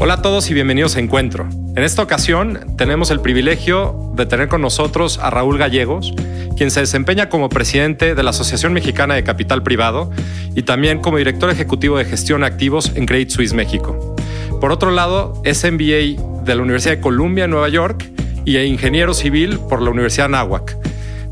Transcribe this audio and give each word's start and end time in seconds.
Hola 0.00 0.14
a 0.14 0.22
todos 0.22 0.48
y 0.48 0.54
bienvenidos 0.54 0.94
a 0.94 1.00
Encuentro. 1.00 1.48
En 1.74 1.82
esta 1.82 2.02
ocasión 2.02 2.76
tenemos 2.76 3.10
el 3.10 3.20
privilegio 3.20 4.12
de 4.14 4.26
tener 4.26 4.46
con 4.46 4.60
nosotros 4.60 5.18
a 5.18 5.28
Raúl 5.28 5.58
Gallegos, 5.58 6.14
quien 6.56 6.70
se 6.70 6.78
desempeña 6.78 7.28
como 7.28 7.48
presidente 7.48 8.14
de 8.14 8.22
la 8.22 8.30
Asociación 8.30 8.72
Mexicana 8.72 9.16
de 9.16 9.24
Capital 9.24 9.64
Privado 9.64 10.12
y 10.54 10.62
también 10.62 11.00
como 11.00 11.18
director 11.18 11.50
ejecutivo 11.50 11.98
de 11.98 12.04
gestión 12.04 12.42
de 12.42 12.46
activos 12.46 12.92
en 12.94 13.06
Credit 13.06 13.30
Suisse 13.30 13.54
México. 13.54 14.14
Por 14.60 14.70
otro 14.70 14.92
lado, 14.92 15.42
es 15.44 15.64
MBA 15.64 16.44
de 16.44 16.54
la 16.54 16.62
Universidad 16.62 16.94
de 16.94 17.00
Columbia 17.00 17.46
en 17.46 17.50
Nueva 17.50 17.68
York 17.68 18.08
y 18.44 18.56
ingeniero 18.56 19.14
civil 19.14 19.58
por 19.68 19.82
la 19.82 19.90
Universidad 19.90 20.28
Nahuac. 20.28 20.76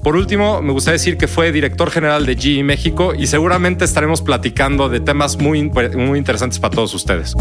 Por 0.03 0.17
último, 0.17 0.61
me 0.61 0.72
gustaría 0.72 0.94
decir 0.94 1.17
que 1.17 1.29
fue 1.29 1.53
director 1.53 1.89
general 1.93 2.26
de 2.26 2.35
GE 2.35 2.64
México 2.64 3.12
y 3.17 3.29
seguramente 3.29 3.85
estaremos 3.85 4.22
platicando 4.22 4.89
de 4.89 4.98
temas 4.98 5.39
muy, 5.39 5.62
muy 5.68 6.18
interesantes 6.18 6.58
para 6.58 6.75
todos 6.75 6.94
ustedes. 6.94 7.35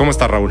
¿Cómo 0.00 0.12
está 0.12 0.26
Raúl? 0.26 0.50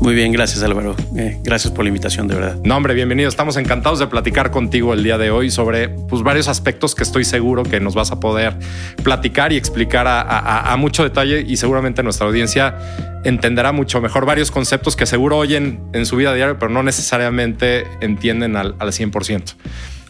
Muy 0.00 0.12
bien, 0.16 0.32
gracias 0.32 0.60
Álvaro. 0.64 0.96
Eh, 1.16 1.38
gracias 1.44 1.72
por 1.72 1.84
la 1.84 1.88
invitación, 1.90 2.26
de 2.26 2.34
verdad. 2.34 2.56
No, 2.64 2.76
hombre, 2.76 2.94
bienvenido. 2.94 3.28
Estamos 3.28 3.56
encantados 3.56 4.00
de 4.00 4.08
platicar 4.08 4.50
contigo 4.50 4.92
el 4.92 5.04
día 5.04 5.16
de 5.18 5.30
hoy 5.30 5.52
sobre 5.52 5.88
pues, 5.88 6.24
varios 6.24 6.48
aspectos 6.48 6.96
que 6.96 7.04
estoy 7.04 7.24
seguro 7.24 7.62
que 7.62 7.78
nos 7.78 7.94
vas 7.94 8.10
a 8.10 8.18
poder 8.18 8.56
platicar 9.04 9.52
y 9.52 9.56
explicar 9.56 10.08
a, 10.08 10.74
mucho 10.78 11.04
detalle 11.04 11.44
y 11.46 11.58
seguramente 11.58 12.02
nuestra 12.02 12.26
audiencia 12.26 12.76
entenderá 13.22 13.70
mucho 13.70 14.00
mejor 14.00 14.26
varios 14.26 14.50
conceptos 14.50 14.96
que 14.96 15.06
seguro 15.06 15.38
oyen 15.38 15.80
en 15.92 16.04
su 16.04 16.16
vida 16.16 16.34
diaria, 16.34 16.58
pero 16.58 16.72
no 16.72 16.82
necesariamente 16.82 17.86
entienden 18.00 18.56
al, 18.56 18.74
al 18.80 18.88
100%. 18.88 19.54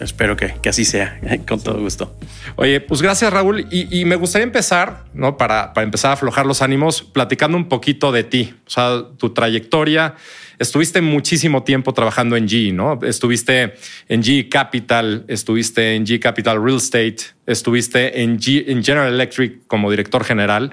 Espero 0.01 0.37
que, 0.37 0.55
así 0.69 0.84
sea, 0.84 1.20
con 1.48 1.62
todo 1.62 1.80
gusto. 1.80 2.16
Oye, 2.56 2.80
pues 2.80 3.02
gracias 3.02 3.33
Raúl. 3.33 3.66
Y, 3.70 4.05
me 4.05 4.16
gustaría 4.16 4.45
empezar, 4.45 5.05
¿no? 5.12 5.36
Para, 5.36 5.73
para, 5.73 5.84
empezar 5.84 6.11
a 6.11 6.14
aflojar 6.14 6.47
los 6.47 6.62
ánimos, 6.62 7.03
platicando 7.03 7.56
un 7.56 7.69
poquito 7.69 8.12
de 8.12 8.25
ti, 8.25 8.55
o 8.67 8.70
sea, 8.70 9.03
tu 9.17 9.31
trayectoria. 9.31 10.14
Estuviste 10.58 11.00
muchísimo 11.00 11.62
tiempo 11.62 11.95
trabajando 11.95 12.36
en 12.36 12.48
G, 12.48 12.75
¿no? 12.75 12.98
Estuviste 13.03 13.75
en 14.08 14.23
G 14.23 14.48
Capital, 14.48 15.25
estuviste 15.28 15.95
en 15.95 16.05
G 16.05 16.19
Capital 16.19 16.62
Real 16.62 16.78
Estate, 16.78 17.19
estuviste 17.47 18.23
en, 18.23 18.39
G, 18.39 18.64
en 18.67 18.83
General 18.83 19.12
Electric 19.12 19.67
como 19.69 19.91
director 19.91 20.25
general. 20.25 20.73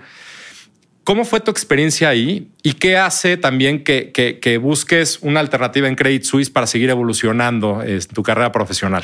¿Cómo 1.06 1.24
fue 1.24 1.40
tu 1.40 1.52
experiencia 1.52 2.10
ahí 2.10 2.48
y 2.64 2.74
qué 2.74 2.98
hace 2.98 3.38
también 3.38 3.84
que, 3.84 4.60
busques 4.60 5.20
una 5.22 5.40
alternativa 5.40 5.88
en 5.88 5.94
Credit 5.96 6.24
Suisse 6.24 6.50
para 6.50 6.66
seguir 6.66 6.90
evolucionando 6.90 7.84
en 7.84 8.00
tu 8.00 8.24
carrera 8.24 8.52
profesional? 8.52 9.04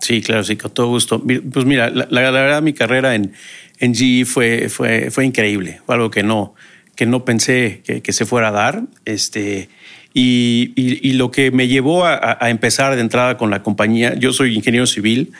Sí, 0.00 0.22
claro, 0.22 0.44
sí, 0.44 0.56
con 0.56 0.70
todo 0.70 0.86
gusto. 0.86 1.20
Pues 1.20 1.64
mira, 1.66 1.90
la, 1.90 2.30
verdad 2.30 2.62
mi 2.62 2.72
carrera 2.72 3.16
en, 3.16 3.32
en 3.80 3.92
GE 3.92 4.24
fue, 4.24 4.68
fue, 4.68 5.10
fue 5.10 5.26
increíble, 5.26 5.80
fue 5.84 5.96
algo 5.96 6.12
que 6.12 6.22
no, 6.22 6.54
que 6.94 7.06
no 7.06 7.24
pensé 7.24 7.82
que, 7.84 8.12
se 8.12 8.24
fuera 8.24 8.48
a 8.48 8.52
dar. 8.52 8.82
Este, 9.04 9.68
y, 10.14 11.12
lo 11.14 11.32
que 11.32 11.50
me 11.50 11.66
llevó 11.66 12.06
a, 12.06 12.38
empezar 12.50 12.94
de 12.94 13.00
entrada 13.00 13.36
con 13.36 13.50
la 13.50 13.64
compañía, 13.64 14.14
yo 14.14 14.32
soy 14.32 14.54
ingeniero 14.54 14.86
civil, 14.86 15.32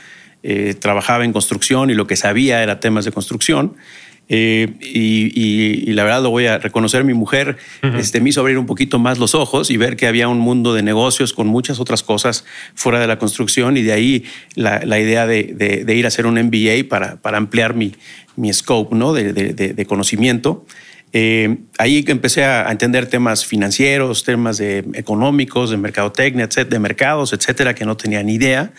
eh, 0.42 0.75
trabajaba 0.75 1.25
en 1.25 1.33
construcción 1.33 1.91
y 1.91 1.94
lo 1.94 2.09
que 2.09 2.16
sabía 2.16 2.61
era 2.61 2.81
temas 2.81 3.05
de 3.05 3.12
construcción. 3.12 3.77
Eh, 4.28 4.69
y, 4.81 5.92
la 5.92 6.05
verdad 6.05 6.23
lo 6.23 6.31
voy 6.31 6.47
a 6.47 6.56
reconocer, 6.56 7.05
mi 7.05 7.12
mujer 7.12 7.59
este, 7.98 8.20
me 8.20 8.31
hizo 8.31 8.41
abrir 8.41 8.56
un 8.56 8.65
poquito 8.65 8.98
más 8.98 9.19
los 9.19 9.34
ojos 9.34 9.70
y 9.70 9.77
ver 9.77 9.97
que 9.97 10.06
había 10.06 10.28
un 10.28 10.39
mundo 10.39 10.73
de 10.73 10.83
negocios 10.83 11.34
con 11.34 11.48
muchas 11.48 11.81
otras 11.81 12.03
cosas 12.03 12.47
fuera 12.75 12.98
de 12.98 13.06
la 13.06 13.19
construcción 13.19 13.77
y 13.77 13.83
de 13.83 13.93
ahí 13.93 14.25
la, 14.55 14.98
idea 14.98 15.27
de, 15.27 15.84
ir 15.87 16.05
a 16.06 16.09
hacer 16.09 16.25
un 16.25 16.34
MBA 16.34 16.89
para, 16.89 17.17
para 17.17 17.37
ampliar 17.37 17.75
mi, 17.75 17.93
mi 18.37 18.53
scope 18.53 18.95
¿no? 18.95 19.12
de, 19.12 19.87
conocimiento. 19.87 20.65
Eh, 21.12 21.59
ahí 21.78 22.05
empecé 22.09 22.45
a 22.45 22.70
entender 22.70 23.06
temas 23.06 23.44
financieros, 23.44 24.25
temas 24.25 24.56
de 24.56 24.78
económicos, 24.94 25.71
de 25.71 25.77
mercadotecnia, 25.77 26.47
de 26.47 26.78
mercados, 26.78 27.32
etcétera, 27.32 27.75
que 27.75 27.84
no 27.84 27.97
tenía 27.97 28.22
ni 28.22 28.34
idea. 28.34 28.72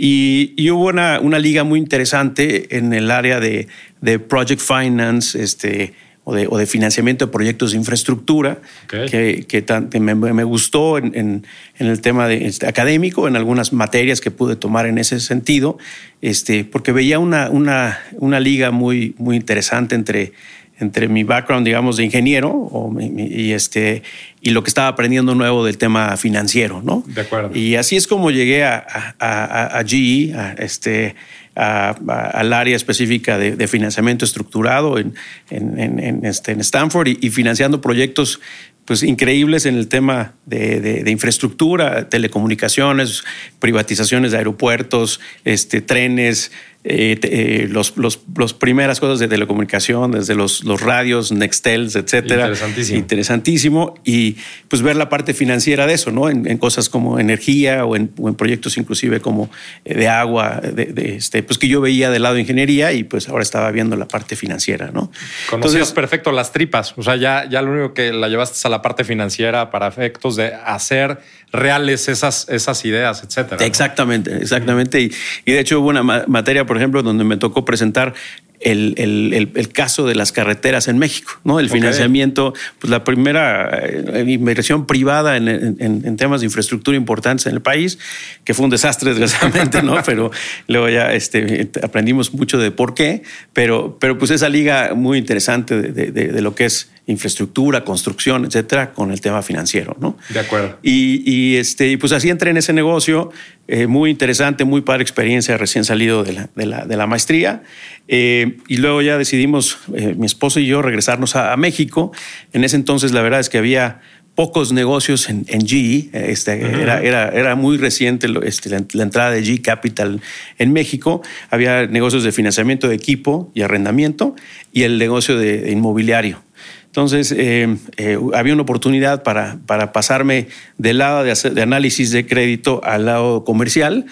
Y, 0.00 0.70
hubo 0.70 0.86
una, 0.86 1.18
una, 1.18 1.40
liga 1.40 1.64
muy 1.64 1.80
interesante 1.80 2.76
en 2.76 2.92
el 2.92 3.10
área 3.10 3.40
de, 3.40 3.66
de 4.00 4.18
project 4.18 4.60
finance, 4.60 5.40
este, 5.40 5.94
o 6.24 6.34
de, 6.34 6.46
o 6.46 6.58
de, 6.58 6.66
financiamiento 6.66 7.26
de 7.26 7.32
proyectos 7.32 7.70
de 7.72 7.78
infraestructura, 7.78 8.60
que, 8.88 9.46
que, 9.48 10.00
me, 10.00 10.14
me, 10.14 10.44
gustó 10.44 10.98
en, 10.98 11.14
en, 11.14 11.44
el 11.78 12.00
tema 12.00 12.28
de, 12.28 12.46
este, 12.46 12.66
académico, 12.66 13.28
en 13.28 13.36
algunas 13.36 13.72
materias 13.72 14.20
que 14.20 14.30
pude 14.30 14.54
tomar 14.54 14.86
en 14.86 14.98
ese 14.98 15.20
sentido, 15.20 15.78
este, 16.20 16.64
porque 16.64 16.92
veía 16.92 17.18
una, 17.18 17.48
una, 17.48 17.98
una 18.16 18.40
liga 18.40 18.70
muy, 18.70 19.14
muy 19.16 19.36
interesante 19.36 19.94
entre 19.94 20.32
entre 20.80 21.08
mi 21.08 21.24
background, 21.24 21.66
digamos, 21.66 21.96
de 21.96 22.04
ingeniero 22.04 22.70
y, 23.18 23.52
este, 23.52 24.02
y 24.40 24.50
lo 24.50 24.62
que 24.62 24.68
estaba 24.68 24.88
aprendiendo 24.88 25.34
nuevo 25.34 25.64
del 25.64 25.78
tema 25.78 26.16
financiero, 26.16 26.82
¿no? 26.82 27.02
De 27.06 27.22
acuerdo. 27.22 27.56
Y 27.56 27.74
así 27.74 27.96
es 27.96 28.06
como 28.06 28.30
llegué 28.30 28.64
a, 28.64 28.86
a, 29.18 29.78
a, 29.78 29.84
GE, 29.84 30.34
a 30.34 30.52
este, 30.58 31.16
al 31.58 32.52
área 32.52 32.76
específica 32.76 33.36
de, 33.38 33.66
financiamiento 33.66 34.24
estructurado 34.24 34.98
en, 34.98 35.14
en, 35.50 35.98
en, 35.98 36.24
este, 36.24 36.52
en 36.52 36.60
Stanford 36.60 37.08
y, 37.08 37.30
financiando 37.30 37.80
proyectos 37.80 38.40
pues 38.84 39.02
increíbles 39.02 39.66
en 39.66 39.76
el 39.76 39.88
tema 39.88 40.32
de, 40.46 40.80
de, 40.80 41.10
infraestructura, 41.10 42.08
telecomunicaciones, 42.08 43.22
privatizaciones 43.58 44.32
de 44.32 44.38
aeropuertos, 44.38 45.20
este, 45.44 45.82
trenes, 45.82 46.52
eh, 46.84 47.18
eh, 47.22 47.68
los, 47.68 47.96
los, 47.96 48.20
los, 48.36 48.54
primeras 48.54 49.00
cosas 49.00 49.18
de 49.18 49.26
telecomunicación, 49.26 50.12
desde 50.12 50.36
los, 50.36 50.62
los 50.62 50.80
radios, 50.80 51.32
Nextels, 51.32 51.96
etcétera. 51.96 52.42
Interesantísimo. 52.42 52.98
Interesantísimo. 52.98 53.94
Y 54.04 54.36
pues 54.68 54.82
ver 54.82 54.94
la 54.94 55.08
parte 55.08 55.34
financiera 55.34 55.88
de 55.88 55.94
eso, 55.94 56.12
¿no? 56.12 56.30
En, 56.30 56.56
cosas 56.58 56.88
como 56.88 57.18
energía 57.18 57.84
o 57.84 57.96
en, 57.96 58.08
proyectos 58.36 58.78
inclusive 58.78 59.20
como 59.20 59.50
eh, 59.84 59.94
de 59.94 60.08
agua, 60.08 60.60
de, 60.60 61.16
este, 61.16 61.42
pues 61.42 61.58
que 61.58 61.66
yo 61.66 61.80
veía 61.80 62.10
del 62.10 62.22
lado 62.22 62.36
de 62.36 62.42
ingeniería 62.42 62.92
y 62.92 63.02
pues 63.02 63.28
ahora 63.28 63.42
estaba 63.42 63.70
viendo 63.72 63.96
la 63.96 64.06
parte 64.06 64.36
financiera, 64.36 64.90
¿no? 64.92 65.10
Conocías 65.50 65.92
perfecto 65.92 66.30
las 66.30 66.52
tripas. 66.52 66.94
O 66.96 67.02
sea, 67.02 67.16
ya, 67.16 67.48
ya 67.50 67.60
lo 67.60 67.72
único 67.72 67.92
que 67.92 68.12
la 68.12 68.28
llevaste 68.28 68.66
a 68.66 68.70
la 68.70 68.82
parte 68.82 69.02
financiera 69.02 69.72
para 69.72 69.88
efectos 69.88 70.36
de 70.36 70.54
hacer 70.54 71.18
reales 71.52 72.08
esas, 72.08 72.48
esas 72.48 72.84
ideas, 72.84 73.22
etcétera. 73.24 73.64
Exactamente, 73.64 74.36
exactamente. 74.36 75.00
Y, 75.00 75.12
y, 75.44 75.52
de 75.52 75.60
hecho 75.60 75.80
hubo 75.80 75.88
una 75.88 76.02
materia 76.02 76.66
por 76.66 76.76
ejemplo, 76.76 77.02
donde 77.02 77.24
me 77.24 77.36
tocó 77.36 77.64
presentar 77.64 78.14
el, 78.60 78.94
el, 78.96 79.50
el, 79.54 79.68
caso 79.68 80.06
de 80.06 80.14
las 80.14 80.32
carreteras 80.32 80.88
en 80.88 80.98
México, 80.98 81.32
¿no? 81.44 81.60
El 81.60 81.70
financiamiento, 81.70 82.54
pues 82.78 82.90
la 82.90 83.04
primera 83.04 83.70
eh, 83.82 84.24
inversión 84.26 84.86
privada 84.86 85.36
en, 85.36 85.48
en, 85.48 86.16
temas 86.16 86.40
de 86.40 86.46
infraestructura 86.46 86.96
importantes 86.96 87.46
en 87.46 87.54
el 87.54 87.62
país, 87.62 87.98
que 88.44 88.54
fue 88.54 88.64
un 88.64 88.70
desastre, 88.70 89.10
desgraciadamente, 89.14 89.82
¿no? 89.82 90.02
Pero 90.04 90.30
luego 90.66 90.88
ya 90.88 91.12
este, 91.12 91.70
aprendimos 91.82 92.34
mucho 92.34 92.58
de 92.58 92.70
por 92.70 92.94
qué, 92.94 93.22
pero, 93.52 93.96
pero 94.00 94.18
pues 94.18 94.30
esa 94.30 94.48
liga 94.48 94.94
muy 94.94 95.18
interesante 95.18 95.80
de, 95.80 96.10
de, 96.10 96.28
de 96.28 96.42
lo 96.42 96.54
que 96.54 96.64
es 96.64 96.90
infraestructura, 97.08 97.84
construcción, 97.84 98.44
etcétera, 98.44 98.92
con 98.92 99.10
el 99.12 99.20
tema 99.20 99.42
financiero, 99.42 99.96
¿no? 99.98 100.18
De 100.28 100.40
acuerdo. 100.40 100.78
Y, 100.82 101.22
y 101.24 101.56
este, 101.56 101.96
pues 101.96 102.12
así 102.12 102.28
entré 102.28 102.50
en 102.50 102.58
ese 102.58 102.74
negocio, 102.74 103.32
eh, 103.70 103.86
muy 103.86 104.08
interesante, 104.08 104.64
muy 104.64 104.80
padre 104.80 105.02
experiencia, 105.02 105.58
recién 105.58 105.84
salido 105.84 106.24
de 106.24 106.32
la, 106.32 106.48
de 106.54 106.64
la, 106.64 106.86
de 106.86 106.96
la 106.96 107.06
maestría. 107.06 107.62
Eh, 108.08 108.56
y 108.66 108.78
luego 108.78 109.02
ya 109.02 109.18
decidimos, 109.18 109.78
eh, 109.94 110.14
mi 110.16 110.24
esposo 110.24 110.58
y 110.58 110.66
yo, 110.66 110.80
regresarnos 110.80 111.36
a, 111.36 111.54
México. 111.58 112.10
En 112.54 112.64
ese 112.64 112.76
entonces, 112.76 113.12
la 113.12 113.20
verdad 113.20 113.40
es 113.40 113.50
que 113.50 113.58
había 113.58 114.00
pocos 114.34 114.72
negocios 114.72 115.28
en, 115.28 115.44
en 115.48 115.66
GE. 115.66 116.08
Este, 116.14 116.62
era, 116.80 117.02
era, 117.02 117.28
era, 117.28 117.56
muy 117.56 117.76
reciente 117.76 118.26
este, 118.44 118.70
la, 118.70 118.82
la, 118.92 119.02
entrada 119.02 119.32
de 119.32 119.42
G 119.44 119.60
Capital 119.60 120.22
en 120.56 120.72
México. 120.72 121.20
Había 121.50 121.86
negocios 121.86 122.24
de 122.24 122.32
financiamiento 122.32 122.88
de 122.88 122.94
equipo 122.94 123.52
y 123.54 123.60
arrendamiento 123.60 124.34
y 124.72 124.84
el 124.84 124.96
negocio 124.96 125.36
de 125.36 125.70
inmobiliario. 125.70 126.42
Entonces, 126.88 127.32
eh, 127.32 127.76
eh, 127.98 128.18
había 128.34 128.54
una 128.54 128.62
oportunidad 128.62 129.22
para, 129.22 129.58
para 129.66 129.92
pasarme 129.92 130.48
del 130.78 130.98
lado 130.98 131.22
de, 131.22 131.34
de, 131.50 131.62
análisis 131.62 132.10
de 132.12 132.26
crédito 132.26 132.80
al 132.82 133.04
lado 133.04 133.44
comercial 133.44 134.06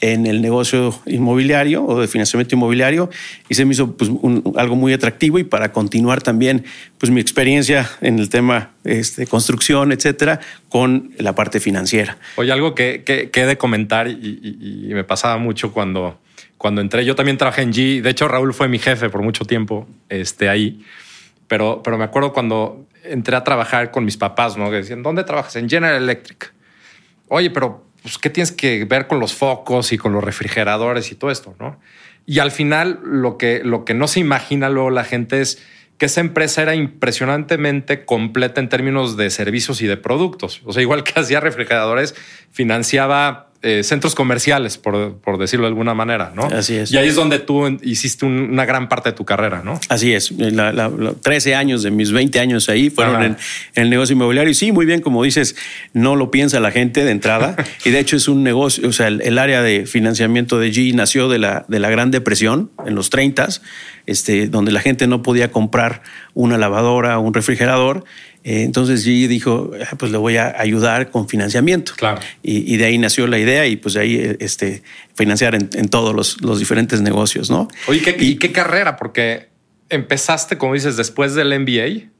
en 0.00 0.26
el 0.26 0.40
negocio 0.40 0.98
inmobiliario 1.06 1.84
o 1.84 2.00
de 2.00 2.08
financiamiento 2.08 2.54
inmobiliario. 2.54 3.10
Y 3.50 3.54
se 3.54 3.66
me 3.66 3.74
hizo 3.74 3.96
pues, 3.96 4.10
algo 4.56 4.76
muy 4.76 4.94
atractivo 4.94 5.38
y 5.38 5.44
para 5.44 5.72
continuar 5.72 6.22
también 6.22 6.64
pues, 6.96 7.12
mi 7.12 7.20
experiencia 7.20 7.88
en 8.00 8.18
el 8.18 8.30
tema 8.30 8.70
este, 8.84 9.26
construcción, 9.26 9.92
etcétera, 9.92 10.40
con 10.70 11.12
la 11.18 11.34
parte 11.34 11.60
financiera. 11.60 12.16
Oye, 12.36 12.50
algo 12.50 12.74
que, 12.74 13.02
que, 13.04 13.30
he 13.32 13.46
de 13.46 13.58
comentar 13.58 14.08
y, 14.08 14.86
y 14.88 14.94
me 14.94 15.04
pasaba 15.04 15.36
mucho 15.36 15.72
cuando, 15.72 16.18
cuando 16.56 16.80
entré, 16.80 17.04
yo 17.04 17.14
también 17.14 17.36
trabajé 17.36 17.62
en 17.62 17.72
G, 17.72 18.00
de 18.00 18.10
hecho 18.10 18.26
Raúl 18.26 18.54
fue 18.54 18.68
mi 18.68 18.78
jefe 18.78 19.10
por 19.10 19.20
mucho 19.20 19.44
tiempo 19.44 19.86
este, 20.08 20.48
ahí 20.48 20.82
pero, 21.52 21.82
pero 21.82 21.98
me 21.98 22.04
acuerdo 22.04 22.32
cuando 22.32 22.86
entré 23.04 23.36
a 23.36 23.44
trabajar 23.44 23.90
con 23.90 24.06
mis 24.06 24.16
papás, 24.16 24.56
¿no? 24.56 24.70
Que 24.70 24.76
decían, 24.76 25.02
¿dónde 25.02 25.22
trabajas? 25.22 25.54
En 25.56 25.68
General 25.68 26.02
Electric. 26.02 26.50
Oye, 27.28 27.50
pero 27.50 27.84
pues, 28.00 28.16
¿qué 28.16 28.30
tienes 28.30 28.52
que 28.52 28.86
ver 28.86 29.06
con 29.06 29.20
los 29.20 29.34
focos 29.34 29.92
y 29.92 29.98
con 29.98 30.14
los 30.14 30.24
refrigeradores 30.24 31.12
y 31.12 31.14
todo 31.14 31.30
esto, 31.30 31.54
no? 31.60 31.78
Y 32.24 32.38
al 32.38 32.52
final, 32.52 33.00
lo 33.04 33.36
que, 33.36 33.60
lo 33.62 33.84
que 33.84 33.92
no 33.92 34.08
se 34.08 34.20
imagina 34.20 34.70
luego 34.70 34.88
la 34.88 35.04
gente 35.04 35.42
es 35.42 35.62
que 35.98 36.06
esa 36.06 36.22
empresa 36.22 36.62
era 36.62 36.74
impresionantemente 36.74 38.06
completa 38.06 38.58
en 38.58 38.70
términos 38.70 39.18
de 39.18 39.28
servicios 39.28 39.82
y 39.82 39.86
de 39.86 39.98
productos. 39.98 40.62
O 40.64 40.72
sea, 40.72 40.80
igual 40.80 41.04
que 41.04 41.12
hacía 41.20 41.40
refrigeradores, 41.40 42.14
financiaba 42.50 43.51
eh, 43.64 43.84
centros 43.84 44.16
comerciales, 44.16 44.76
por, 44.76 45.18
por, 45.18 45.38
decirlo 45.38 45.66
de 45.66 45.68
alguna 45.68 45.94
manera, 45.94 46.32
¿no? 46.34 46.46
Así 46.46 46.74
es. 46.74 46.90
Y 46.90 46.96
ahí 46.96 47.06
es 47.06 47.14
donde 47.14 47.38
tú 47.38 47.78
hiciste 47.82 48.26
una 48.26 48.64
gran 48.64 48.88
parte 48.88 49.10
de 49.10 49.16
tu 49.16 49.24
carrera, 49.24 49.62
¿no? 49.64 49.78
Así 49.88 50.12
es. 50.12 50.32
La, 50.32 50.90
13 51.22 51.54
años 51.54 51.84
de 51.84 51.92
mis 51.92 52.10
20 52.10 52.40
años 52.40 52.68
ahí 52.68 52.90
fueron 52.90 53.22
en, 53.22 53.36
el 53.74 53.88
negocio 53.88 54.14
inmobiliario. 54.14 54.50
Y 54.50 54.54
sí, 54.54 54.72
muy 54.72 54.84
bien, 54.84 55.00
como 55.00 55.22
dices, 55.22 55.54
no 55.92 56.16
lo 56.16 56.32
piensa 56.32 56.58
la 56.58 56.72
gente 56.72 57.04
de 57.04 57.12
entrada. 57.12 57.54
y 57.84 57.90
de 57.90 58.00
hecho 58.00 58.16
es 58.16 58.26
un 58.26 58.42
negocio, 58.42 58.88
o 58.88 58.92
sea, 58.92 59.06
el, 59.06 59.38
área 59.38 59.62
de 59.62 59.86
financiamiento 59.86 60.58
de 60.58 60.72
G 60.72 60.92
nació 60.94 61.28
de 61.28 61.38
la, 61.38 61.64
de 61.68 61.78
la 61.78 61.88
Gran 61.88 62.10
Depresión 62.10 62.72
en 62.84 62.96
los 62.96 63.10
30, 63.10 63.48
este, 64.06 64.48
donde 64.48 64.72
la 64.72 64.80
gente 64.80 65.06
no 65.06 65.22
podía 65.22 65.52
comprar 65.52 66.02
una 66.34 66.58
lavadora 66.58 67.16
o 67.18 67.22
un 67.22 67.32
refrigerador 67.32 68.02
eh, 68.02 68.31
entonces 68.44 69.06
G 69.06 69.28
dijo, 69.28 69.70
ah, 69.88 69.94
pues 69.96 70.10
le 70.10 70.18
voy 70.18 70.36
a 70.36 70.60
ayudar 70.60 71.10
con 71.10 71.28
financiamiento. 71.28 71.92
Claro. 71.96 72.20
Y, 72.42 72.76
de 72.76 72.84
ahí 72.84 72.98
nació 72.98 73.26
la 73.26 73.38
idea 73.38 73.66
y 73.66 73.76
pues 73.76 73.94
de 73.94 74.00
ahí 74.00 74.16
eh, 74.16 74.36
este, 74.40 74.82
financiar 75.14 75.54
en, 75.54 75.88
todos 75.88 76.40
los, 76.40 76.58
diferentes 76.58 77.00
negocios, 77.00 77.50
¿no? 77.50 77.68
Oye, 77.86 78.00
¿qué, 78.02 78.16
y, 78.18 78.36
qué 78.36 78.50
carrera? 78.50 78.96
Porque 78.96 79.48
empezaste, 79.90 80.58
como 80.58 80.74
dices, 80.74 80.96
después 80.96 81.34
del 81.34 81.58
MBA. 81.58 82.10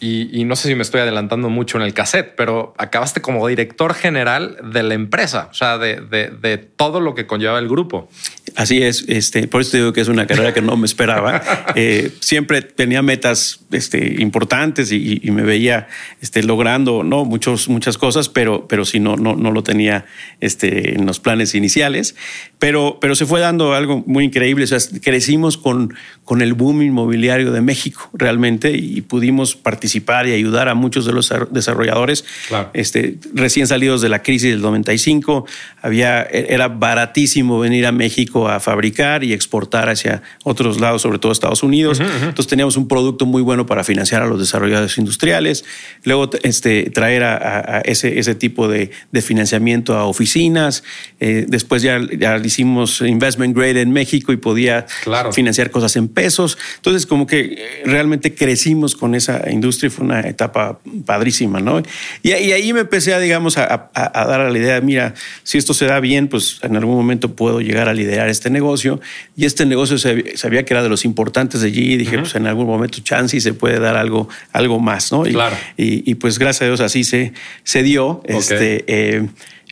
y, 0.00 0.44
no 0.44 0.56
sé 0.56 0.68
si 0.68 0.74
me 0.74 0.82
estoy 0.82 1.02
adelantando 1.02 1.50
mucho 1.50 1.78
en 1.78 1.84
el 1.84 1.94
cassette, 1.94 2.34
pero 2.36 2.74
acabaste 2.76 3.20
como 3.20 3.46
director 3.46 3.94
general 3.94 4.56
de 4.72 4.82
la 4.82 4.94
empresa, 4.94 5.48
o 5.50 5.54
sea, 5.54 5.78
de, 5.78 6.00
de 6.00 6.58
todo 6.58 7.00
lo 7.00 7.14
que 7.14 7.26
conlleva 7.26 7.58
el 7.60 7.68
grupo. 7.68 8.08
Así 8.56 8.82
es, 8.82 9.04
este, 9.06 9.48
por 9.48 9.60
eso 9.60 9.76
digo 9.76 9.92
que 9.92 10.00
es 10.00 10.08
una 10.08 10.26
carrera 10.26 10.54
que 10.54 10.62
no 10.62 10.76
me 10.76 10.86
esperaba. 10.86 11.42
Eh, 11.78 12.10
siempre 12.20 12.62
tenía 12.62 13.02
metas 13.02 13.60
este, 13.70 14.22
importantes 14.22 14.92
y, 14.92 15.20
me 15.30 15.42
veía 15.42 15.88
este, 16.22 16.42
logrando 16.42 17.02
¿no? 17.02 17.24
Muchos, 17.26 17.68
muchas 17.68 17.98
cosas, 17.98 18.30
pero, 18.30 18.66
pero 18.66 18.86
sí 18.86 18.98
no, 18.98 19.16
no, 19.16 19.36
no 19.36 19.50
lo 19.50 19.62
tenía 19.62 20.06
este, 20.40 20.94
en 20.94 21.04
los 21.04 21.20
planes 21.20 21.54
iniciales. 21.54 22.14
Pero, 22.58 22.98
pero 23.00 23.14
se 23.14 23.26
fue 23.26 23.40
dando 23.40 23.74
algo 23.74 24.02
muy 24.06 24.24
increíble. 24.24 24.64
O 24.64 24.66
sea, 24.66 24.78
crecimos 25.02 25.58
con, 25.58 25.94
con 26.24 26.40
el 26.40 26.54
boom 26.54 26.82
inmobiliario 26.82 27.52
de 27.52 27.60
México 27.60 28.10
realmente 28.14 28.72
y 28.72 29.02
pudimos 29.02 29.54
participar 29.54 30.26
y 30.26 30.32
ayudar 30.32 30.68
a 30.68 30.74
muchos 30.74 31.04
de 31.04 31.12
los 31.12 31.32
desarrolladores 31.50 32.24
este, 32.72 33.18
recién 33.34 33.66
salidos 33.66 34.00
de 34.00 34.08
la 34.08 34.22
crisis 34.22 34.50
del 34.50 34.62
95. 34.62 35.46
Había, 35.82 36.22
e-, 36.22 36.46
era 36.54 36.68
baratísimo 36.68 37.58
venir 37.58 37.86
a 37.86 37.92
México 37.92 38.45
a 38.48 38.60
fabricar 38.60 39.24
y 39.24 39.32
exportar 39.32 39.88
hacia 39.88 40.22
otros 40.44 40.80
lados, 40.80 41.02
sobre 41.02 41.18
todo 41.18 41.32
Estados 41.32 41.62
Unidos. 41.62 42.00
Entonces 42.00 42.46
teníamos 42.46 42.76
un 42.76 42.88
producto 42.88 43.26
muy 43.26 43.42
bueno 43.42 43.66
para 43.66 43.84
financiar 43.84 44.22
a 44.22 44.26
los 44.26 44.38
desarrolladores 44.38 44.98
industriales. 44.98 45.64
Luego 46.04 46.30
este, 46.42 46.90
traer 46.90 47.24
a, 47.24 47.82
ese, 47.84 48.18
ese 48.18 48.34
tipo 48.34 48.68
de, 48.68 48.90
financiamiento 49.22 49.96
a 49.96 50.04
oficinas. 50.04 50.84
Eh, 51.20 51.46
después 51.48 51.82
ya, 51.82 52.00
ya 52.18 52.36
hicimos 52.36 53.00
investment 53.00 53.56
grade 53.56 53.80
en 53.80 53.92
México 53.92 54.32
y 54.32 54.36
podía 54.36 54.86
financiar 55.32 55.70
cosas 55.70 55.96
en 55.96 56.08
pesos. 56.08 56.58
Entonces 56.76 57.06
como 57.06 57.26
que 57.26 57.82
realmente 57.84 58.34
crecimos 58.34 58.94
con 58.94 59.14
esa 59.14 59.50
industria 59.50 59.88
y 59.88 59.90
fue 59.90 60.04
una 60.04 60.20
etapa 60.20 60.78
padrísima, 61.04 61.60
¿no? 61.60 61.82
Y, 62.22 62.32
ahí 62.32 62.72
me 62.72 62.80
empecé 62.80 63.14
a, 63.14 63.18
digamos, 63.18 63.58
a, 63.58 63.90
a, 63.94 64.26
dar 64.26 64.40
a 64.40 64.50
la 64.50 64.58
idea, 64.58 64.80
mira, 64.80 65.14
si 65.42 65.58
esto 65.58 65.74
se 65.74 65.86
da 65.86 66.00
bien, 66.00 66.28
pues 66.28 66.58
en 66.62 66.76
algún 66.76 66.96
momento 66.96 67.34
puedo 67.34 67.60
llegar 67.60 67.88
a 67.88 67.94
liderar 67.94 68.28
este 68.36 68.50
negocio 68.50 69.00
y 69.36 69.44
este 69.44 69.66
negocio 69.66 69.98
sabía 69.98 70.64
que 70.64 70.74
era 70.74 70.82
de 70.82 70.88
los 70.88 71.04
importantes 71.04 71.62
de 71.62 71.68
allí 71.68 71.94
y 71.94 71.96
dije, 71.96 72.18
pues 72.18 72.34
en 72.34 72.46
algún 72.46 72.66
momento 72.66 72.98
chance 73.02 73.36
y 73.36 73.40
se 73.40 73.52
puede 73.52 73.80
dar 73.80 73.96
algo, 73.96 74.28
algo 74.52 74.78
más, 74.78 75.10
¿no? 75.10 75.26
Y, 75.26 75.32
claro. 75.32 75.56
y, 75.76 76.14
pues 76.16 76.38
gracias 76.38 76.62
a 76.62 76.66
Dios 76.66 76.80
así 76.80 77.04
se, 77.04 77.32
se 77.64 77.82
dio. 77.82 78.22
Este, 78.26 78.84
eh, 78.86 79.26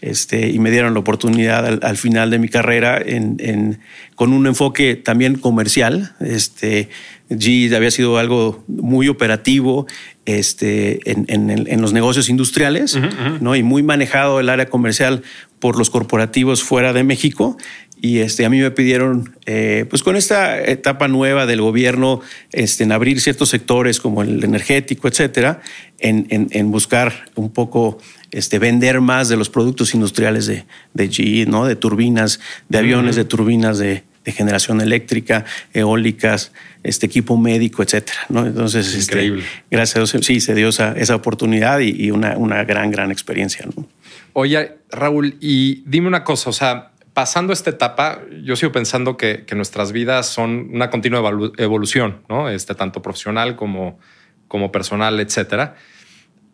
este, 0.05 0.51
y 0.51 0.59
me 0.59 0.71
dieron 0.71 0.93
la 0.93 1.01
oportunidad 1.01 1.83
al, 1.83 1.97
final 1.97 2.29
de 2.31 2.39
mi 2.39 2.49
carrera 2.49 3.01
en, 3.03 3.79
con 4.15 4.35
un 4.35 4.47
enfoque 4.47 4.97
también 4.97 5.37
comercial. 5.37 6.15
Este, 6.21 6.91
G 7.31 7.75
había 7.75 7.91
sido 7.91 8.19
algo 8.19 8.63
muy 8.69 9.09
operativo 9.09 9.87
este, 10.27 11.01
en, 11.11 11.81
los 11.81 11.95
negocios 11.95 12.29
industriales 12.29 12.99
¿no? 13.41 13.57
y 13.57 13.63
muy 13.63 13.83
manejado 13.83 14.41
el 14.41 14.51
área 14.51 14.67
comercial 14.67 15.23
por 15.59 15.79
los 15.79 15.89
corporativos 15.89 16.63
fuera 16.63 16.93
de 16.93 17.03
México 17.03 17.57
y 18.05 18.19
este, 18.19 18.45
a 18.45 18.51
mí 18.51 18.61
me 18.61 18.71
pidieron, 18.71 19.35
eh, 19.47 19.87
pues 19.89 20.03
con 20.03 20.15
esta 20.15 20.63
etapa 20.63 21.09
nueva 21.09 21.47
del 21.47 21.63
gobierno, 21.63 22.21
este, 22.53 22.85
en 22.85 22.93
abrir 22.93 23.19
ciertos 23.19 23.49
sectores 23.49 23.99
como 23.99 24.21
el 24.21 24.45
energético, 24.45 25.09
etcétera, 25.09 25.63
en, 25.99 26.71
buscar 26.71 27.31
un 27.35 27.51
poco 27.51 27.97
este, 28.31 28.59
vender 28.59 29.01
más 29.01 29.31
de 29.31 29.39
los 29.39 29.49
productos 29.49 29.95
industriales 29.95 30.47
de, 30.47 30.67
de 30.93 31.09
GE, 31.09 31.47
¿no? 31.47 31.65
de 31.65 31.77
turbinas, 31.77 32.41
de 32.69 32.77
aviones, 32.77 33.17
de 33.17 33.25
turbinas 33.25 33.79
de, 33.79 34.05
generación 34.27 34.81
eléctrica, 34.83 35.45
eólicas, 35.73 36.53
este 36.83 37.07
equipo 37.07 37.39
médico, 37.39 37.83
etcétera. 37.83 38.21
¿no? 38.29 38.47
Entonces, 38.47 38.95
este, 38.95 39.13
Increíble. 39.13 39.45
gracias 39.71 39.97
a 39.97 40.17
Dios, 40.17 40.27
sí, 40.27 40.41
se 40.41 40.55
dio 40.55 40.69
esa, 40.69 40.93
esa 40.93 41.15
oportunidad 41.15 41.81
y, 41.81 42.11
una, 42.11 42.37
una, 42.37 42.65
gran, 42.65 42.91
gran 42.91 43.11
experiencia. 43.11 43.67
¿no? 43.77 43.87
Oye, 44.33 44.73
Raúl, 44.91 45.37
y 45.41 45.83
dime 45.87 46.09
una 46.09 46.25
cosa, 46.25 46.51
o 46.51 46.53
sea, 46.55 46.94
pasando 47.15 47.53
esta 47.53 47.71
etapa, 47.71 48.21
yo 48.43 48.57
sigo 48.57 48.73
pensando 48.73 49.17
que, 49.17 49.47
nuestras 49.55 49.93
vidas 49.93 50.27
son 50.27 50.69
una 50.73 50.91
continua 50.91 51.21
evolución, 51.59 52.23
¿no? 52.29 52.51
Este, 52.51 52.75
tanto 52.75 53.01
profesional 53.01 53.55
como, 53.55 54.01
como 54.49 54.73
personal, 54.73 55.19
etcétera. 55.21 55.77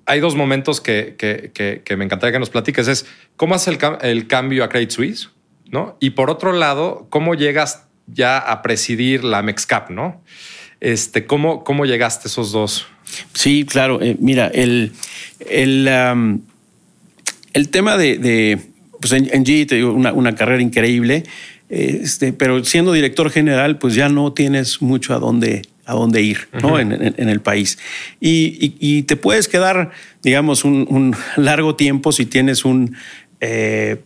Hay 0.04 0.20
dos 0.20 0.36
momentos 0.36 0.80
que, 0.80 1.16
me 1.96 2.04
encantaría 2.04 2.32
que 2.32 2.38
nos 2.38 2.50
platiques. 2.50 2.88
Es 2.88 3.06
cómo 3.36 3.54
hace 3.54 3.76
el, 4.02 4.26
cambio 4.26 4.62
a 4.62 4.68
Credit 4.68 4.90
Suisse, 4.90 5.30
¿no? 5.70 5.96
Y 5.98 6.10
por 6.10 6.30
otro 6.30 6.52
lado, 6.52 7.06
cómo 7.08 7.34
llegas 7.34 7.86
ya 8.06 8.38
a 8.38 8.60
presidir 8.60 9.24
la 9.24 9.40
Mexcap, 9.40 9.88
¿no? 9.88 10.22
Este, 10.80 11.24
¿cómo, 11.26 11.64
¿Cómo 11.64 11.86
llegaste 11.86 12.28
a 12.28 12.28
esos 12.28 12.52
dos? 12.52 12.86
Sí, 13.32 13.64
claro. 13.64 14.00
Eh, 14.02 14.16
mira, 14.20 14.48
el, 14.48 14.92
el, 15.48 15.88
el 17.54 17.68
tema 17.70 17.96
de 17.96 18.70
pues 19.00 19.12
en, 19.12 19.26
G 19.44 19.66
te 19.66 19.76
digo, 19.76 19.92
una, 19.92 20.34
carrera 20.34 20.62
increíble, 20.62 21.24
este, 21.68 22.32
pero 22.32 22.64
siendo 22.64 22.92
director 22.92 23.30
general, 23.30 23.78
pues 23.78 23.94
ya 23.94 24.08
no 24.08 24.32
tienes 24.32 24.82
mucho 24.82 25.14
a 25.14 25.18
dónde, 25.18 25.62
a 25.86 25.94
dónde 25.94 26.22
ir 26.22 26.48
¿no? 26.62 26.78
en, 26.78 26.92
el 27.16 27.40
país. 27.40 27.78
Y, 28.20 29.02
te 29.02 29.16
puedes 29.16 29.48
quedar, 29.48 29.90
digamos, 30.22 30.64
un, 30.64 31.16
largo 31.36 31.76
tiempo 31.76 32.12
si 32.12 32.26
tienes 32.26 32.64
un... 32.64 32.96
Eh, 33.40 33.96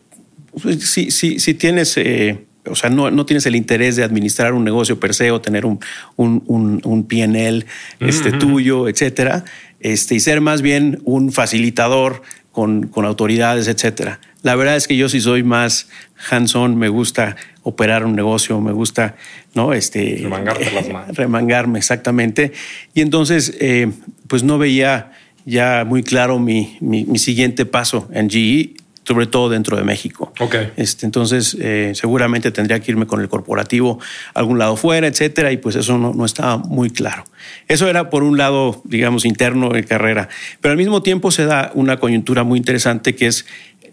pues, 0.63 0.85
si, 0.85 1.11
si, 1.11 1.55
tienes... 1.55 1.97
Eh, 1.97 2.39
o 2.67 2.75
sea, 2.75 2.89
no, 2.89 3.11
no, 3.11 3.27
tienes 3.27 3.45
el 3.45 3.57
interés 3.57 3.97
de 3.97 4.05
administrar 4.05 4.55
un 4.55 4.65
negocio 4.65 4.99
per 4.99 5.13
se 5.13 5.31
o 5.31 5.41
tener 5.41 5.67
un, 5.67 5.81
un, 6.17 6.81
un, 6.83 7.05
PNL 7.05 7.67
este, 8.01 8.33
tuyo, 8.33 8.89
etcétera, 8.89 9.45
este, 9.81 10.15
y 10.15 10.21
ser 10.21 10.41
más 10.41 10.63
bien 10.63 11.01
un 11.05 11.31
facilitador 11.31 12.23
con, 12.53 12.87
con 12.87 13.05
autoridades, 13.05 13.69
etcétera. 13.69 14.19
La 14.45 14.57
verdad 14.57 14.77
es 14.77 14.87
que 14.87 14.95
yo 14.95 15.09
sí 15.09 15.23
soy 15.23 15.43
más 15.43 15.89
hands-on, 16.31 16.77
me 16.77 16.91
gusta 16.91 17.35
operar 17.63 18.05
un 18.05 18.15
negocio, 18.15 18.61
me 18.61 18.73
gusta, 18.73 19.17
¿no? 19.55 19.73
Este, 19.73 20.19
Remangarte 20.21 20.71
las 20.71 20.89
manos. 20.91 21.17
Remangarme, 21.17 21.79
exactamente. 21.79 22.53
Y 22.93 23.01
entonces, 23.01 23.57
eh, 23.59 23.91
pues 24.29 24.43
no 24.43 24.59
veía 24.59 25.13
ya 25.47 25.87
muy 25.87 26.03
claro 26.03 26.39
mi, 26.39 26.77
mi, 26.83 27.19
siguiente 27.19 27.65
paso 27.65 28.07
en 28.13 28.29
GE, 28.29 28.75
sobre 29.05 29.27
todo 29.27 29.49
dentro 29.49 29.79
de 29.79 29.85
México. 29.85 30.31
Ok. 30.39 30.57
Este, 30.77 31.07
entonces, 31.07 31.57
eh, 31.59 31.93
seguramente 31.95 32.51
tendría 32.51 32.81
que 32.81 32.93
irme 32.93 33.07
con 33.07 33.23
el 33.23 33.31
corporativo 33.31 33.99
a 34.35 34.41
algún 34.41 34.59
lado 34.59 34.77
fuera, 34.77 35.07
etcétera, 35.07 35.53
y 35.53 35.57
pues 35.57 35.75
eso 35.77 35.97
no, 35.97 36.13
no 36.13 36.27
estaba 36.27 36.59
muy 36.59 36.91
claro. 36.91 37.25
Eso 37.67 37.89
era 37.89 38.11
por 38.11 38.23
un 38.23 38.37
lado, 38.37 38.83
digamos, 38.85 39.25
interno 39.25 39.71
de 39.71 39.85
carrera. 39.85 40.29
Pero 40.61 40.73
al 40.73 40.79
mismo 40.79 41.03
tiempo 41.03 41.31
se 41.31 41.47
da 41.47 41.71
una 41.75 41.99
coyuntura 41.99 42.45
muy 42.45 42.59
interesante 42.59 43.15
que 43.15 43.27
es 43.27 43.47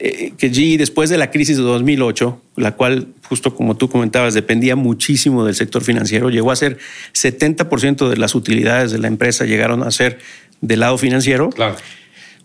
eh, 0.03 0.34
que 0.36 0.51
G, 0.51 0.77
después 0.77 1.12
de 1.12 1.17
la 1.20 1.29
crisis 1.29 1.58
de 1.58 1.63
2008, 1.63 2.41
la 2.55 2.75
cual, 2.75 3.10
justo 3.29 3.53
como 3.53 3.77
tú 3.77 3.88
comentabas, 3.88 4.34
dependía 4.34 4.75
muchísimo 4.75 5.46
del 5.46 5.53
sector 5.53 5.84
financiero, 5.84 6.31
llegó 6.31 6.50
a 6.50 6.55
ser 6.55 6.79
70% 7.13 8.10
de 8.10 8.17
las 8.17 8.34
utilidades 8.34 8.91
de 8.91 8.98
la 8.98 9.08
empresa 9.08 9.46
llegaron 9.46 9.84
a 9.84 9.91
ser 9.91 10.17
del 10.60 10.79
lado 10.79 10.98
financiero. 10.98 11.51
Claro. 11.51 11.75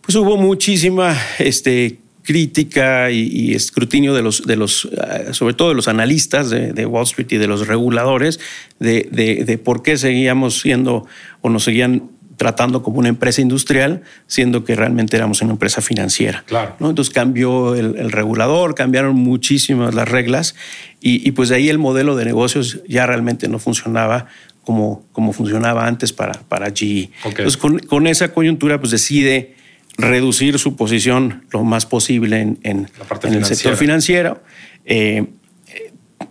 Pues 0.03 0.15
hubo 0.17 0.37
muchísima 0.37 1.17
este, 1.39 1.99
crítica 2.27 3.11
y, 3.11 3.55
escrutinio 3.55 4.13
de 4.13 4.21
los, 4.21 4.43
de 4.43 4.57
los, 4.57 4.85
eh, 4.85 5.33
sobre 5.33 5.55
todo 5.55 5.71
de 5.71 5.77
los 5.77 5.89
analistas 5.89 6.51
de, 6.51 6.85
Wall 6.85 7.05
Street 7.05 7.29
y 7.31 7.37
de 7.39 7.47
los 7.47 7.67
reguladores, 7.69 8.39
de, 8.79 9.09
de, 9.11 9.59
por 9.59 9.83
qué 9.83 9.97
seguíamos 9.97 10.61
siendo 10.61 11.07
o 11.41 11.49
nos 11.49 11.65
seguían 11.65 12.11
tratando 12.37 12.83
como 12.83 12.99
una 12.99 13.09
empresa 13.09 13.41
industrial, 13.41 14.03
siendo 14.27 14.65
que 14.65 14.75
realmente 14.75 15.17
éramos 15.17 15.41
una 15.43 15.53
empresa 15.53 15.81
financiera. 15.81 16.45
Claro. 16.47 16.77
¿no? 16.79 16.91
Entonces 16.91 17.13
cambió 17.13 17.75
el, 17.75 18.11
regulador, 18.11 18.75
cambiaron 18.75 19.17
muchísimas 19.17 19.95
las 19.95 20.09
reglas 20.09 20.55
y, 21.01 21.31
pues 21.33 21.49
de 21.49 21.57
ahí 21.57 21.69
el 21.69 21.79
modelo 21.79 22.17
de 22.17 22.25
negocios 22.25 22.81
ya 22.89 23.07
realmente 23.07 23.49
no 23.49 23.59
funcionaba 23.59 24.27
como, 24.65 25.05
como 25.13 25.33
funcionaba 25.33 25.87
antes 25.87 26.13
para, 26.13 26.33
para 26.49 26.73
GE. 26.75 27.11
Entonces, 27.25 27.57
con, 27.57 28.07
esa 28.09 28.33
coyuntura, 28.33 28.81
pues 28.81 28.91
decide 28.91 29.55
reducir 29.97 30.59
su 30.59 30.75
posición 30.75 31.45
lo 31.53 31.63
más 31.63 31.87
posible 31.87 32.41
en, 32.41 32.59
en, 32.65 32.89
el 33.23 33.45
sector 33.45 33.77
financiero. 33.77 34.43
Eh, 34.85 35.27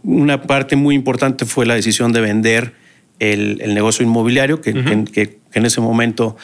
una 0.04 0.42
parte 0.42 0.76
muy 0.76 0.94
importante 0.94 1.46
fue 1.46 1.66
la 1.66 1.76
decisión 1.76 2.12
de 2.12 2.22
vender 2.22 2.74
el, 3.20 3.74
negocio 3.74 4.06
inmobiliario, 4.06 4.62
que, 4.62 4.74
que, 5.12 5.40
en 5.54 5.66
ese 5.66 5.82
momento, 5.82 6.36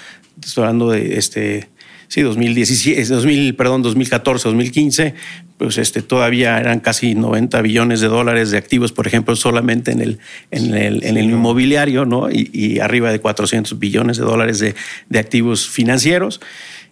estoy 0.43 0.63
hablando 0.63 0.91
de 0.91 1.17
este, 1.17 1.69
sí, 2.07 2.21
2017, 2.21 3.05
2000, 3.05 3.55
perdón, 3.55 3.81
2014, 3.81 4.49
2015, 4.49 5.13
pues 5.57 5.77
este, 5.77 6.01
todavía 6.01 6.57
eran 6.57 6.79
casi 6.79 7.13
90 7.13 7.61
billones 7.61 8.01
de 8.01 8.07
dólares 8.07 8.51
de 8.51 8.57
activos, 8.57 8.91
por 8.91 9.05
ejemplo, 9.05 9.35
solamente 9.35 9.91
en 9.91 10.01
el, 10.01 10.19
en 10.49 10.73
el, 10.73 11.03
en 11.03 11.17
el 11.17 11.25
inmobiliario, 11.25 12.05
¿no? 12.05 12.29
Y, 12.31 12.79
arriba 12.79 13.11
de 13.11 13.19
400 13.19 13.77
billones 13.77 14.17
de 14.17 14.23
dólares 14.23 14.59
de, 14.59 14.75
de 15.09 15.19
activos 15.19 15.69
financieros. 15.69 16.41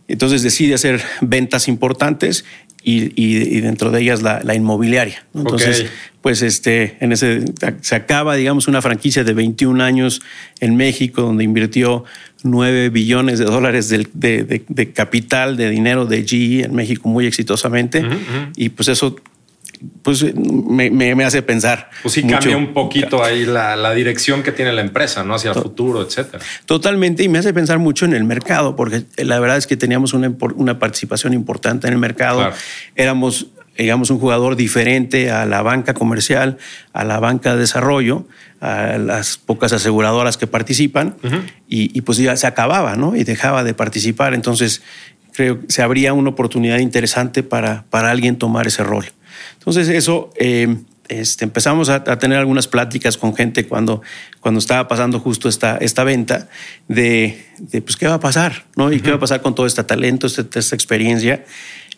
Entonces 0.08 0.42
decide 0.42 0.74
hacer 0.74 1.02
ventas 1.22 1.68
importantes 1.68 2.46
y, 2.84 3.60
dentro 3.62 3.92
de 3.92 4.02
ellas 4.02 4.22
la, 4.22 4.56
inmobiliaria. 4.56 5.26
Entonces, 5.34 5.86
pues 6.22 6.42
este, 6.42 6.98
en 7.00 7.12
ese 7.12 7.46
se 7.82 7.96
acaba, 7.96 8.36
digamos, 8.36 8.68
una 8.68 8.82
franquicia 8.82 9.24
de 9.24 9.34
21 9.34 9.84
años 9.84 10.22
en 10.60 10.76
México, 10.76 11.22
donde 11.22 11.44
invirtió 11.44 12.04
9 12.44 12.90
billones 12.90 13.40
de 13.40 13.46
dólares 13.46 13.90
de, 13.90 14.92
capital, 14.94 15.58
de 15.58 15.70
dinero 15.70 16.06
de 16.06 16.24
GE 16.24 16.66
en 16.66 16.76
México 16.76 17.10
muy 17.10 17.26
exitosamente. 17.26 18.06
Y 18.56 18.70
pues 18.70 18.90
eso 18.90 19.16
pues 20.02 20.26
me, 20.36 21.24
hace 21.24 21.42
pensar. 21.42 21.90
Pues 22.02 22.14
sí, 22.14 22.24
cambia 22.24 22.58
un 22.58 22.74
poquito 22.74 23.24
ahí 23.24 23.46
la, 23.46 23.94
dirección 23.94 24.44
que 24.44 24.52
tiene 24.52 24.74
la 24.74 24.82
empresa, 24.82 25.24
¿no? 25.24 25.36
Hacia 25.36 25.52
el 25.52 25.62
futuro, 25.62 26.02
etcétera. 26.02 26.44
Totalmente. 26.66 27.24
Y 27.24 27.30
me 27.30 27.40
hace 27.40 27.54
pensar 27.54 27.80
mucho 27.80 28.06
en 28.06 28.14
el 28.14 28.24
mercado, 28.24 28.76
porque 28.76 29.04
la 29.18 29.40
verdad 29.40 29.58
es 29.58 29.68
que 29.68 29.78
teníamos 29.78 30.14
una, 30.14 30.34
una 30.56 30.80
participación 30.80 31.34
importante 31.34 31.88
en 31.88 31.94
el 31.94 32.00
mercado. 32.00 32.52
Éramos, 32.96 33.48
digamos, 33.78 34.10
un 34.10 34.20
jugador 34.20 34.56
diferente 34.56 35.32
a 35.32 35.46
la 35.46 35.62
banca 35.62 35.94
comercial, 35.94 36.58
a 36.94 37.04
la 37.06 37.20
banca 37.20 37.54
de 37.54 37.62
desarrollo, 37.62 38.26
a 38.60 38.98
las 38.98 39.38
pocas 39.38 39.72
aseguradoras 39.72 40.38
que 40.38 40.48
participan. 40.48 41.16
y, 41.70 41.98
y, 41.98 42.02
pues 42.02 42.18
ya 42.18 42.36
se 42.36 42.48
acababa, 42.48 42.96
¿no? 42.96 43.16
Y 43.16 43.24
dejaba 43.24 43.64
de 43.64 43.74
participar. 43.74 44.34
Entonces, 44.34 44.82
creo 45.34 45.62
que 45.62 45.72
se 45.72 45.82
abría 45.82 46.14
una 46.14 46.32
oportunidad 46.32 46.80
interesante 46.80 47.44
para, 47.44 47.86
para 47.90 48.12
alguien 48.12 48.38
tomar 48.38 48.68
ese 48.68 48.84
rol. 48.84 49.06
Entonces 49.58 49.90
eso, 49.90 50.32
eh, 50.38 50.76
este, 51.10 51.44
empezamos 51.44 51.90
a, 51.90 52.04
tener 52.04 52.38
algunas 52.38 52.68
pláticas 52.68 53.18
con 53.18 53.36
gente 53.36 53.66
cuando, 53.66 54.02
cuando 54.40 54.60
estaba 54.60 54.88
pasando 54.88 55.20
justo 55.20 55.50
esta, 55.50 55.78
esta 55.78 56.04
venta 56.04 56.50
de, 56.88 57.46
pues, 57.72 57.98
qué 57.98 58.08
va 58.08 58.16
a 58.16 58.20
pasar, 58.20 58.66
¿no? 58.76 58.94
Y 58.94 59.00
qué 59.02 59.10
va 59.10 59.18
a 59.18 59.20
pasar 59.20 59.42
con 59.42 59.56
todo 59.56 59.66
este 59.66 59.84
talento, 59.84 60.28
esta, 60.28 60.44
esta 60.60 60.76
experiencia. 60.76 61.44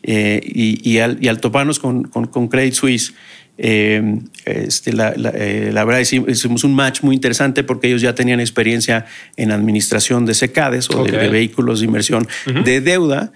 Eh, 0.03 0.41
y, 0.43 0.97
al, 0.99 1.17
y, 1.21 1.27
al, 1.27 1.39
toparnos 1.39 1.77
con, 1.77 2.05
con, 2.05 2.47
Credit 2.47 2.73
Suisse, 2.73 3.13
eh, 3.57 4.01
este, 4.45 4.93
la, 4.93 5.11
verdad 5.11 5.99
hicimos 5.99 6.63
un 6.63 6.73
match 6.73 7.03
muy 7.03 7.13
interesante 7.13 7.63
porque 7.63 7.87
ellos 7.87 8.01
ya 8.01 8.15
tenían 8.15 8.39
experiencia 8.39 9.05
en 9.35 9.51
administración 9.51 10.25
de 10.25 10.33
secades 10.33 10.89
o 10.89 11.03
de, 11.03 11.27
vehículos 11.27 11.81
de 11.81 11.85
inversión 11.85 12.27
de 12.63 12.81
deuda 12.81 13.31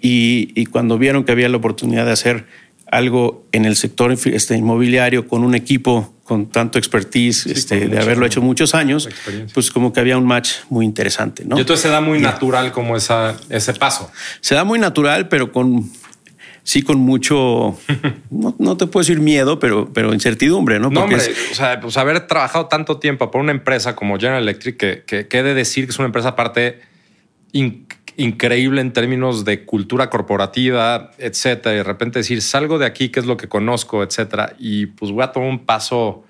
y, 0.00 0.50
y, 0.56 0.66
cuando 0.66 0.98
vieron 0.98 1.22
que 1.22 1.32
había 1.32 1.48
la 1.48 1.58
oportunidad 1.58 2.06
de 2.06 2.12
hacer 2.12 2.46
algo 2.90 3.46
en 3.52 3.64
el 3.64 3.76
sector 3.76 4.12
este, 4.12 4.56
inmobiliario 4.56 5.28
con 5.28 5.44
un 5.44 5.54
equipo 5.54 6.14
con 6.24 6.46
tanto 6.46 6.78
expertise 6.78 7.46
este, 7.46 7.88
de 7.88 7.98
haberlo 7.98 8.26
hecho 8.26 8.42
muchos 8.42 8.74
años, 8.74 9.08
pues 9.54 9.70
como 9.70 9.94
que 9.94 10.00
había 10.00 10.18
un 10.18 10.26
match 10.26 10.50
muy 10.68 10.84
interesante. 10.84 11.44
¿no? 11.46 11.56
Y 11.56 11.60
entonces 11.60 11.82
se 11.82 11.88
da 11.88 12.02
muy 12.02 12.20
natural 12.20 12.70
como 12.70 12.96
esa, 12.96 13.34
ese 13.48 13.72
paso. 13.72 14.10
Se 14.40 14.54
da 14.54 14.64
muy 14.64 14.78
natural, 14.78 15.28
pero 15.28 15.52
con 15.52 15.90
sí 16.64 16.82
con 16.82 16.98
mucho, 16.98 17.78
no, 18.30 18.76
te 18.76 18.86
puedo 18.86 19.02
decir 19.02 19.20
miedo, 19.20 19.58
pero, 19.58 19.90
pero 19.94 20.12
incertidumbre, 20.12 20.78
¿no? 20.78 20.90
no, 20.90 21.04
hombre, 21.04 21.16
o 21.50 21.54
sea, 21.54 21.80
pues 21.80 21.96
haber 21.96 22.26
trabajado 22.26 22.66
tanto 22.66 22.98
tiempo 22.98 23.30
por 23.30 23.40
una 23.40 23.52
empresa 23.52 23.96
como 23.96 24.18
General 24.18 24.42
Electric, 24.42 24.76
que, 24.76 25.02
que, 25.06 25.28
que 25.28 25.38
he 25.38 25.42
de 25.42 25.54
decir 25.54 25.86
que 25.86 25.92
es 25.92 25.98
una 25.98 26.06
empresa 26.06 26.28
aparte 26.28 26.82
increíble 28.18 28.80
en 28.80 28.92
términos 28.92 29.44
de 29.44 29.64
cultura 29.64 30.10
corporativa, 30.10 31.12
etcétera. 31.18 31.74
Y 31.74 31.78
de 31.78 31.84
repente 31.84 32.18
decir, 32.18 32.42
salgo 32.42 32.78
de 32.78 32.84
aquí, 32.84 33.10
que 33.10 33.20
es 33.20 33.26
lo 33.26 33.36
que 33.36 33.48
conozco, 33.48 34.02
etcétera. 34.02 34.54
Y 34.58 34.86
pues 34.86 35.12
voy 35.12 35.22
a 35.22 35.30
tomar 35.30 35.48
un 35.48 35.64
paso, 35.64 36.24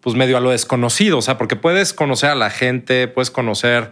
pues 0.00 0.16
medio 0.16 0.38
a 0.38 0.40
lo 0.40 0.50
desconocido. 0.50 1.18
O 1.18 1.22
sea, 1.22 1.36
porque 1.36 1.54
puedes 1.54 1.92
conocer 1.92 2.30
a 2.30 2.34
la 2.34 2.48
gente, 2.48 3.08
puedes 3.08 3.30
conocer 3.30 3.90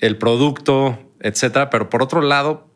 el 0.00 0.16
producto, 0.16 0.98
etcétera. 1.20 1.68
Pero 1.68 1.90
por 1.90 2.02
otro 2.02 2.22
lado, 2.22 2.70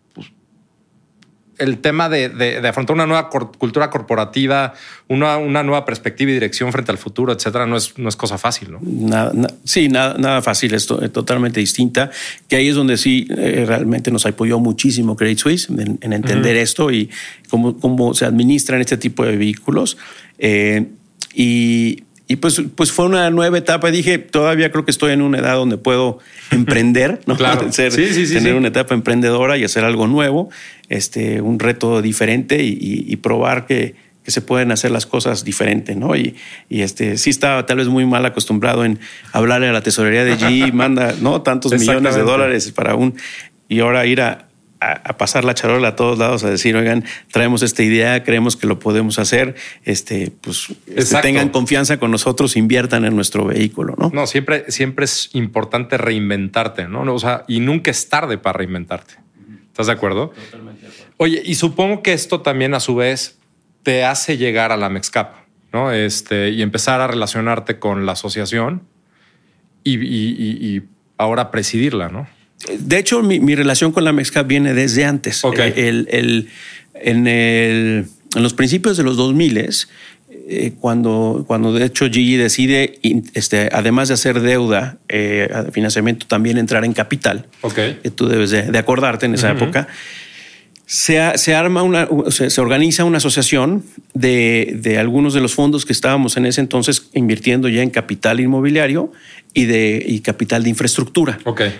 el 1.63 1.79
tema 1.79 2.09
de, 2.09 2.61
afrontar 2.69 2.95
una 2.95 3.07
nueva 3.07 3.31
cultura 3.31 3.89
corporativa, 3.91 4.75
una, 5.09 5.63
nueva 5.63 5.85
perspectiva 5.85 6.31
y 6.31 6.35
dirección 6.35 6.73
frente 6.73 6.91
al 6.91 6.99
futuro, 6.99 7.33
etcétera, 7.33 7.67
no 7.67 7.77
es, 7.77 7.97
no 7.99 8.09
es 8.09 8.17
cosa 8.17 8.39
fácil, 8.39 8.73
¿no? 8.73 8.81
Nada, 8.83 9.33
sí, 9.65 9.89
nada, 9.89 10.17
nada 10.19 10.43
fácil, 10.43 10.75
es 10.75 10.87
totalmente 10.87 11.61
distinta. 11.61 12.11
Que 12.49 12.57
ahí 12.57 12.69
es 12.69 12.75
donde 12.75 12.97
sí 12.97 13.27
eh, 13.31 13.65
realmente 13.67 14.11
nos 14.11 14.27
apoyó 14.27 14.59
muchísimo 14.59 15.17
Credit 15.17 15.39
Suisse 15.39 15.69
en, 15.71 16.13
entender 16.13 16.57
esto 16.57 16.91
y 16.91 17.11
cómo, 17.49 17.79
cómo 17.79 18.15
se 18.15 18.25
administran 18.25 18.81
este 18.81 18.97
tipo 18.97 19.25
de 19.25 19.37
vehículos. 19.37 19.97
Eh, 20.39 20.89
y 21.35 22.05
y 22.33 22.37
pues, 22.37 22.63
pues 22.75 22.91
fue 22.93 23.05
una 23.05 23.29
nueva 23.29 23.59
etapa. 23.59 23.91
Dije, 23.91 24.17
todavía 24.17 24.73
creo 24.73 24.87
que 24.87 24.91
estoy 24.91 25.13
en 25.13 25.21
una 25.21 25.39
edad 25.39 25.55
donde 25.57 25.77
puedo 25.77 26.19
emprender, 26.51 27.21
¿no? 27.27 27.37
Claro. 27.37 27.71
Ser, 27.73 27.93
sí, 27.93 28.07
sí, 28.09 28.27
sí, 28.27 28.33
tener 28.33 28.55
una 28.55 28.69
etapa 28.69 28.95
emprendedora 28.95 29.59
y 29.59 29.65
hacer 29.65 29.85
algo 29.85 30.07
nuevo, 30.07 30.49
este, 30.89 31.43
un 31.43 31.59
reto 31.59 32.01
diferente 32.01 32.63
y, 32.63 33.15
probar 33.17 33.67
que, 33.67 33.97
que, 34.25 34.31
se 34.31 34.41
pueden 34.41 34.73
hacer 34.73 34.93
las 34.93 35.05
cosas 35.05 35.45
diferente, 35.45 35.95
¿no? 35.95 36.17
Y, 36.17 36.35
y, 36.71 36.81
este, 36.81 37.19
sí 37.19 37.29
estaba 37.29 37.67
tal 37.67 37.77
vez 37.77 37.89
muy 37.89 38.07
mal 38.07 38.25
acostumbrado 38.25 38.87
en 38.87 38.99
hablarle 39.33 39.69
a 39.69 39.73
la 39.73 39.83
tesorería 39.83 40.25
de 40.25 40.39
G, 40.39 40.73
manda, 40.73 41.15
¿no? 41.21 41.43
Tantos 41.43 41.73
millones 41.73 42.15
de 42.15 42.23
dólares 42.23 42.73
para 42.73 42.95
un... 42.95 43.15
Y 43.69 43.81
ahora 43.81 44.07
ir 44.07 44.23
a, 44.23 44.49
a, 44.83 45.17
pasar 45.17 45.45
la 45.45 45.55
charola 45.55 45.89
a 45.89 45.97
todos 45.97 46.19
lados, 46.19 46.45
a 46.45 46.51
decir, 46.51 46.77
oigan, 46.77 47.05
traemos 47.31 47.63
esta 47.63 47.83
idea, 47.83 48.25
creemos 48.25 48.57
que 48.57 48.67
lo 48.67 48.79
podemos 48.79 49.19
hacer, 49.19 49.55
este, 49.85 50.33
pues 50.41 50.69
este, 50.87 51.21
tengan 51.21 51.51
confianza 51.51 51.99
con 51.99 52.11
nosotros, 52.11 52.57
inviertan 52.57 53.05
en 53.05 53.15
nuestro 53.15 53.45
vehículo, 53.45 53.95
¿no? 53.99 54.11
No, 54.13 54.27
siempre, 54.27 54.71
siempre 54.71 55.05
es 55.05 55.31
importante 55.35 55.97
reinventarte, 55.99 56.89
¿no? 56.89 57.03
O 57.13 57.19
sea, 57.19 57.45
y 57.47 57.61
nunca 57.61 57.91
es 57.91 58.09
tarde 58.09 58.39
para 58.39 58.59
reinventarte. 58.59 59.15
¿Estás 59.69 59.87
de 59.87 59.93
acuerdo? 59.93 60.29
Totalmente 60.31 60.83
de 60.83 60.89
acuerdo. 60.89 61.15
Oye, 61.17 61.43
y 61.45 61.55
supongo 61.55 62.03
que 62.03 62.13
esto 62.13 62.41
también 62.41 62.75
a 62.75 62.81
su 62.81 62.95
vez 62.95 63.39
te 63.83 64.05
hace 64.05 64.37
llegar 64.37 64.73
a 64.73 64.77
la 64.77 64.89
Mexcap, 64.89 65.35
¿no? 65.73 65.93
Este, 65.93 66.51
y 66.51 66.63
empezar 66.63 67.01
a 67.01 67.07
relacionarte 67.07 67.79
con 67.79 68.07
la 68.07 68.13
asociación 68.13 68.83
y, 69.85 69.97
y 69.97 70.83
ahora 71.19 71.51
presidirla, 71.51 72.09
¿no? 72.09 72.27
De 72.79 72.99
hecho, 72.99 73.23
mi, 73.23 73.55
relación 73.55 73.93
con 73.93 74.05
la 74.05 74.13
Mexcap 74.13 74.47
viene 74.47 74.75
desde 74.75 75.05
antes. 75.05 75.43
Eh, 75.57 76.47
en, 76.95 78.09
los 78.35 78.55
principios 78.55 78.97
de 78.97 79.03
los 79.03 79.17
2000 79.17 79.59
eh, 80.49 80.73
cuando, 80.81 81.45
cuando 81.47 81.73
de 81.73 81.85
hecho 81.85 82.07
GE 82.11 82.39
decide, 82.39 82.99
este, 83.35 83.69
además 83.73 84.09
de 84.09 84.15
hacer 84.15 84.41
deuda, 84.41 84.99
eh, 85.09 85.49
financiamiento, 85.73 86.27
también 86.27 86.59
entrar 86.59 86.85
en 86.85 86.93
capital. 86.93 87.47
Okay. 87.61 87.99
tú 88.15 88.29
debes 88.29 88.51
de, 88.51 88.79
acordarte 88.79 89.27
en 89.27 89.35
esa 89.35 89.51
época 89.51 89.89
se, 90.93 91.55
arma 91.55 91.83
una, 91.83 92.07
se, 92.29 92.61
organiza 92.61 93.05
una 93.05 93.17
asociación 93.17 93.83
de, 94.13 94.99
algunos 95.01 95.33
de 95.33 95.41
los 95.41 95.55
fondos 95.55 95.87
que 95.87 95.93
estábamos 95.95 96.37
en 96.37 96.45
ese 96.45 96.61
entonces 96.61 97.09
invirtiendo 97.15 97.71
ya 97.71 97.83
en 97.83 97.89
capital 97.89 98.41
inmobiliario 98.41 99.11
y 99.55 99.65
de 99.65 100.21
capital 100.23 100.65
de 100.65 100.69
infraestructura. 100.69 101.39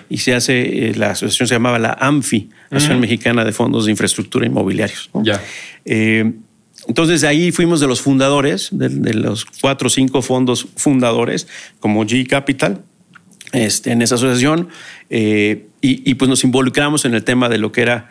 Y 0.09 0.17
se 0.17 0.33
hace, 0.33 0.89
eh, 0.89 0.95
la 0.95 1.11
asociación 1.11 1.47
se 1.47 1.55
llamaba 1.55 1.79
la 1.79 1.93
AMFI, 2.01 2.49
Asociación 2.71 3.01
Mexicana 3.01 3.45
de 3.45 3.53
Fondos 3.53 3.85
de 3.85 3.91
Infraestructura 3.91 4.47
Inmobiliarios. 4.47 5.11
Ya. 5.23 5.43
Eh, 5.85 6.33
entonces 6.89 7.21
de 7.21 7.29
ahí 7.29 7.53
fuimos 7.53 7.81
de 7.81 7.89
los 7.89 8.01
fundadores, 8.01 8.71
de, 8.73 9.13
los 9.13 9.45
cuatro 9.45 9.89
o 9.89 9.91
cinco 9.91 10.23
fondos 10.23 10.69
fundadores, 10.77 11.49
como 11.81 12.03
G 12.07 12.27
Capital, 12.27 12.83
este, 13.53 13.93
en 13.93 14.01
esa 14.01 14.15
asociación, 14.15 14.69
eh, 15.11 15.67
y, 15.83 16.11
y, 16.11 16.15
pues 16.15 16.31
nos 16.31 16.45
involucramos 16.45 17.05
en 17.05 17.13
el 17.13 17.25
tema 17.25 17.51
de 17.51 17.59
lo 17.59 17.73
que 17.73 17.83
era 17.83 18.09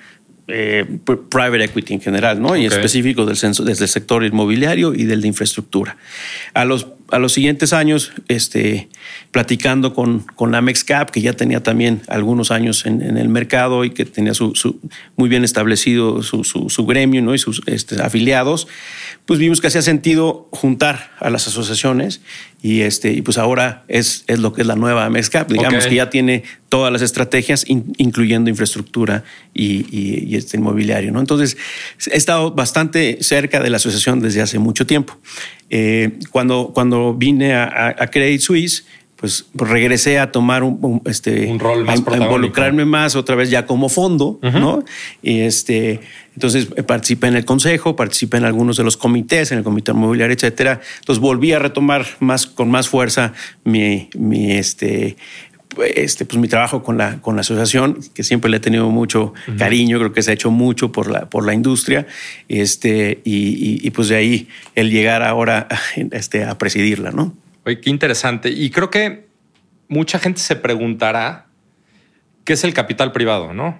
eh, 0.48 0.86
private 1.30 1.64
equity 1.64 1.94
en 1.94 2.02
general, 2.02 2.42
¿no? 2.42 2.56
Y 2.56 2.66
específico 2.66 3.26
del 3.26 3.38
censo, 3.38 3.64
desde 3.64 3.86
el 3.86 3.90
sector 3.90 4.24
inmobiliario 4.24 4.94
y 4.94 5.06
del 5.06 5.22
de 5.22 5.28
infraestructura. 5.28 5.98
A 6.54 6.66
los, 6.66 6.88
a 7.12 7.20
los 7.20 7.34
siguientes 7.34 7.74
años, 7.74 8.14
este, 8.28 8.90
platicando 9.32 9.94
con, 9.94 10.22
con 10.22 10.56
Amex 10.56 10.84
Cap, 10.84 11.12
que 11.12 11.22
ya 11.22 11.34
tenía 11.34 11.62
también 11.62 12.02
algunos 12.08 12.52
años 12.52 12.86
en, 12.86 13.02
el 13.02 13.30
mercado 13.30 13.84
y 13.86 13.92
que 13.92 14.06
tenía 14.06 14.34
su, 14.34 14.80
muy 15.16 15.30
bien 15.30 15.44
establecido 15.44 16.24
su, 16.24 16.44
su, 16.44 16.86
gremio 16.86 17.22
¿no? 17.22 17.36
y 17.36 17.38
sus 17.38 17.62
este, 17.66 18.02
afiliados, 18.02 18.68
pues 19.26 19.40
vimos 19.40 19.62
que 19.62 19.68
hacía 19.68 19.82
sentido 19.82 20.48
juntar 20.52 21.12
a 21.20 21.30
las 21.30 21.48
asociaciones 21.48 22.22
y, 22.62 22.82
este, 22.82 23.12
y 23.12 23.22
pues 23.22 23.38
ahora 23.38 23.84
es, 23.88 24.24
es 24.28 24.40
lo 24.40 24.54
que 24.54 24.62
es 24.62 24.68
la 24.68 24.76
nueva 24.76 25.06
Amex 25.06 25.30
Cap, 25.30 25.52
digamos 25.52 25.88
que 25.88 25.96
ya 25.96 26.10
tiene 26.10 26.44
todas 26.70 26.94
las 26.94 27.02
estrategias, 27.02 27.66
incluyendo 27.68 28.50
infraestructura 28.50 29.26
y, 29.54 29.86
y, 29.92 30.36
este 30.38 30.56
inmobiliario. 30.56 31.12
¿no? 31.12 31.20
Entonces, 31.20 31.58
he 32.10 32.16
estado 32.16 32.52
bastante 32.52 33.18
cerca 33.22 33.60
de 33.60 33.70
la 33.70 33.76
asociación 33.76 34.22
desde 34.22 34.42
hace 34.42 34.58
mucho 34.58 34.86
tiempo. 34.86 35.20
Eh, 35.74 36.20
cuando, 36.30 36.72
cuando 36.74 37.16
vine 37.16 37.56
a, 37.56 37.96
a 37.98 38.08
Credit 38.08 38.42
Suisse, 38.42 38.86
pues, 39.22 39.46
regresé 39.54 40.18
a 40.18 40.32
tomar 40.32 40.64
un, 40.64 41.00
este, 41.06 41.46
un 41.46 41.60
rol 41.60 41.86
más 41.86 42.02
a, 42.08 42.18
involucrarme 42.18 42.86
más 42.86 43.16
otra 43.16 43.36
vez 43.36 43.52
ya 43.52 43.68
como 43.68 43.88
fondo, 43.88 44.40
¿no? 44.42 44.84
Y 45.22 45.42
este, 45.42 46.00
entonces 46.34 46.70
eh, 46.76 46.82
participé 46.82 47.28
en 47.28 47.36
el 47.36 47.46
consejo, 47.46 47.96
participé 47.96 48.38
en 48.38 48.46
algunos 48.46 48.78
de 48.78 48.84
los 48.84 48.98
comités, 48.98 49.52
en 49.52 49.60
el 49.60 49.64
comité 49.64 49.92
inmobiliario, 49.92 50.34
etcétera. 50.34 50.82
Entonces 51.02 51.22
volví 51.22 51.54
a 51.54 51.60
retomar 51.60 52.08
más 52.20 52.48
con 52.48 52.72
más 52.72 52.90
fuerza 52.90 53.34
mi, 53.64 54.10
mi 54.18 54.54
este, 54.54 55.18
este, 55.96 56.26
pues 56.26 56.40
mi 56.40 56.48
trabajo 56.48 56.84
con 56.84 56.98
la, 56.98 57.22
con 57.22 57.36
la 57.36 57.42
asociación, 57.42 58.00
que 58.14 58.24
siempre 58.24 58.50
le 58.50 58.58
he 58.58 58.60
tenido 58.60 58.90
mucho 58.90 59.34
cariño, 59.58 60.00
creo 60.00 60.14
que 60.14 60.22
se 60.22 60.32
ha 60.32 60.34
hecho 60.34 60.52
mucho 60.52 60.92
por 60.92 61.10
la, 61.10 61.30
por 61.30 61.46
la 61.46 61.54
industria, 61.54 62.08
este, 62.48 63.22
y, 63.24 63.86
y, 63.86 63.90
pues 63.92 64.10
de 64.10 64.16
ahí 64.16 64.48
el 64.76 64.92
llegar 64.92 65.24
ahora 65.24 65.68
este, 66.12 66.46
a 66.46 66.58
presidirla, 66.58 67.12
¿no? 67.12 67.36
Oye, 67.66 67.80
qué 67.80 67.90
interesante. 67.90 68.50
Y 68.50 68.70
creo 68.70 68.90
que 68.90 69.28
mucha 69.88 70.20
gente 70.20 70.40
se 70.40 70.56
preguntará 70.56 71.48
qué 72.44 72.54
es 72.54 72.64
el 72.64 72.74
capital 72.74 73.12
privado, 73.12 73.54
¿no? 73.54 73.80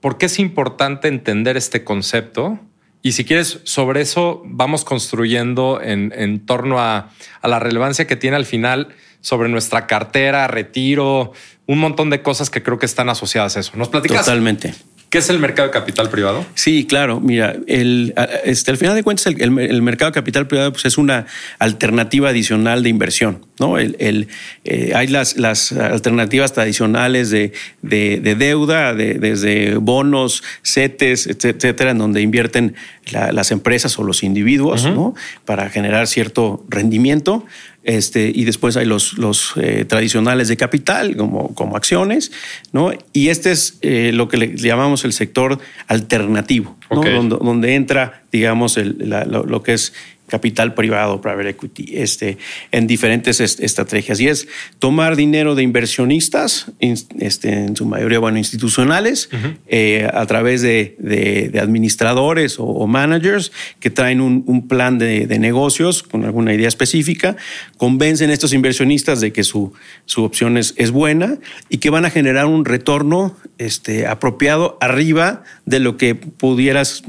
¿Por 0.00 0.18
qué 0.18 0.26
es 0.26 0.38
importante 0.38 1.08
entender 1.08 1.56
este 1.56 1.84
concepto? 1.84 2.58
Y 3.02 3.12
si 3.12 3.24
quieres, 3.24 3.60
sobre 3.64 4.00
eso 4.00 4.42
vamos 4.44 4.84
construyendo 4.84 5.80
en, 5.82 6.46
torno 6.46 6.78
a, 6.78 7.10
a, 7.40 7.48
la 7.48 7.58
relevancia 7.58 8.06
que 8.06 8.14
tiene 8.14 8.36
al 8.36 8.46
final 8.46 8.94
sobre 9.20 9.48
nuestra 9.48 9.86
cartera, 9.86 10.46
retiro, 10.46 11.32
un 11.66 11.78
montón 11.78 12.10
de 12.10 12.22
cosas 12.22 12.50
que 12.50 12.62
creo 12.62 12.78
que 12.78 12.86
están 12.86 13.08
asociadas 13.08 13.56
a 13.56 13.60
eso. 13.60 13.72
¿Nos 13.74 13.88
platicas? 13.88 14.24
Totalmente. 14.24 14.74
¿Qué 15.12 15.18
es 15.18 15.28
el 15.28 15.38
mercado 15.40 15.68
de 15.68 15.72
capital 15.74 16.08
privado? 16.08 16.46
Sí, 16.54 16.86
claro. 16.86 17.20
Mira, 17.20 17.54
el, 17.66 18.14
este, 18.44 18.70
al 18.70 18.78
final 18.78 18.94
de 18.94 19.02
cuentas, 19.02 19.26
el, 19.26 19.82
mercado 19.82 20.10
de 20.10 20.14
capital 20.14 20.46
privado 20.46 20.72
pues, 20.72 20.86
es 20.86 20.96
una 20.96 21.26
alternativa 21.58 22.30
adicional 22.30 22.82
de 22.82 22.88
inversión. 22.88 23.44
¿no? 23.60 23.76
El, 23.76 24.28
eh, 24.64 24.92
hay 24.94 25.08
las, 25.08 25.36
las 25.36 25.72
alternativas 25.72 26.54
tradicionales 26.54 27.28
de, 27.28 27.52
de, 27.82 28.20
deuda, 28.36 28.94
de, 28.94 29.18
desde 29.18 29.74
bonos, 29.74 30.42
CETES, 30.64 31.26
etcétera, 31.26 31.90
en 31.90 31.98
donde 31.98 32.22
invierten 32.22 32.74
las 33.10 33.50
empresas 33.50 33.98
o 33.98 34.04
los 34.04 34.22
individuos 34.22 34.86
¿no? 34.86 35.14
para 35.44 35.68
generar 35.68 36.06
cierto 36.06 36.64
rendimiento. 36.70 37.44
Este, 37.84 38.30
y 38.32 38.44
después 38.44 38.76
hay 38.76 38.86
los, 38.86 39.18
los 39.18 39.54
eh, 39.56 39.84
tradicionales 39.84 40.46
de 40.46 40.56
capital, 40.56 41.16
como, 41.16 41.52
como 41.54 41.76
acciones, 41.76 42.30
¿no? 42.72 42.92
Y 43.12 43.28
este 43.28 43.50
es 43.50 43.78
eh, 43.82 44.12
lo 44.14 44.28
que 44.28 44.36
le 44.36 44.56
llamamos 44.56 45.04
el 45.04 45.12
sector 45.12 45.58
alternativo, 45.88 46.76
donde, 46.90 47.36
donde, 47.36 47.74
entra, 47.74 48.22
digamos, 48.30 48.76
el, 48.76 49.12
lo, 49.28 49.62
que 49.64 49.72
es 49.72 49.94
capital 50.32 50.72
privado, 50.72 51.20
private 51.20 51.50
equity, 51.50 51.92
este, 51.92 52.38
en 52.70 52.86
diferentes 52.86 53.38
estrategias. 53.38 54.18
Y 54.18 54.28
es 54.28 54.48
tomar 54.78 55.14
dinero 55.14 55.54
de 55.54 55.62
inversionistas, 55.62 56.72
este, 56.80 57.52
en 57.52 57.76
su 57.76 57.84
mayoría, 57.84 58.18
bueno, 58.18 58.38
institucionales, 58.38 59.28
eh, 59.66 60.08
a 60.10 60.24
través 60.24 60.62
de, 60.62 60.96
de, 60.98 61.60
administradores 61.60 62.56
o, 62.58 62.86
managers 62.86 63.52
que 63.78 63.90
traen 63.90 64.22
un, 64.22 64.42
un 64.46 64.68
plan 64.68 64.96
de, 64.96 65.26
de, 65.26 65.38
negocios 65.38 66.02
con 66.02 66.24
alguna 66.24 66.54
idea 66.54 66.68
específica, 66.68 67.36
convencen 67.76 68.30
a 68.30 68.32
estos 68.32 68.54
inversionistas 68.54 69.20
de 69.20 69.34
que 69.34 69.44
su, 69.44 69.74
su 70.06 70.24
opción 70.24 70.56
es, 70.56 70.72
es 70.78 70.92
buena 70.92 71.38
y 71.68 71.76
que 71.76 71.90
van 71.90 72.06
a 72.06 72.10
generar 72.10 72.46
un 72.46 72.64
retorno 72.64 73.36
este, 73.58 74.06
apropiado 74.06 74.78
arriba 74.80 75.44
de 75.66 75.78
lo 75.78 75.98
que 75.98 76.14
pudieras 76.14 77.02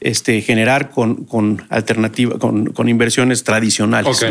este, 0.00 0.40
generar 0.42 0.90
con, 0.90 1.24
con 1.24 1.62
alternativa, 1.70 2.38
con, 2.38 2.66
con 2.66 2.88
inversiones 2.88 3.42
tradicionales. 3.42 4.24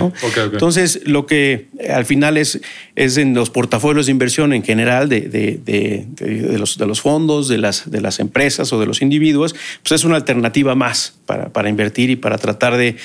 Entonces, 0.51 1.01
lo 1.05 1.25
que 1.25 1.67
al 1.93 2.05
final 2.05 2.37
es, 2.37 2.61
es 2.95 3.17
en 3.17 3.33
los 3.33 3.49
portafolios 3.49 4.05
de 4.05 4.13
inversión 4.13 4.53
en 4.53 4.63
general 4.63 5.09
de, 5.09 5.21
de, 5.21 5.59
de, 5.65 6.57
los, 6.57 6.77
de 6.77 6.85
los 6.85 7.01
fondos, 7.01 7.49
de 7.49 7.57
las, 7.57 7.91
de 7.91 8.01
las 8.01 8.19
empresas 8.19 8.71
o 8.71 8.79
de 8.79 8.85
los 8.85 9.01
individuos, 9.01 9.55
pues 9.83 9.91
es 9.91 10.05
una 10.05 10.15
alternativa 10.15 10.75
más 10.75 11.17
para, 11.25 11.49
para 11.49 11.69
invertir 11.69 12.09
y 12.09 12.15
para 12.15 12.37
tratar 12.37 12.77
de, 12.77 12.95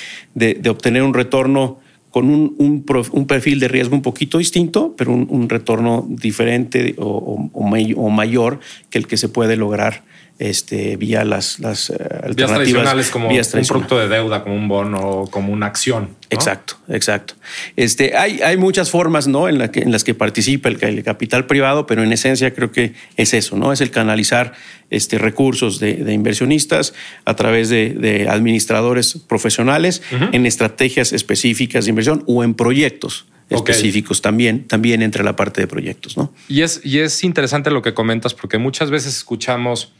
obtener 0.69 1.03
un 1.03 1.13
retorno 1.13 1.79
con 2.11 2.29
un, 2.29 2.55
un, 2.59 3.25
perfil 3.27 3.59
de 3.59 3.67
riesgo 3.67 3.95
un 3.95 4.03
poquito 4.03 4.37
distinto, 4.37 4.93
pero 4.95 5.11
un, 5.11 5.49
retorno 5.49 6.05
diferente 6.07 6.95
o, 6.99 7.49
o, 7.51 8.09
mayor 8.09 8.59
que 8.91 8.99
el 8.99 9.07
que 9.07 9.17
se 9.17 9.29
puede 9.29 9.57
lograr 9.57 10.03
este, 10.39 10.97
vía 10.97 11.23
las, 11.23 11.59
las 11.59 11.89
eh, 11.89 11.93
alternativas. 11.93 12.51
tradicionales 12.53 13.09
como 13.09 13.29
un 13.29 13.65
producto 13.67 13.99
de 13.99 14.07
deuda, 14.07 14.43
como 14.43 14.55
un 14.55 14.67
bono, 14.67 15.27
como 15.29 15.53
una 15.53 15.67
acción. 15.67 16.09
Exacto, 16.29 16.75
exacto. 16.89 17.35
Este, 17.75 18.17
hay, 18.17 18.41
hay 18.41 18.57
muchas 18.57 18.89
formas 18.89 19.27
¿no? 19.27 19.47
en, 19.47 19.59
la 19.59 19.71
que, 19.71 19.81
en 19.81 19.91
las 19.91 20.03
que 20.03 20.15
participa 20.15 20.69
el, 20.69 21.03
capital 21.03 21.45
privado, 21.45 21.85
pero 21.85 22.03
en 22.03 22.11
esencia 22.11 22.53
creo 22.53 22.71
que 22.71 22.93
es 23.15 23.33
eso, 23.33 23.55
¿no? 23.57 23.71
Es 23.71 23.81
el 23.81 23.91
canalizar 23.91 24.53
este, 24.89 25.17
recursos 25.17 25.79
de, 25.79 26.11
inversionistas 26.11 26.93
a 27.25 27.35
través 27.35 27.69
de, 27.69 28.27
administradores 28.29 29.19
profesionales 29.27 30.01
en 30.31 30.45
estrategias 30.45 31.13
específicas 31.13 31.85
de 31.85 31.89
inversión 31.89 32.23
o 32.25 32.43
en 32.43 32.55
proyectos 32.55 33.25
específicos 33.49 34.21
también, 34.21 34.67
también 34.67 35.01
entre 35.01 35.23
la 35.23 35.35
parte 35.35 35.61
de 35.61 35.67
proyectos, 35.67 36.17
¿no? 36.17 36.33
Y 36.47 36.61
es, 36.61 36.81
y 36.83 36.99
es 36.99 37.23
interesante 37.23 37.69
lo 37.69 37.81
que 37.81 37.93
comentas, 37.93 38.33
porque 38.33 38.57
muchas 38.57 38.89
veces 38.89 39.15
escuchamos 39.15 39.93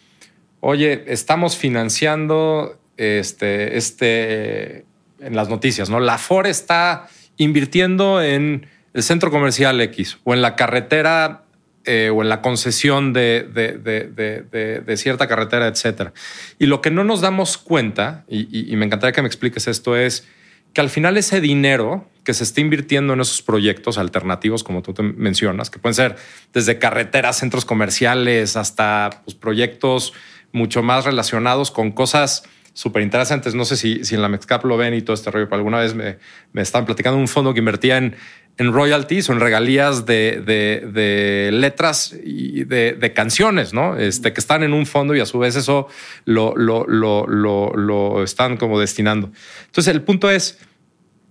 oye, 0.66 1.04
estamos 1.08 1.58
financiando 1.58 2.80
este, 2.96 3.78
este, 3.78 4.86
en 5.20 5.36
las 5.36 5.50
noticias, 5.50 5.90
¿no? 5.90 6.00
La 6.00 6.18
FOR 6.18 6.48
está 6.48 7.10
invirtiendo 7.36 8.22
en 8.22 8.68
el 8.94 9.04
centro 9.04 9.30
comercial 9.30 9.82
X 9.82 10.20
o 10.24 10.34
en 10.34 10.42
la 10.42 10.56
carretera 10.56 11.44
eh, 11.84 12.10
o 12.14 12.22
en 12.22 12.30
la 12.30 12.42
concesión 12.42 13.12
de, 13.12 13.44
de, 13.44 14.98
cierta 14.98 15.28
carretera, 15.28 15.68
etcétera. 15.68 16.14
Y 16.60 16.68
lo 16.68 16.82
que 16.82 16.92
no 16.92 17.04
nos 17.04 17.20
damos 17.20 17.58
cuenta, 17.58 18.24
y, 18.30 18.72
y, 18.72 18.74
me 18.78 18.86
encantaría 18.86 19.12
que 19.12 19.22
me 19.22 19.28
expliques 19.28 19.68
esto, 19.68 19.98
es 19.98 20.26
que 20.72 20.80
al 20.80 20.90
final 20.90 21.18
ese 21.18 21.42
dinero 21.42 22.08
que 22.24 22.34
se 22.34 22.46
está 22.46 22.62
invirtiendo 22.62 23.12
en 23.14 23.20
esos 23.20 23.42
proyectos 23.42 23.98
alternativos, 23.98 24.64
como 24.64 24.82
tú 24.82 24.94
te 24.94 25.04
mencionas, 25.04 25.70
que 25.70 25.80
pueden 25.80 25.94
ser 25.94 26.16
desde 26.54 26.80
carreteras, 26.80 27.38
centros 27.38 27.66
comerciales, 27.66 28.56
hasta 28.56 29.22
pues, 29.26 29.36
proyectos 29.36 30.14
mucho 30.54 30.82
más 30.82 31.04
relacionados 31.04 31.70
con 31.70 31.92
cosas 31.92 32.44
súper 32.74 33.04
interesantes. 33.04 33.54
No 33.54 33.66
sé 33.66 33.76
si, 33.76 34.04
si 34.06 34.16
en 34.16 34.22
la 34.22 34.30
Mexcap 34.30 34.64
lo 34.66 34.78
ven 34.78 34.94
y 34.94 35.02
todo 35.02 35.14
este 35.14 35.30
rollo, 35.30 35.46
pero 35.46 35.58
alguna 35.58 35.80
vez 35.80 35.94
me, 35.94 36.18
me 36.54 36.62
estaban 36.62 36.86
platicando 36.86 37.20
un 37.20 37.28
fondo 37.28 37.54
que 37.54 37.60
invertía 37.60 37.98
en, 37.98 38.16
en 38.58 38.72
royalties 38.72 39.30
o 39.30 39.34
en 39.34 39.40
regalías 39.40 40.06
de, 40.06 40.42
de, 40.42 41.50
letras 41.52 42.16
y 42.24 42.64
de, 42.64 43.14
canciones, 43.14 43.74
¿no? 43.74 43.98
Este, 43.98 44.34
que 44.34 44.40
están 44.40 44.64
en 44.64 44.74
un 44.74 44.86
fondo 44.86 45.16
y 45.16 45.20
a 45.20 45.26
su 45.26 45.40
vez 45.40 45.56
eso 45.56 45.88
lo, 46.26 46.56
lo, 46.56 46.86
lo, 46.88 47.26
lo, 47.28 48.24
están 48.24 48.58
como 48.58 48.80
destinando. 48.80 49.32
Entonces, 49.66 49.94
el 49.94 50.02
punto 50.02 50.30
es, 50.30 50.60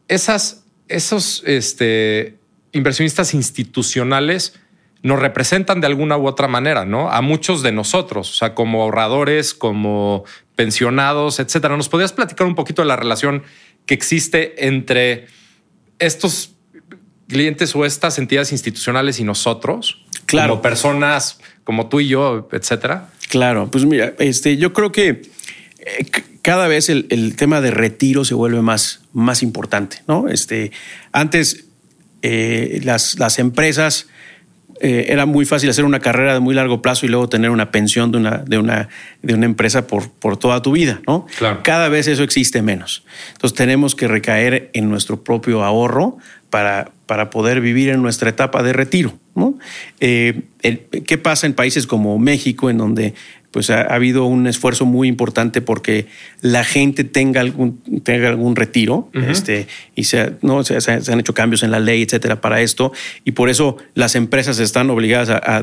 esas, 0.08 0.64
esos 0.88 1.42
este, 1.46 2.38
inversionistas 2.72 3.34
institucionales 3.34 4.58
nos 5.02 5.18
representan 5.18 5.80
de 5.80 5.86
alguna 5.88 6.16
u 6.16 6.26
otra 6.26 6.48
manera, 6.48 6.84
¿no? 6.84 7.10
A 7.10 7.20
muchos 7.22 7.62
de 7.62 7.72
nosotros, 7.72 8.30
o 8.30 8.34
sea, 8.34 8.54
como 8.54 8.82
ahorradores, 8.82 9.52
como 9.52 10.24
pensionados, 10.54 11.40
etcétera. 11.40 11.76
¿Nos 11.76 11.88
podrías 11.88 12.12
platicar 12.12 12.46
un 12.46 12.54
poquito 12.54 12.82
de 12.82 12.88
la 12.88 12.96
relación 12.96 13.42
que 13.84 13.94
existe 13.94 14.66
entre 14.66 15.26
estos 15.98 16.52
clientes 17.28 17.74
o 17.74 17.84
estas 17.84 18.18
entidades 18.18 18.52
institucionales 18.52 19.18
y 19.18 19.24
nosotros? 19.24 20.04
Claro. 20.26 20.50
Como 20.50 20.62
personas 20.62 21.40
como 21.64 21.88
tú 21.88 22.00
y 22.00 22.08
yo, 22.08 22.48
etcétera. 22.52 23.08
Claro, 23.28 23.70
pues 23.70 23.84
mira, 23.84 24.14
este, 24.18 24.56
yo 24.56 24.72
creo 24.72 24.92
que 24.92 25.22
eh, 25.78 26.06
cada 26.42 26.68
vez 26.68 26.88
el, 26.88 27.34
tema 27.36 27.60
de 27.60 27.70
retiro 27.70 28.24
se 28.24 28.34
vuelve 28.34 28.62
más, 28.62 29.00
más 29.12 29.42
importante, 29.42 30.02
¿no? 30.06 30.28
Este, 30.28 30.70
antes 31.12 31.64
eh, 32.22 32.80
las, 32.84 33.18
las 33.18 33.38
empresas 33.38 34.06
eh, 34.84 35.12
era 35.12 35.26
muy 35.26 35.44
fácil 35.44 35.70
hacer 35.70 35.84
una 35.84 36.00
carrera 36.00 36.34
de 36.34 36.40
muy 36.40 36.56
largo 36.56 36.82
plazo 36.82 37.06
y 37.06 37.08
luego 37.08 37.28
tener 37.28 37.50
una 37.50 37.70
pensión 37.70 38.10
de 38.10 38.18
una, 38.18 38.38
de 38.38 38.58
una, 38.58 38.88
de 39.22 39.34
una 39.34 39.46
empresa 39.46 39.86
por, 39.86 40.10
por 40.10 40.36
toda 40.36 40.60
tu 40.60 40.72
vida, 40.72 41.00
¿no? 41.06 41.24
Cada 41.62 41.88
vez 41.88 42.08
eso 42.08 42.24
existe 42.24 42.62
menos. 42.62 43.04
Entonces 43.32 43.56
tenemos 43.56 43.94
que 43.94 44.08
recaer 44.08 44.70
en 44.72 44.90
nuestro 44.90 45.22
propio 45.22 45.62
ahorro 45.62 46.18
para, 46.50 46.90
para 47.06 47.30
poder 47.30 47.60
vivir 47.60 47.90
en 47.90 48.02
nuestra 48.02 48.30
etapa 48.30 48.64
de 48.64 48.72
retiro. 48.72 49.14
¿no? 49.36 49.56
Eh, 50.00 50.42
¿Qué 50.60 51.16
pasa 51.16 51.46
en 51.46 51.54
países 51.54 51.86
como 51.86 52.18
México, 52.18 52.68
en 52.68 52.78
donde 52.78 53.14
pues 53.52 53.70
ha, 53.70 53.82
habido 53.82 54.24
un 54.24 54.46
esfuerzo 54.46 54.86
muy 54.86 55.06
importante 55.06 55.60
porque 55.60 56.06
la 56.40 56.64
gente 56.64 57.04
tenga 57.04 57.40
algún, 57.40 57.80
tenga 58.02 58.28
algún 58.28 58.56
retiro 58.56 59.10
este, 59.12 59.68
y 59.94 60.04
se, 60.04 60.32
¿no? 60.40 60.64
Se, 60.64 60.78
han 60.90 61.20
hecho 61.20 61.34
cambios 61.34 61.62
en 61.62 61.70
la 61.70 61.78
ley, 61.78 62.02
etcétera, 62.02 62.40
para 62.40 62.62
esto. 62.62 62.92
Y 63.24 63.32
por 63.32 63.50
eso 63.50 63.76
las 63.94 64.16
empresas 64.16 64.58
están 64.58 64.90
obligadas 64.90 65.28
a, 65.30 65.62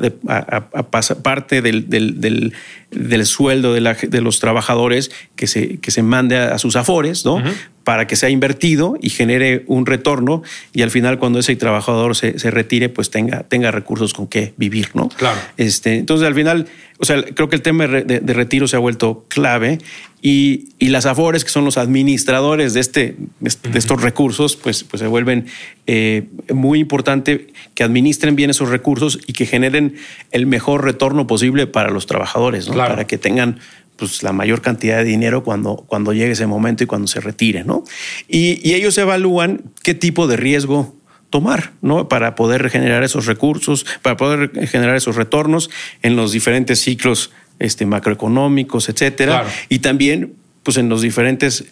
pasar 0.89 1.17
parte 1.17 1.61
del, 1.61 1.89
del, 1.89 2.53
del, 2.91 3.25
sueldo 3.25 3.73
de, 3.73 3.81
la, 3.81 3.95
de, 3.95 4.21
los 4.21 4.39
trabajadores 4.39 5.11
que 5.35 5.47
se, 5.47 5.79
que 5.79 5.91
se 5.91 6.03
mande 6.03 6.37
a, 6.37 6.57
sus 6.59 6.75
afores, 6.75 7.25
¿no? 7.25 7.41
para 7.89 8.05
que 8.05 8.15
sea 8.15 8.29
invertido 8.29 8.97
y 9.01 9.09
genere 9.09 9.63
un 9.65 9.87
retorno 9.87 10.43
y 10.73 10.83
al 10.83 10.91
final 10.91 11.17
cuando 11.17 11.39
ese 11.39 11.55
trabajador 11.55 12.15
se, 12.15 12.37
se 12.37 12.51
retire 12.51 12.87
pues 12.87 13.09
tenga, 13.09 13.41
tenga 13.41 13.71
recursos 13.71 14.13
con 14.13 14.27
qué 14.27 14.53
vivir, 14.57 14.89
¿no? 14.93 15.09
Claro. 15.09 15.39
Este, 15.57 15.95
entonces 15.95 16.27
al 16.27 16.35
final, 16.35 16.67
o 17.01 17.05
sea, 17.05 17.23
creo 17.23 17.47
que 17.47 17.55
el 17.55 17.61
tema 17.61 17.87
de, 17.87 18.33
retiro 18.33 18.67
se 18.67 18.75
ha 18.75 18.79
vuelto 18.79 19.25
clave 19.29 19.79
y, 20.21 20.69
y, 20.79 20.89
las 20.89 21.05
AFORES, 21.05 21.45
que 21.45 21.49
son 21.49 21.63
los 21.63 21.77
administradores 21.77 22.73
de, 22.73 22.81
este, 22.81 23.15
de 23.39 23.79
estos 23.79 24.01
recursos, 24.01 24.57
pues, 24.57 24.83
pues 24.83 24.99
se 24.99 25.07
vuelven 25.07 25.45
eh, 25.87 26.27
muy 26.53 26.79
importante 26.79 27.47
que 27.73 27.83
administren 27.83 28.35
bien 28.35 28.49
esos 28.49 28.67
recursos 28.67 29.17
y 29.25 29.31
que 29.31 29.45
generen 29.45 29.95
el 30.31 30.45
mejor 30.45 30.83
retorno 30.83 31.25
posible 31.25 31.67
para 31.67 31.89
los 31.89 32.05
trabajadores, 32.05 32.67
¿no? 32.67 32.75
para 32.75 33.07
que 33.07 33.17
tengan 33.17 33.59
pues, 33.99 34.23
la 34.23 34.33
mayor 34.33 34.61
cantidad 34.61 34.97
de 34.97 35.03
dinero 35.03 35.43
cuando, 35.43 35.83
cuando 35.87 36.13
llegue 36.13 36.31
ese 36.31 36.47
momento 36.47 36.83
y 36.83 36.87
cuando 36.87 37.07
se 37.07 37.19
retire, 37.19 37.63
¿no? 37.63 37.83
Y, 38.27 38.73
ellos 38.73 38.97
evalúan 38.97 39.61
qué 39.83 39.93
tipo 39.93 40.27
de 40.27 40.37
riesgo 40.37 40.95
tomar, 41.29 41.71
¿no? 41.81 42.07
Para 42.07 42.35
poder 42.35 42.69
generar 42.69 43.03
esos 43.03 43.25
recursos, 43.25 43.85
para 44.01 44.17
poder 44.17 44.67
generar 44.67 44.95
esos 44.95 45.15
retornos 45.15 45.69
en 46.01 46.15
los 46.15 46.31
diferentes 46.31 46.79
ciclos 46.79 47.31
este, 47.59 47.85
macroeconómicos, 47.85 48.89
etcétera. 48.89 49.45
Y 49.67 49.79
también, 49.79 50.33
pues, 50.63 50.77
en 50.77 50.89
los 50.89 51.01
diferentes 51.01 51.65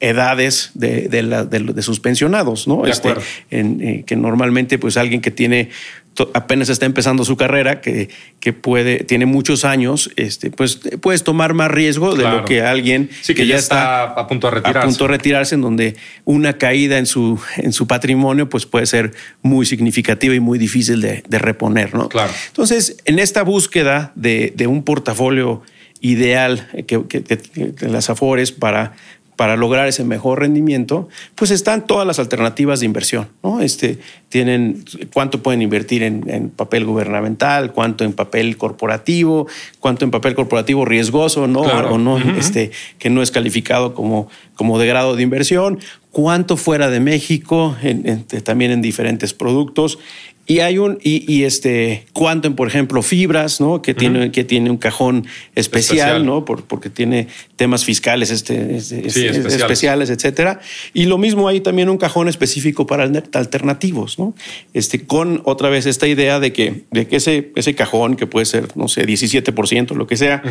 edades 0.00 0.72
de, 0.74 1.08
de, 1.08 1.82
sus 1.82 2.00
pensionados, 2.00 2.66
¿no? 2.66 2.86
Este, 2.86 3.14
en, 3.50 3.80
eh, 3.80 4.04
que 4.06 4.16
normalmente, 4.16 4.78
pues, 4.78 4.96
alguien 4.96 5.20
que 5.20 5.30
tiene 5.30 5.70
apenas 6.34 6.68
está 6.68 6.86
empezando 6.86 7.24
su 7.24 7.36
carrera, 7.36 7.80
que, 7.80 8.08
que 8.40 8.52
puede, 8.52 9.04
tiene 9.04 9.26
muchos 9.26 9.64
años, 9.64 10.10
este, 10.16 10.50
pues 10.50 10.80
puedes 11.00 11.24
tomar 11.24 11.54
más 11.54 11.70
riesgo 11.70 12.14
de 12.14 12.24
lo 12.24 12.44
que 12.44 12.62
alguien 12.62 13.10
que, 13.26 13.46
ya 13.46 13.56
está, 13.56 14.04
a 14.04 14.26
punto 14.26 14.48
de 14.48 14.56
retirarse. 14.56 14.78
A 14.78 14.82
punto 14.82 15.04
de 15.04 15.08
retirarse, 15.08 15.54
en 15.54 15.60
donde 15.60 15.96
una 16.24 16.58
caída 16.58 16.98
en 16.98 17.06
su, 17.06 17.40
en 17.56 17.72
su 17.72 17.86
patrimonio 17.86 18.48
pues 18.48 18.66
puede 18.66 18.86
ser 18.86 19.12
muy 19.42 19.66
significativa 19.66 20.34
y 20.34 20.40
muy 20.40 20.58
difícil 20.58 21.00
de, 21.00 21.22
reponer. 21.30 21.94
¿no? 21.94 22.08
Claro. 22.08 22.32
Entonces, 22.48 22.96
en 23.04 23.18
esta 23.18 23.42
búsqueda 23.42 24.12
de, 24.14 24.52
de 24.56 24.66
un 24.66 24.82
portafolio 24.82 25.62
ideal 26.00 26.68
que, 26.86 27.06
que, 27.08 27.22
que, 27.22 27.88
las 27.88 28.10
Afores 28.10 28.52
para 28.52 28.94
para 29.36 29.56
lograr 29.56 29.86
ese 29.86 30.02
mejor 30.02 30.40
rendimiento, 30.40 31.08
pues 31.34 31.50
están 31.50 31.86
todas 31.86 32.06
las 32.06 32.18
alternativas 32.18 32.80
de 32.80 32.86
inversión. 32.86 33.28
¿no? 33.42 33.60
Este, 33.60 33.98
tienen 34.30 34.84
cuánto 35.12 35.42
pueden 35.42 35.62
invertir 35.62 36.02
en, 36.02 36.50
papel 36.56 36.86
gubernamental, 36.86 37.72
cuánto 37.72 38.04
en 38.04 38.14
papel 38.14 38.56
corporativo, 38.56 39.46
cuánto 39.78 40.04
en 40.04 40.10
papel 40.10 40.34
corporativo 40.34 40.84
riesgoso 40.84 41.46
¿no? 41.46 41.60
o 41.60 41.98
no, 41.98 42.18
este, 42.38 42.70
que 42.98 43.10
no 43.10 43.22
es 43.22 43.30
calificado 43.30 43.94
como, 43.94 44.28
como 44.54 44.78
de 44.78 44.86
grado 44.86 45.16
de 45.16 45.22
inversión, 45.22 45.78
cuánto 46.10 46.56
fuera 46.56 46.88
de 46.88 47.00
México, 47.00 47.76
también 48.42 48.70
en 48.70 48.80
diferentes 48.80 49.34
productos 49.34 49.98
y 50.48 50.60
hay 50.60 50.78
un, 50.78 50.98
y, 51.02 51.42
este 51.42 52.06
Quantum, 52.12 52.54
por 52.54 52.68
ejemplo, 52.68 53.02
fibras, 53.02 53.60
¿no? 53.60 53.82
Que 53.82 53.94
tiene, 53.94 54.30
que 54.30 54.44
tiene 54.44 54.70
un 54.70 54.76
cajón 54.76 55.26
especial, 55.56 56.24
¿no? 56.24 56.44
porque 56.44 56.88
tiene 56.88 57.26
temas 57.56 57.84
fiscales 57.84 58.30
este, 58.30 58.76
este, 58.76 59.06
este 59.06 59.48
especiales. 59.48 60.08
etcétera. 60.08 60.60
Y 60.94 61.06
lo 61.06 61.18
mismo 61.18 61.48
hay 61.48 61.60
también 61.60 61.88
un 61.88 61.98
cajón 61.98 62.28
específico 62.28 62.86
para 62.86 63.10
alternativos, 63.32 64.20
¿no? 64.20 64.34
Este, 64.72 65.04
con 65.04 65.42
otra 65.44 65.68
vez 65.68 65.84
esta 65.86 66.06
idea 66.06 66.38
de 66.38 66.52
que, 66.52 66.84
de 66.92 67.08
que 67.08 67.16
ese, 67.16 67.50
ese 67.56 67.74
cajón, 67.74 68.14
que 68.14 68.28
puede 68.28 68.46
ser, 68.46 68.68
no 68.76 68.86
sé, 68.86 69.04
17%, 69.04 69.96
lo 69.96 70.06
que 70.06 70.16
sea, 70.16 70.42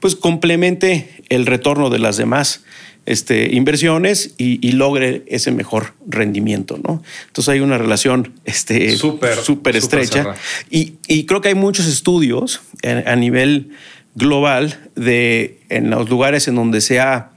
pues 0.00 0.16
complemente 0.16 1.22
el 1.28 1.46
retorno 1.46 1.90
de 1.90 2.00
las 2.00 2.16
demás 2.16 2.64
este, 3.06 3.54
inversiones 3.54 4.34
y, 4.38 4.72
logre 4.72 5.22
ese 5.26 5.52
mejor 5.52 5.94
rendimiento, 6.06 6.78
¿no? 6.82 7.02
Entonces 7.26 7.50
hay 7.50 7.60
una 7.60 7.78
relación 7.78 8.32
este, 8.44 8.96
súper 8.96 9.76
estrecha 9.76 10.34
y, 10.70 11.24
creo 11.26 11.40
que 11.40 11.48
hay 11.48 11.54
muchos 11.54 11.86
estudios 11.86 12.62
a, 12.82 13.16
nivel 13.16 13.70
global 14.14 14.78
de 14.94 15.60
en 15.68 15.90
los 15.90 16.08
lugares 16.08 16.48
en 16.48 16.54
donde 16.54 16.80
se 16.80 17.00
ha 17.00 17.30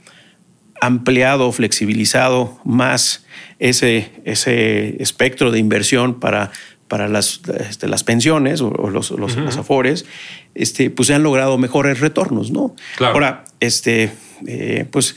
ampliado, 0.80 1.50
flexibilizado 1.52 2.60
más 2.64 3.24
ese, 3.58 4.10
ese 4.24 5.02
espectro 5.02 5.50
de 5.50 5.58
inversión 5.58 6.20
para, 6.20 6.50
para 6.88 7.08
las, 7.08 7.40
este, 7.68 7.88
las 7.88 8.04
pensiones 8.04 8.60
o, 8.60 8.70
los, 8.90 9.12
afores, 9.58 10.06
este, 10.54 10.90
pues 10.90 11.08
se 11.08 11.14
han 11.14 11.22
logrado 11.22 11.58
mejores 11.58 12.00
retornos, 12.00 12.50
¿no? 12.50 12.74
Ahora, 13.00 13.44
este, 13.60 14.10
eh, 14.46 14.86
pues 14.90 15.16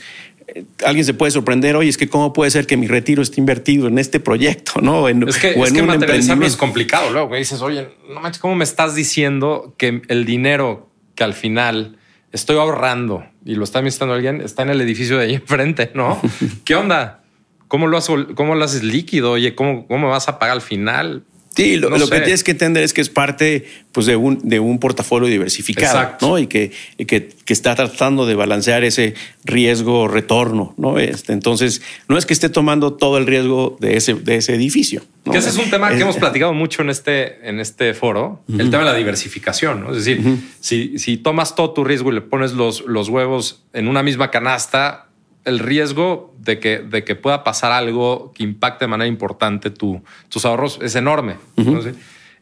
alguien 0.84 1.04
se 1.04 1.14
puede 1.14 1.30
sorprender, 1.30 1.76
oye, 1.76 1.88
es 1.88 1.96
que 1.96 2.08
cómo 2.08 2.32
puede 2.32 2.50
ser 2.50 2.66
que 2.66 2.76
mi 2.76 2.86
retiro 2.86 3.22
esté 3.22 3.40
invertido 3.40 3.88
en 3.88 3.98
este 3.98 4.20
proyecto, 4.20 4.80
¿no? 4.80 5.08
En, 5.08 5.26
es 5.28 5.38
que, 5.38 5.54
o 5.56 5.66
en 5.66 5.86
materializarlo 5.86 6.46
es 6.46 6.56
complicado. 6.56 7.10
Luego 7.10 7.34
dices, 7.34 7.60
oye, 7.62 7.88
no 8.08 8.20
manches, 8.20 8.40
¿cómo 8.40 8.54
me 8.54 8.64
estás 8.64 8.94
diciendo 8.94 9.74
que 9.78 10.02
el 10.08 10.24
dinero 10.24 10.88
que 11.14 11.24
al 11.24 11.34
final 11.34 11.96
estoy 12.32 12.56
ahorrando 12.56 13.24
y 13.44 13.54
lo 13.54 13.64
está 13.64 13.78
administrando 13.78 14.14
alguien 14.14 14.40
está 14.40 14.62
en 14.62 14.70
el 14.70 14.80
edificio 14.80 15.18
de 15.18 15.26
ahí 15.26 15.34
enfrente, 15.34 15.90
¿no? 15.94 16.20
¿Qué 16.64 16.74
onda? 16.74 17.22
¿Cómo 17.68 17.86
lo, 17.86 17.96
haces, 17.96 18.14
cómo 18.34 18.54
lo 18.54 18.64
haces 18.64 18.82
líquido? 18.82 19.32
Oye, 19.32 19.54
¿cómo, 19.54 19.86
¿cómo 19.86 20.10
vas 20.10 20.28
a 20.28 20.38
pagar 20.38 20.56
al 20.56 20.62
final? 20.62 21.24
Sí, 21.54 21.76
lo, 21.76 21.90
que 21.90 22.20
tienes 22.20 22.42
que 22.42 22.52
entender 22.52 22.82
es 22.82 22.94
que 22.94 23.02
es 23.02 23.10
parte 23.10 23.66
pues, 23.92 24.06
de, 24.06 24.16
un, 24.16 24.40
de 24.42 24.58
un 24.58 24.78
portafolio 24.78 25.28
diversificado 25.28 26.16
¿no? 26.22 26.38
y, 26.38 26.46
que, 26.46 26.72
que, 27.06 27.30
está 27.46 27.74
tratando 27.74 28.24
de 28.24 28.34
balancear 28.34 28.84
ese 28.84 29.14
riesgo-retorno. 29.44 30.74
¿no? 30.78 30.98
Este, 30.98 31.34
entonces, 31.34 31.82
no 32.08 32.16
es 32.16 32.24
que 32.24 32.32
esté 32.32 32.48
tomando 32.48 32.94
todo 32.94 33.18
el 33.18 33.26
riesgo 33.26 33.76
de 33.80 33.98
ese, 33.98 34.14
de 34.14 34.36
ese 34.36 34.54
edificio. 34.54 35.02
Que 35.30 35.36
ese 35.36 35.50
es 35.50 35.58
un 35.58 35.68
tema 35.68 35.90
que 35.90 36.00
hemos 36.00 36.16
platicado 36.16 36.54
mucho 36.54 36.80
en 36.80 36.88
este, 36.88 37.46
en 37.46 37.60
este 37.60 37.92
foro, 37.92 38.42
el 38.48 38.70
tema 38.70 38.84
de 38.84 38.90
la 38.90 38.96
diversificación. 38.96 39.82
¿no? 39.82 39.90
Es 39.90 40.04
decir, 40.04 40.22
si, 40.60 40.98
si 40.98 41.18
tomas 41.18 41.54
todo 41.54 41.72
tu 41.72 41.84
riesgo 41.84 42.10
y 42.10 42.14
le 42.14 42.22
pones 42.22 42.52
los, 42.52 42.80
los 42.86 43.10
huevos 43.10 43.62
en 43.74 43.88
una 43.88 44.02
misma 44.02 44.30
canasta, 44.30 45.08
el 45.44 45.58
riesgo 45.58 46.34
de 46.38 46.58
que, 46.58 46.78
de 46.78 47.04
que 47.04 47.14
pueda 47.14 47.44
pasar 47.44 47.72
algo 47.72 48.32
que 48.34 48.42
impacte 48.42 48.84
de 48.84 48.88
manera 48.88 49.08
importante 49.08 49.70
tu, 49.70 50.02
tus 50.28 50.44
ahorros 50.44 50.78
es 50.82 50.94
enorme. 50.94 51.36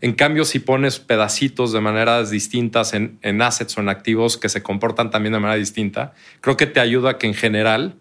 En 0.02 0.12
cambio, 0.14 0.44
si 0.46 0.60
pones 0.60 0.98
pedacitos 0.98 1.72
de 1.72 1.80
maneras 1.80 2.30
distintas 2.30 2.94
en, 2.94 3.18
en, 3.20 3.42
assets 3.42 3.76
o 3.76 3.80
en 3.82 3.90
activos 3.90 4.38
que 4.38 4.48
se 4.48 4.62
comportan 4.62 5.10
también 5.10 5.34
de 5.34 5.40
manera 5.40 5.58
distinta, 5.58 6.14
creo 6.40 6.56
que 6.56 6.66
te 6.66 6.80
ayuda 6.80 7.10
a 7.10 7.18
que 7.18 7.26
en 7.26 7.34
general 7.34 7.96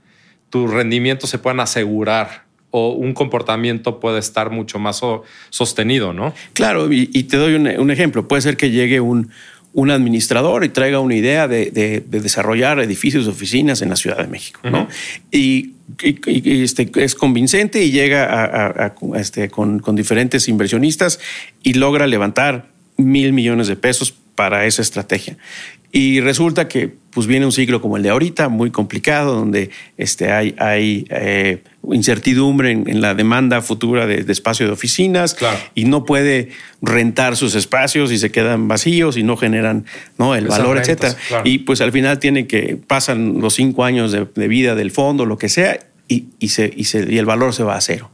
tus 0.49 0.71
rendimientos 0.71 1.29
se 1.29 1.39
puedan 1.39 1.59
asegurar 1.59 2.45
o 2.71 2.91
un 2.91 3.13
comportamiento 3.13 3.99
puede 3.99 4.19
estar 4.19 4.49
mucho 4.51 4.79
más 4.79 5.01
sostenido, 5.49 6.13
¿no? 6.13 6.33
Claro, 6.53 6.91
y, 6.91 7.05
te 7.23 7.37
doy 7.37 7.55
un 7.55 7.91
ejemplo. 7.91 8.27
Puede 8.27 8.43
ser 8.43 8.57
que 8.57 8.69
llegue 8.69 9.01
un, 9.01 9.31
un 9.73 9.91
administrador 9.91 10.63
y 10.63 10.69
traiga 10.69 10.99
una 10.99 11.15
idea 11.15 11.47
de, 11.47 12.03
desarrollar 12.09 12.79
edificios 12.79 13.25
de 13.25 13.31
oficinas 13.31 13.81
en 13.81 13.89
la 13.89 13.95
Ciudad 13.95 14.17
de 14.17 14.27
México, 14.27 14.61
¿no? 14.63 14.87
Y, 15.31 15.73
este, 16.03 16.89
es 16.95 17.15
convincente 17.15 17.83
y 17.83 17.91
llega 17.91 18.25
a, 18.25 18.95
este, 19.15 19.49
con, 19.49 19.79
con, 19.79 19.95
diferentes 19.95 20.47
inversionistas 20.47 21.19
y 21.63 21.73
logra 21.73 22.07
levantar 22.07 22.69
mil 22.97 23.33
millones 23.33 23.67
de 23.67 23.75
pesos 23.75 24.13
para 24.35 24.65
esa 24.65 24.81
estrategia. 24.81 25.37
Y 25.91 26.19
resulta 26.21 26.67
que 26.67 26.95
pues 27.11 27.27
viene 27.27 27.45
un 27.45 27.51
ciclo 27.51 27.81
como 27.81 27.97
el 27.97 28.03
de 28.03 28.09
ahorita, 28.09 28.49
muy 28.49 28.71
complicado, 28.71 29.35
donde 29.35 29.71
este, 29.97 30.31
hay, 30.31 30.55
hay 30.59 31.05
eh, 31.09 31.63
incertidumbre 31.91 32.71
en, 32.71 33.01
la 33.01 33.15
demanda 33.15 33.61
futura 33.61 34.05
de, 34.05 34.31
espacio 34.31 34.67
de 34.67 34.71
oficinas 34.71 35.35
y 35.73 35.85
no 35.85 36.05
puede 36.05 36.49
rentar 36.81 37.35
sus 37.35 37.55
espacios 37.55 38.11
y 38.11 38.17
se 38.17 38.31
quedan 38.31 38.67
vacíos 38.67 39.17
y 39.17 39.23
no 39.23 39.37
generan 39.37 39.85
¿no? 40.17 40.35
el 40.35 40.47
valor, 40.47 40.77
etcétera. 40.77 41.15
Y 41.43 41.59
pues 41.59 41.81
al 41.81 41.91
final 41.91 42.19
tiene 42.19 42.47
que, 42.47 42.77
pasan 42.85 43.39
los 43.39 43.55
cinco 43.55 43.83
años 43.85 44.11
de, 44.11 44.47
vida 44.47 44.75
del 44.75 44.91
fondo, 44.91 45.25
lo 45.25 45.37
que 45.37 45.49
sea, 45.49 45.79
y, 46.07 46.25
y, 46.39 46.49
se, 46.49 46.71
y, 46.75 46.85
se, 46.85 47.11
y 47.11 47.17
el 47.17 47.25
valor 47.25 47.53
se 47.53 47.63
va 47.63 47.75
a 47.75 47.81
cero. 47.81 48.11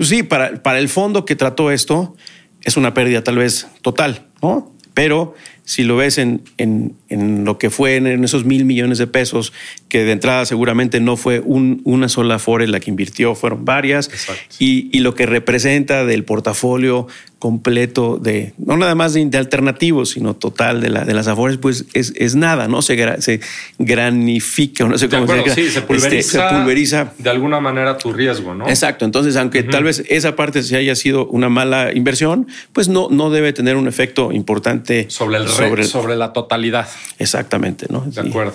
Sí, 0.00 0.22
para, 0.22 0.62
para 0.62 0.78
el 0.78 0.88
fondo 0.88 1.24
que 1.24 1.34
trató 1.34 1.70
esto, 1.70 2.14
es 2.62 2.76
una 2.76 2.94
pérdida 2.94 3.22
tal 3.22 3.38
vez 3.38 3.66
total, 3.82 4.26
¿no? 4.42 4.72
Pero 4.94 5.34
si 5.68 5.84
lo 5.84 5.96
ves 5.96 6.16
en, 6.16 6.40
en, 6.56 6.94
en, 7.10 7.44
lo 7.44 7.58
que 7.58 7.68
fue 7.68 7.96
en 7.96 8.24
esos 8.24 8.46
mil 8.46 8.64
millones 8.64 8.96
de 8.96 9.06
pesos, 9.06 9.52
que 9.90 10.02
de 10.02 10.12
entrada 10.12 10.46
seguramente 10.46 10.98
no 10.98 11.18
fue 11.18 11.40
un, 11.44 11.82
una 11.84 12.08
sola 12.08 12.38
Fore 12.38 12.66
la 12.66 12.80
que 12.80 12.90
invirtió, 12.90 13.34
fueron 13.34 13.66
varias, 13.66 14.10
y, 14.58 14.88
y, 14.96 15.00
lo 15.00 15.14
que 15.14 15.26
representa 15.26 16.06
del 16.06 16.24
portafolio 16.24 17.06
completo 17.38 18.18
de, 18.18 18.54
no 18.58 18.76
nada 18.76 18.94
más 18.94 19.12
de, 19.12 19.24
de 19.26 19.38
alternativos, 19.38 20.10
sino 20.10 20.34
total 20.34 20.80
de, 20.80 20.88
la, 20.88 21.04
de 21.04 21.14
las 21.14 21.28
Afores, 21.28 21.58
pues 21.58 21.84
es, 21.92 22.12
es 22.16 22.34
nada, 22.34 22.66
¿no? 22.66 22.80
Se, 22.82 23.20
se 23.20 23.40
granifica, 23.78 24.86
no 24.86 24.98
sé 24.98 25.08
cómo 25.08 25.24
acuerdo, 25.24 25.44
se, 25.46 25.54
sí, 25.54 25.70
se, 25.70 25.82
pulveriza, 25.82 26.18
este, 26.18 26.38
se 26.38 26.56
pulveriza. 26.56 27.12
De 27.18 27.30
alguna 27.30 27.60
manera 27.60 27.98
tu 27.98 28.12
riesgo, 28.12 28.54
¿no? 28.54 28.68
Exacto. 28.68 29.04
Entonces, 29.04 29.36
aunque 29.36 29.60
uh 29.60 29.64
-huh. 29.64 29.70
tal 29.70 29.84
vez 29.84 30.02
esa 30.08 30.34
parte 30.34 30.62
se 30.62 30.76
haya 30.76 30.94
sido 30.94 31.26
una 31.26 31.48
mala 31.48 31.92
inversión, 31.94 32.48
pues 32.72 32.88
no, 32.88 33.08
no 33.10 33.30
debe 33.30 33.52
tener 33.52 33.76
un 33.76 33.86
efecto 33.86 34.32
importante 34.32 35.06
sobre 35.08 35.36
el 35.36 35.46
sobre, 35.58 35.84
sobre 35.84 36.16
la 36.16 36.32
totalidad. 36.32 36.88
Exactamente, 37.18 37.86
¿no? 37.90 38.00
De 38.00 38.20
acuerdo. 38.20 38.54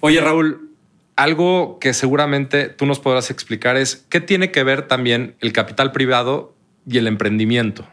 Oye, 0.00 0.20
Raúl, 0.20 0.70
algo 1.16 1.78
que 1.78 1.94
seguramente 1.94 2.68
tú 2.68 2.86
nos 2.86 2.98
podrás 2.98 3.30
explicar 3.30 3.76
es 3.76 4.04
qué 4.08 4.20
tiene 4.20 4.50
que 4.50 4.62
ver 4.62 4.88
también 4.88 5.34
el 5.40 5.52
capital 5.52 5.92
privado 5.92 6.54
y 6.86 6.98
el 6.98 7.06
emprendimiento. 7.06 7.86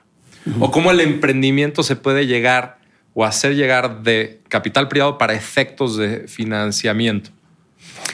Uh 0.45 0.49
-huh. 0.51 0.55
O 0.61 0.71
cómo 0.71 0.91
el 0.91 0.99
emprendimiento 0.99 1.83
se 1.83 1.95
puede 1.95 2.27
llegar 2.27 2.79
o 3.13 3.25
hacer 3.25 3.55
llegar 3.55 4.03
de 4.03 4.39
capital 4.47 4.87
privado 4.87 5.17
para 5.17 5.33
efectos 5.33 5.97
de 5.97 6.27
financiamiento. 6.27 7.31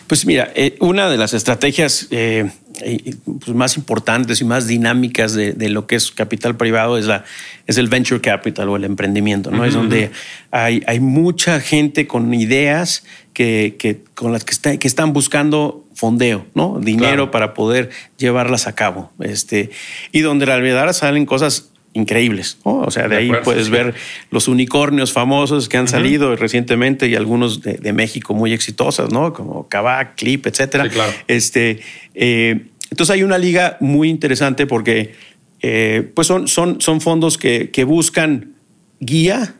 Pues 0.07 0.25
mira, 0.25 0.51
eh, 0.55 0.75
una 0.79 1.09
de 1.09 1.17
las 1.17 1.33
estrategias 1.33 2.07
eh, 2.11 2.49
pues 2.79 3.55
más 3.55 3.77
importantes 3.77 4.41
y 4.41 4.45
más 4.45 4.67
dinámicas 4.67 5.33
de, 5.33 5.53
de, 5.53 5.69
lo 5.69 5.87
que 5.87 5.95
es 5.95 6.11
capital 6.11 6.55
privado 6.57 6.97
es, 6.97 7.05
la, 7.05 7.23
es 7.67 7.77
el 7.77 7.87
venture 7.87 8.21
capital 8.21 8.69
o 8.69 8.75
el 8.75 8.83
emprendimiento, 8.83 9.51
¿no? 9.51 9.59
Uh 9.59 9.61
-huh. 9.61 9.67
Es 9.67 9.73
donde 9.73 10.11
hay, 10.51 10.83
hay, 10.87 10.99
mucha 10.99 11.59
gente 11.59 12.07
con 12.07 12.33
ideas 12.33 13.03
que, 13.33 13.75
que 13.77 14.01
con 14.13 14.31
las 14.31 14.43
que, 14.43 14.51
está, 14.51 14.77
que, 14.77 14.87
están 14.87 15.13
buscando 15.13 15.85
fondeo, 15.93 16.45
¿no? 16.53 16.79
Dinero 16.79 17.09
claro. 17.09 17.31
para 17.31 17.53
poder 17.53 17.89
llevarlas 18.17 18.67
a 18.67 18.75
cabo. 18.75 19.11
Este, 19.19 19.69
y 20.11 20.21
donde 20.21 20.45
la 20.45 20.57
realidad 20.57 20.91
salen 20.93 21.25
cosas 21.25 21.71
increíbles. 21.95 22.59
¿no? 22.63 22.79
O 22.81 22.91
sea, 22.91 23.03
de, 23.03 23.09
de 23.09 23.15
ahí 23.15 23.25
acuerdo, 23.25 23.43
puedes 23.43 23.65
sí. 23.65 23.71
ver 23.71 23.95
los 24.29 24.47
unicornios 24.47 25.11
famosos 25.11 25.67
que 25.67 25.77
han 25.77 25.85
uh 25.85 25.87
-huh. 25.87 25.91
salido 25.91 26.35
recientemente 26.35 27.07
y 27.07 27.15
algunos 27.15 27.61
de, 27.61 27.73
de, 27.73 27.93
México 27.93 28.33
muy 28.33 28.53
exitosas, 28.53 29.11
¿no? 29.11 29.33
Como 29.33 29.67
Kavak, 29.67 30.15
Clip, 30.15 30.45
etcétera. 30.45 30.83
Sí, 30.83 30.89
claro. 30.91 31.11
Este, 31.27 31.79
eh, 32.13 32.67
entonces 32.91 33.13
hay 33.13 33.23
una 33.23 33.37
liga 33.37 33.77
muy 33.79 34.09
interesante 34.09 34.67
porque 34.67 35.13
eh, 35.61 36.11
pues 36.13 36.27
son, 36.27 36.47
son, 36.47 36.81
son 36.81 37.01
fondos 37.01 37.37
que, 37.37 37.71
que 37.71 37.85
buscan 37.85 38.55
guía, 38.99 39.55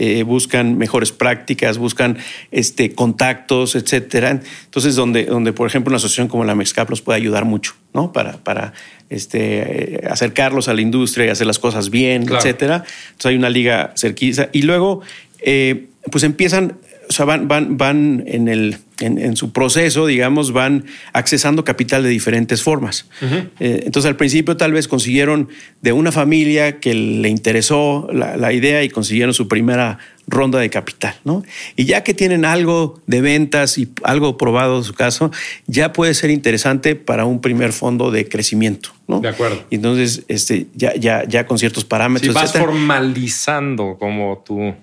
eh, 0.00 0.22
buscan 0.22 0.78
mejores 0.78 1.10
prácticas, 1.10 1.76
buscan 1.76 2.18
este, 2.52 2.92
contactos, 2.94 3.74
etcétera. 3.74 4.40
Entonces, 4.64 4.94
donde, 4.94 5.24
donde, 5.24 5.52
por 5.52 5.66
ejemplo, 5.66 5.90
una 5.90 5.96
asociación 5.96 6.28
como 6.28 6.44
la 6.44 6.54
Mexcap 6.54 6.88
los 6.88 7.02
puede 7.02 7.16
ayudar 7.16 7.44
mucho, 7.44 7.74
¿no? 7.92 8.12
Para, 8.12 8.38
para 8.38 8.74
este, 9.10 10.00
acercarlos 10.08 10.68
a 10.68 10.74
la 10.74 10.82
industria 10.82 11.26
y 11.26 11.28
hacer 11.30 11.48
las 11.48 11.58
cosas 11.58 11.90
bien, 11.90 12.26
claro. 12.26 12.38
etcétera. 12.38 12.84
Entonces, 13.08 13.26
hay 13.26 13.36
una 13.36 13.50
liga 13.50 13.92
cerquiza. 13.96 14.50
Y 14.52 14.62
luego, 14.62 15.00
eh, 15.40 15.86
pues 16.12 16.22
empiezan 16.22 16.76
o 17.08 17.12
sea, 17.12 17.24
van, 17.24 17.48
van, 17.48 17.76
van 17.78 18.22
en, 18.26 18.48
el, 18.48 18.76
en, 19.00 19.18
en, 19.18 19.36
su 19.36 19.52
proceso, 19.52 20.06
digamos, 20.06 20.52
van 20.52 20.84
accesando 21.12 21.64
capital 21.64 22.02
de 22.02 22.10
diferentes 22.10 22.62
formas. 22.62 23.06
Uh 23.22 23.24
-huh. 23.24 23.50
eh, 23.60 23.82
entonces, 23.86 24.08
al 24.08 24.16
principio 24.16 24.56
tal 24.56 24.72
vez 24.72 24.88
consiguieron 24.88 25.48
de 25.80 25.92
una 25.92 26.12
familia 26.12 26.80
que 26.80 26.94
le 26.94 27.28
interesó 27.28 28.08
la, 28.12 28.36
la, 28.36 28.52
idea 28.52 28.82
y 28.82 28.90
consiguieron 28.90 29.32
su 29.32 29.48
primera 29.48 29.98
ronda 30.26 30.58
de 30.58 30.68
capital, 30.68 31.14
¿no? 31.24 31.42
Y 31.76 31.86
ya 31.86 32.02
que 32.02 32.12
tienen 32.12 32.44
algo 32.44 33.00
de 33.06 33.22
ventas 33.22 33.78
y 33.78 33.88
algo 34.02 34.36
probado 34.36 34.78
en 34.78 34.84
su 34.84 34.92
caso, 34.92 35.30
ya 35.66 35.92
puede 35.94 36.12
ser 36.12 36.30
interesante 36.30 36.94
para 36.94 37.24
un 37.24 37.40
primer 37.40 37.72
fondo 37.72 38.10
de 38.10 38.28
crecimiento, 38.28 38.90
¿no? 39.06 39.20
De 39.20 39.28
acuerdo. 39.28 39.64
Y 39.70 39.76
entonces, 39.76 40.24
este, 40.28 40.66
ya, 40.74 40.94
ya, 40.94 41.24
ya 41.26 41.46
con 41.46 41.58
ciertos 41.58 41.84
parámetros. 41.84 42.32
Si 42.32 42.34
vas 42.34 42.50
etcétera. 42.50 42.66
formalizando 42.66 43.96
como 43.98 44.42
tu 44.44 44.74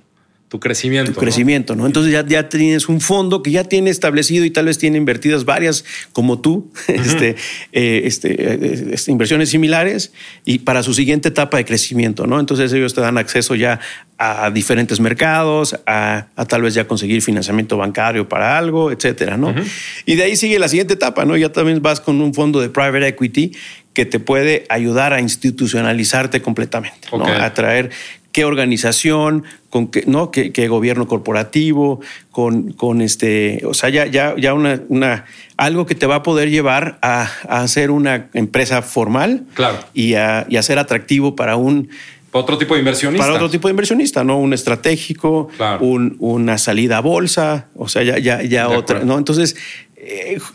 tu 0.47 0.59
crecimiento. 0.59 1.11
Tu 1.11 1.19
crecimiento, 1.19 1.75
¿no? 1.75 1.87
Entonces 1.87 2.11
ya, 2.11 2.25
ya 2.25 2.49
tienes 2.49 2.87
un 2.87 3.01
fondo 3.01 3.41
que 3.41 3.49
ya 3.49 3.63
tiene 3.63 3.89
establecido 3.89 4.45
y 4.45 4.51
tal 4.51 4.65
vez 4.65 4.77
tiene 4.77 4.97
invertidas 4.97 5.43
varias 5.43 5.83
como 6.13 6.39
tú, 6.39 6.71
uh 6.87 6.91
-huh. 6.91 7.01
este, 7.05 7.35
eh, 7.71 8.01
este, 8.05 8.93
este, 8.93 9.11
inversiones 9.11 9.49
similares 9.49 10.13
y 10.45 10.59
para 10.59 10.83
su 10.83 10.93
siguiente 10.93 11.29
etapa 11.29 11.57
de 11.57 11.65
crecimiento, 11.65 12.27
¿no? 12.27 12.39
Entonces 12.39 12.71
ellos 12.73 12.93
te 12.93 13.01
dan 13.01 13.17
acceso 13.17 13.55
ya 13.55 13.79
a 14.17 14.51
diferentes 14.51 14.99
mercados, 14.99 15.77
a, 15.87 16.27
a 16.35 16.45
tal 16.45 16.61
vez 16.61 16.75
ya 16.75 16.87
conseguir 16.87 17.21
financiamiento 17.21 17.75
bancario 17.77 18.29
para 18.29 18.57
algo, 18.57 18.91
etcétera, 18.91 19.37
¿no? 19.37 19.47
Uh 19.47 19.55
-huh. 19.55 19.67
Y 20.05 20.15
de 20.15 20.23
ahí 20.23 20.35
sigue 20.35 20.59
la 20.59 20.67
siguiente 20.67 20.93
etapa, 20.93 21.25
¿no? 21.25 21.35
Ya 21.35 21.51
también 21.51 21.81
vas 21.81 21.99
con 21.99 22.21
un 22.21 22.33
fondo 22.33 22.61
de 22.61 22.69
private 22.69 23.07
equity 23.07 23.51
que 23.93 24.05
te 24.05 24.19
puede 24.19 24.65
ayudar 24.69 25.13
a 25.13 25.21
institucionalizarte 25.21 26.41
completamente, 26.41 27.07
okay. 27.09 27.33
¿no? 27.33 27.43
A 27.43 27.53
traer 27.53 27.89
qué 28.35 28.43
organización, 28.43 29.45
con 29.69 29.87
qué, 29.87 30.03
¿no? 30.07 30.29
qué, 30.29 30.51
qué 30.51 30.67
gobierno 30.67 31.07
corporativo, 31.07 32.01
con, 32.31 32.73
con, 32.73 32.99
este, 32.99 33.61
o 33.63 33.73
sea, 33.73 33.87
ya, 33.87 34.07
ya, 34.07 34.35
ya 34.37 34.53
una, 34.53 34.81
una, 34.89 35.23
algo 35.55 35.85
que 35.85 35.95
te 35.95 36.05
va 36.05 36.15
a 36.15 36.23
poder 36.23 36.49
llevar 36.49 36.99
a, 37.01 37.29
a 37.47 37.61
hacer 37.61 37.91
una 37.91 38.27
empresa 38.33 38.81
formal 38.81 39.45
claro. 39.53 39.79
y, 39.93 40.15
a, 40.15 40.45
y 40.49 40.57
a 40.57 40.63
ser 40.63 40.79
atractivo 40.79 41.37
para 41.37 41.55
un 41.55 41.87
otro 42.33 42.57
tipo 42.57 42.73
de 42.73 42.81
inversionista. 42.81 43.25
Para 43.25 43.35
otro 43.37 43.49
tipo 43.49 43.69
de 43.69 43.71
inversionista, 43.71 44.25
¿no? 44.25 44.37
Un 44.37 44.51
estratégico, 44.51 45.47
claro. 45.55 45.85
un, 45.85 46.17
una 46.19 46.57
salida 46.57 46.97
a 46.97 46.99
bolsa, 46.99 47.67
o 47.73 47.87
sea, 47.87 48.03
ya, 48.03 48.19
ya, 48.19 48.43
ya 48.43 48.67
otra, 48.67 48.99
¿no? 49.05 49.17
Entonces, 49.17 49.55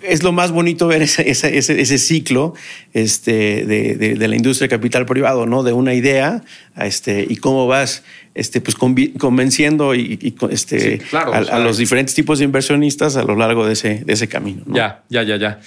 es 0.02 0.22
lo 0.22 0.32
más 0.32 0.52
bonito 0.52 0.86
ver 0.86 1.02
ese, 1.02 1.28
ese, 1.28 1.58
ese, 1.58 1.80
ese 1.80 1.98
ciclo 1.98 2.54
este, 2.92 3.64
de, 3.64 3.96
de, 3.96 4.14
de, 4.14 4.28
la 4.28 4.36
industria 4.36 4.68
capital 4.68 5.06
privado, 5.06 5.46
¿no? 5.46 5.62
De 5.62 5.72
una 5.72 5.94
idea 5.94 6.42
este, 6.76 7.26
y 7.28 7.36
cómo 7.36 7.66
vas 7.66 8.04
este, 8.34 8.60
pues, 8.60 8.76
convenciendo 8.76 9.94
y, 9.94 10.18
y 10.20 10.34
este, 10.50 10.98
sí, 10.98 10.98
claro, 10.98 11.34
a, 11.34 11.40
o 11.40 11.44
sea, 11.44 11.56
a, 11.56 11.58
los 11.58 11.78
diferentes 11.78 12.14
tipos 12.14 12.38
de 12.38 12.44
inversionistas 12.44 13.16
a 13.16 13.24
lo 13.24 13.34
largo 13.34 13.66
de 13.66 13.72
ese, 13.72 14.04
de 14.04 14.12
ese 14.12 14.28
camino. 14.28 14.62
¿no? 14.66 14.74
Ya, 14.74 15.02
ya, 15.08 15.22
ya, 15.22 15.36
ya. 15.36 15.60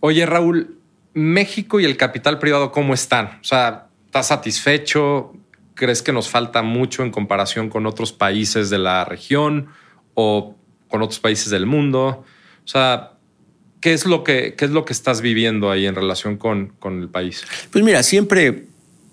Oye, 0.00 0.24
Raúl, 0.24 0.78
México 1.12 1.80
y 1.80 1.84
el 1.84 1.96
capital 1.96 2.38
privado, 2.38 2.72
¿cómo 2.72 2.94
están? 2.94 3.38
O 3.40 3.44
sea, 3.44 3.88
¿estás 4.06 4.28
satisfecho? 4.28 5.34
¿Crees 5.74 6.02
que 6.02 6.12
nos 6.12 6.28
falta 6.28 6.62
mucho 6.62 7.02
en 7.02 7.10
comparación 7.10 7.68
con 7.68 7.86
otros 7.86 8.12
países 8.12 8.70
de 8.70 8.78
la 8.78 9.04
región 9.04 9.68
o 10.14 10.56
con 10.88 11.02
otros 11.02 11.20
países 11.20 11.50
del 11.50 11.66
mundo? 11.66 12.24
O 12.64 12.68
sea, 12.68 13.17
¿qué 13.80 13.92
es 13.92 14.06
lo 14.06 14.24
que, 14.24 14.54
qué 14.56 14.64
es 14.64 14.70
lo 14.70 14.84
que 14.84 14.92
estás 14.92 15.20
viviendo 15.20 15.70
ahí 15.70 15.86
en 15.86 15.94
relación 15.94 16.36
con, 16.36 16.72
con 16.78 17.02
el 17.02 17.08
país? 17.08 17.44
Pues 17.70 17.84
mira, 17.84 18.02
siempre, 18.02 18.64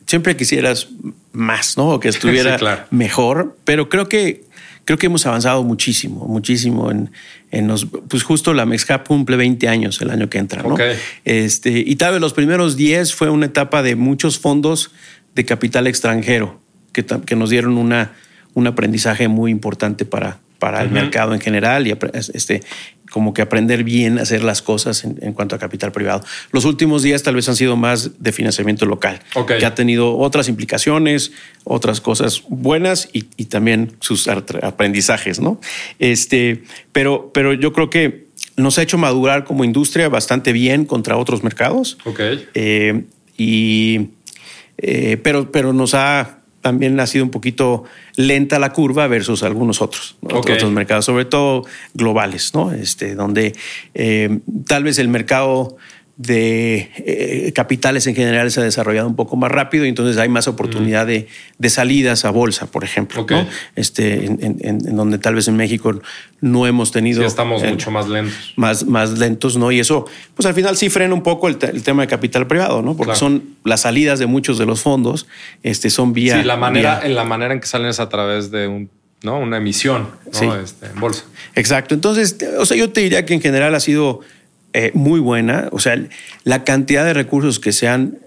siempre 0.06 0.36
quisieras 0.36 0.88
más, 1.32 1.78
¿no? 1.78 1.99
Que 1.99 2.10
estuviera 2.10 2.54
sí, 2.54 2.60
claro. 2.60 2.84
mejor, 2.91 3.58
pero 3.63 3.89
creo 3.89 4.08
que 4.08 4.43
creo 4.86 4.99
que 4.99 5.08
hemos 5.08 5.25
avanzado 5.25 5.63
muchísimo, 5.63 6.28
muchísimo 6.28 6.91
en, 6.91 7.12
en 7.51 7.67
los, 7.67 7.88
pues 8.08 8.23
justo 8.23 8.54
la 8.54 8.65
Mexcap 8.67 9.08
cumple 9.08 9.36
20 9.36 9.67
años 9.67 9.99
el 9.99 10.12
año 10.12 10.30
que 10.30 10.38
entra, 10.38 10.62
¿no? 10.62 10.75
Okay. 10.75 10.95
Este, 11.25 11.71
y 11.71 11.95
tal 11.95 12.13
vez 12.13 12.21
los 12.21 12.34
primeros 12.34 12.78
10 12.78 13.13
fue 13.13 13.32
una 13.32 13.47
etapa 13.47 13.82
de 13.82 13.95
muchos 13.95 14.38
fondos 14.38 14.91
de 15.34 15.43
capital 15.43 15.88
extranjero 15.88 16.62
que, 16.93 17.04
que 17.04 17.36
nos 17.36 17.49
dieron 17.49 17.80
una, 17.80 18.13
un 18.54 18.67
aprendizaje 18.67 19.28
muy 19.28 19.49
importante 19.49 20.06
para, 20.06 20.38
para 20.60 20.82
el 20.82 20.88
uh 20.88 20.91
-huh. 20.91 20.93
mercado 20.93 21.34
en 21.34 21.41
general 21.41 21.88
y 21.88 21.97
este, 22.34 22.62
como 23.15 23.34
que 23.34 23.41
aprender 23.41 23.86
bien 23.86 24.19
a 24.19 24.23
hacer 24.23 24.43
las 24.43 24.62
cosas 24.62 25.06
en, 25.06 25.17
en, 25.21 25.32
cuanto 25.32 25.56
a 25.56 25.58
capital 25.58 25.93
privado. 25.93 26.21
Los 26.51 26.65
últimos 26.65 27.01
días 27.01 27.23
tal 27.23 27.36
vez 27.36 27.47
han 27.47 27.56
sido 27.56 27.78
más 27.78 28.21
de 28.21 28.34
financiamiento 28.34 28.86
local, 28.86 29.21
okay. 29.36 29.58
que 29.58 29.65
ha 29.65 29.73
tenido 29.73 30.17
otras 30.17 30.49
implicaciones, 30.49 31.32
otras 31.63 32.01
cosas 32.01 32.43
buenas 32.49 33.08
y, 33.13 33.28
y 33.38 33.45
también 33.45 33.93
sus 34.01 34.28
aprendizajes, 34.28 35.39
¿no? 35.39 35.62
Este, 35.97 36.65
pero, 36.91 37.32
pero 37.34 37.54
yo 37.54 37.71
creo 37.71 37.89
que 37.89 38.25
nos 38.58 38.80
ha 38.80 38.82
hecho 38.82 38.97
madurar 38.97 39.45
como 39.45 39.63
industria 39.63 40.10
bastante 40.10 40.51
bien 40.51 40.84
contra 40.84 41.15
otros 41.15 41.41
mercados. 41.41 41.97
Okay. 42.04 42.45
Eh, 42.54 43.06
y, 43.38 44.10
eh, 44.78 45.15
pero, 45.23 45.54
pero 45.54 45.71
nos 45.71 45.93
ha 45.93 46.39
también 46.65 46.99
ha 46.99 47.06
sido 47.06 47.23
un 47.23 47.30
poquito 47.30 47.84
lenta 48.15 48.58
la 48.58 48.73
curva 48.73 49.06
versus 49.06 49.43
algunos 49.43 49.84
otros, 49.84 50.15
okay. 50.23 50.56
otros 50.56 50.71
mercados, 50.71 51.06
sobre 51.06 51.25
todo 51.25 51.63
globales, 51.93 52.56
¿no? 52.56 52.71
Este, 52.71 53.13
donde 53.13 53.54
eh, 53.93 54.39
tal 54.65 54.84
vez 54.84 54.97
el 54.97 55.08
mercado 55.08 55.78
de 56.17 56.91
eh, 56.95 57.51
capitales 57.54 58.08
en 58.08 58.15
general 58.15 58.49
se 58.49 58.62
ha 58.62 58.63
desarrollado 58.63 59.08
un 59.08 59.17
poco 59.17 59.36
más 59.36 59.51
rápido 59.51 59.86
y 59.86 59.89
entonces 59.89 60.17
hay 60.17 60.30
más 60.30 60.47
oportunidad 60.47 61.06
de, 61.06 61.28
salidas 61.67 62.23
a 62.23 62.30
bolsa, 62.30 62.67
por 62.67 62.86
ejemplo, 62.86 63.25
este, 63.75 64.25
en, 64.25 64.95
donde 64.95 65.17
tal 65.17 65.36
vez 65.36 65.49
en 65.49 65.58
México 65.58 65.99
no 66.39 66.67
hemos 66.67 66.91
tenido... 66.91 67.21
Sí, 67.21 67.28
estamos 67.28 67.63
mucho 67.63 67.91
más 67.91 68.08
lentos. 68.08 68.54
Más, 68.56 68.86
más 68.86 69.17
lentos, 69.17 69.58
¿no? 69.58 69.71
Y 69.71 69.80
eso, 69.80 70.06
pues 70.36 70.45
al 70.45 70.54
final 70.54 70.78
sí 70.78 70.89
frena 70.89 71.13
un 71.13 71.23
poco 71.23 71.49
el, 71.49 71.58
tema 71.58 72.04
de 72.04 72.08
capital 72.08 72.47
privado, 72.47 72.82
¿no? 72.82 72.95
Porque 72.95 73.15
son 73.15 73.56
las 73.65 73.82
salidas 73.82 74.17
de 74.17 74.25
muchos 74.25 74.58
de 74.58 74.65
los 74.65 74.82
fondos, 74.82 75.28
este, 75.63 75.89
son 75.89 76.13
vía... 76.13 76.39
Sí, 76.39 76.45
la 76.45 76.56
manera, 76.56 77.01
en 77.04 77.15
la 77.15 77.25
manera 77.25 77.54
en 77.54 77.60
que 77.60 77.67
salen 77.67 77.89
es 77.89 77.99
a 77.99 78.08
través 78.08 78.51
de 78.51 78.67
un 78.67 78.89
¿no? 79.23 79.39
Una 79.39 79.58
emisión 79.58 80.10
este, 80.32 80.86
en 80.86 80.99
bolsa. 80.99 81.23
Exacto. 81.56 81.95
Entonces, 81.95 82.38
o 82.60 82.65
sea, 82.65 82.78
yo 82.78 82.91
te 82.91 83.01
diría 83.01 83.25
que 83.25 83.34
en 83.34 83.41
general 83.41 83.73
ha 83.73 83.80
sido 83.80 84.21
eh, 84.77 84.91
muy 84.93 85.21
buena. 85.21 85.69
O 85.71 85.79
sea, 85.79 85.97
la 86.43 86.65
cantidad 86.65 87.05
de 87.05 87.13
recursos 87.13 87.59
que 87.61 87.71
se 87.71 87.88
han 87.88 88.17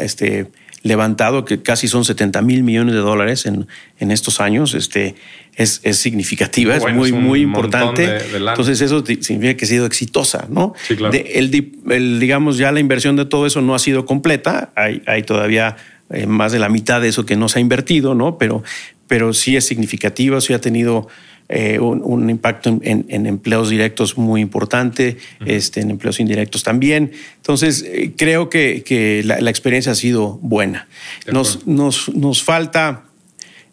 este, 0.00 0.48
levantado, 0.82 1.44
que 1.44 1.62
casi 1.62 1.86
son 1.86 2.04
70 2.04 2.42
mil 2.42 2.64
millones 2.64 2.96
de 2.96 3.00
dólares 3.00 3.46
en, 3.46 3.68
en 4.00 4.10
estos 4.10 4.40
años, 4.40 4.74
este, 4.74 5.14
es, 5.54 5.80
es 5.84 5.98
significativa, 5.98 6.74
es 6.74 6.92
muy, 6.92 7.12
muy 7.12 7.42
importante. 7.42 8.18
Entonces, 8.34 8.80
eso 8.80 9.04
significa 9.06 9.56
que 9.56 9.64
ha 9.66 9.68
sido 9.68 9.86
exitosa, 9.86 10.48
¿no? 10.50 10.74
Sí, 10.88 10.96
claro. 10.96 11.16
el, 11.16 12.18
digamos, 12.18 12.58
ya 12.58 12.72
la 12.72 12.80
inversión 12.80 13.14
de 13.14 13.24
todo 13.24 13.46
eso 13.46 13.62
no 13.62 13.76
ha 13.76 13.78
sido 13.78 14.04
completa. 14.04 14.72
Hay, 14.74 15.04
hay 15.06 15.22
todavía 15.22 15.76
eh, 16.10 16.26
más 16.26 16.50
de 16.50 16.58
la 16.58 16.68
mitad 16.68 17.00
de 17.00 17.06
eso 17.06 17.24
que 17.24 17.36
no 17.36 17.48
se 17.48 17.60
ha 17.60 17.62
invertido, 17.62 18.16
¿no? 18.16 18.36
Pero, 18.36 18.64
pero 19.06 19.32
sí 19.32 19.56
es 19.56 19.64
significativa, 19.64 20.40
sí 20.40 20.54
ha 20.54 20.60
tenido 20.60 21.06
eh, 21.50 21.78
un, 21.78 22.28
impacto 22.28 22.78
en, 22.82 23.26
empleos 23.26 23.70
directos 23.70 24.18
muy 24.18 24.42
importante, 24.42 25.16
este, 25.46 25.80
en 25.80 25.90
empleos 25.90 26.20
indirectos 26.20 26.62
también. 26.62 27.12
Entonces, 27.36 27.86
eh, 27.88 28.12
creo 28.14 28.50
que, 28.50 29.22
la, 29.24 29.48
experiencia 29.48 29.92
ha 29.92 29.94
sido 29.94 30.38
buena. 30.42 30.88
Nos, 31.26 31.66
nos, 31.66 32.14
nos, 32.14 32.42
falta, 32.42 33.04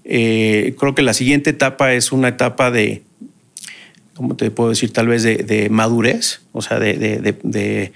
eh, 0.05 0.73
creo 0.79 0.95
que 0.95 1.01
la 1.01 1.13
siguiente 1.13 1.49
etapa 1.49 1.93
es 1.93 2.13
una 2.13 2.29
etapa 2.29 2.71
de, 2.71 3.03
¿cómo 4.13 4.37
te 4.37 4.51
puedo 4.51 4.69
decir? 4.69 4.93
Tal 4.93 5.09
vez 5.09 5.23
de, 5.23 5.67
madurez, 5.69 6.43
o 6.53 6.61
sea, 6.61 6.79
de, 6.79 6.95
de, 6.97 7.91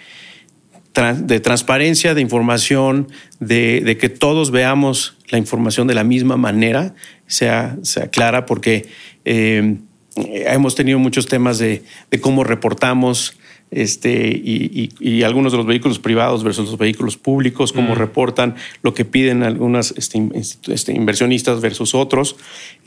transparencia, 1.40 2.14
de 2.14 2.22
información, 2.22 3.08
de, 3.40 3.98
que 3.98 4.10
todos 4.10 4.52
veamos 4.52 5.16
la 5.30 5.38
información 5.38 5.88
de 5.88 5.94
la 5.94 6.04
misma 6.04 6.36
manera, 6.36 6.96
sea, 7.28 7.78
sea 7.84 8.10
clara, 8.10 8.46
porque 8.46 8.88
eh, 9.32 9.78
hemos 10.16 10.74
tenido 10.74 10.98
muchos 10.98 11.28
temas 11.28 11.60
de, 11.60 11.84
cómo 12.20 12.44
reportamos 12.44 13.38
este, 13.70 14.28
y, 14.28 15.22
algunos 15.24 15.52
de 15.52 15.60
los 15.60 15.68
vehículos 15.68 16.00
privados 16.00 16.44
versus 16.44 16.66
los 16.70 16.80
vehículos 16.80 17.16
públicos, 17.16 17.72
cómo 17.72 17.94
mm. 17.94 17.98
reportan 17.98 18.56
lo 18.82 18.96
que 18.96 19.06
piden 19.06 19.44
algunos 19.44 19.94
este, 19.96 20.20
este, 20.68 20.94
inversionistas 20.94 21.62
versus 21.62 21.94
otros, 21.94 22.38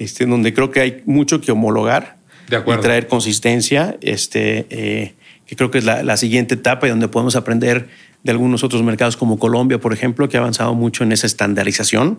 este, 0.00 0.26
donde 0.26 0.52
creo 0.52 0.72
que 0.72 0.81
hay 0.81 1.02
mucho 1.07 1.40
que 1.40 1.52
homologar 1.52 2.16
y 2.50 2.81
traer 2.81 3.07
consistencia, 3.07 3.96
este, 4.00 4.66
eh, 4.70 5.14
que 5.46 5.55
creo 5.55 5.70
que 5.70 5.78
es 5.78 5.85
la, 5.85 6.16
siguiente 6.16 6.55
etapa 6.55 6.88
y 6.88 6.90
donde 6.90 7.07
podemos 7.07 7.37
aprender 7.37 7.88
de 8.24 8.33
algunos 8.33 8.64
otros 8.64 8.83
mercados 8.83 9.16
como 9.16 9.38
Colombia, 9.38 9.78
por 9.78 9.92
ejemplo, 9.92 10.28
que 10.28 10.38
ha 10.38 10.40
avanzado 10.40 10.74
mucho 10.74 11.05
en 11.05 11.12
esa 11.12 11.28
estandarización 11.28 12.18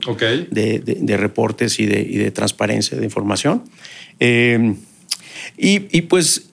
de, 0.49 1.17
reportes 1.17 1.79
y 1.79 1.85
de, 1.85 2.01
y 2.01 2.17
de 2.17 2.31
transparencia 2.31 2.97
de 2.97 3.03
información. 3.03 3.63
Eh, 4.19 4.75
y, 5.57 6.01
pues 6.03 6.49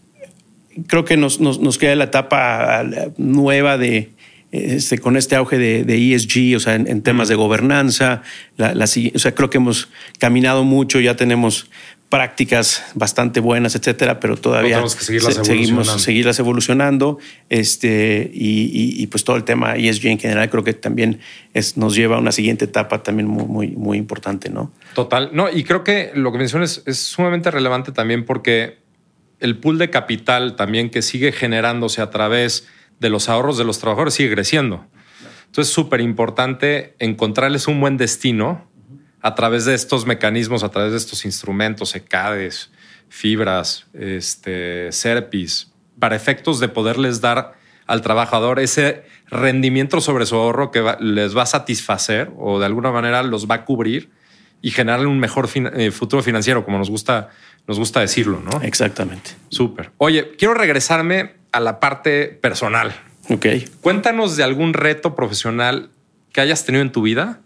creo 0.86 1.04
que 1.04 1.16
nos, 1.16 1.40
nos, 1.40 1.78
queda 1.78 1.94
la 1.96 2.04
etapa 2.04 2.84
nueva 3.16 3.78
de, 3.78 4.10
este, 4.52 4.98
con 4.98 5.16
este 5.16 5.36
auge 5.36 5.58
de, 5.58 6.14
ESG, 6.14 6.56
o 6.56 6.60
sea, 6.60 6.74
en, 6.74 7.02
temas 7.02 7.28
de 7.28 7.34
gobernanza. 7.34 8.22
La, 8.56 8.72
o 8.84 9.18
sea, 9.18 9.34
creo 9.34 9.50
que 9.50 9.58
hemos 9.58 9.88
caminado 10.18 10.64
mucho, 10.64 11.00
ya 11.00 11.16
tenemos 11.16 11.70
prácticas 12.10 12.84
bastante 12.94 13.38
buenas, 13.38 13.76
etcétera, 13.76 14.18
pero 14.18 14.36
todavía 14.36 14.70
tenemos 14.70 14.96
que 14.96 15.04
seguirlas 15.04 15.46
seguimos 15.46 16.02
seguirlas 16.02 16.38
evolucionando. 16.40 17.18
Este, 17.48 18.28
y, 18.34 19.06
pues 19.06 19.22
todo 19.22 19.36
el 19.36 19.44
tema 19.44 19.76
ESG 19.76 20.06
en 20.08 20.18
general 20.18 20.50
creo 20.50 20.64
que 20.64 20.74
también 20.74 21.20
es, 21.54 21.76
nos 21.76 21.94
lleva 21.94 22.16
a 22.16 22.18
una 22.18 22.32
siguiente 22.32 22.64
etapa 22.64 23.04
también 23.04 23.28
muy, 23.28 23.44
muy, 23.44 23.68
muy 23.68 23.96
importante, 23.96 24.50
¿no? 24.50 24.72
Total. 24.94 25.30
No, 25.32 25.48
y 25.50 25.62
creo 25.62 25.84
que 25.84 26.10
lo 26.14 26.32
que 26.32 26.38
mencionas 26.38 26.82
es 26.84 26.98
sumamente 26.98 27.50
relevante 27.52 27.92
también 27.92 28.24
porque 28.24 28.78
el 29.38 29.58
pool 29.58 29.78
de 29.78 29.88
capital 29.90 30.56
también 30.56 30.90
que 30.90 31.02
sigue 31.02 31.30
generándose 31.30 32.02
a 32.02 32.10
través 32.10 32.66
de 32.98 33.08
los 33.08 33.28
ahorros 33.28 33.56
de 33.56 33.64
los 33.64 33.78
trabajadores 33.78 34.14
sigue 34.14 34.34
creciendo. 34.34 34.84
Entonces 35.46 35.68
es 35.68 35.74
súper 35.74 36.00
importante 36.00 36.94
encontrarles 36.98 37.68
un 37.68 37.80
buen 37.80 37.96
destino 37.96 38.68
a 39.22 39.34
través 39.34 39.64
de 39.64 39.74
estos 39.74 40.06
mecanismos, 40.06 40.62
a 40.62 40.70
través 40.70 40.92
de 40.92 40.98
estos 40.98 41.24
instrumentos, 41.24 41.94
ECADES, 41.94 42.70
fibras, 43.08 43.86
este, 43.92 44.90
SERPIS, 44.92 45.72
para 45.98 46.16
efectos 46.16 46.60
de 46.60 46.68
poderles 46.68 47.20
dar 47.20 47.54
al 47.86 48.02
trabajador 48.02 48.60
ese 48.60 49.04
rendimiento 49.26 50.00
sobre 50.00 50.26
su 50.26 50.36
ahorro 50.36 50.70
que 50.70 50.96
les 51.00 51.36
va 51.36 51.42
a 51.42 51.46
satisfacer 51.46 52.30
o 52.38 52.58
de 52.58 52.66
alguna 52.66 52.90
manera 52.90 53.22
los 53.22 53.48
va 53.48 53.56
a 53.56 53.64
cubrir 53.64 54.10
y 54.62 54.70
generarle 54.70 55.06
un 55.06 55.18
mejor 55.18 55.48
eh, 55.54 55.90
futuro 55.90 56.22
financiero, 56.22 56.64
como 56.64 56.78
nos 56.78 56.90
gusta, 56.90 57.30
nos 57.66 57.78
gusta 57.78 58.00
decirlo, 58.00 58.40
¿no? 58.40 58.62
Exactamente. 58.62 59.30
Súper. 59.48 59.90
Oye, 59.98 60.32
quiero 60.36 60.54
regresarme 60.54 61.34
a 61.52 61.60
la 61.60 61.80
parte 61.80 62.26
personal. 62.26 62.94
Ok. 63.28 63.46
Cuéntanos 63.80 64.36
de 64.36 64.44
algún 64.44 64.74
reto 64.74 65.14
profesional 65.14 65.90
que 66.32 66.40
hayas 66.40 66.64
tenido 66.64 66.82
en 66.82 66.92
tu 66.92 67.02
vida 67.02 67.40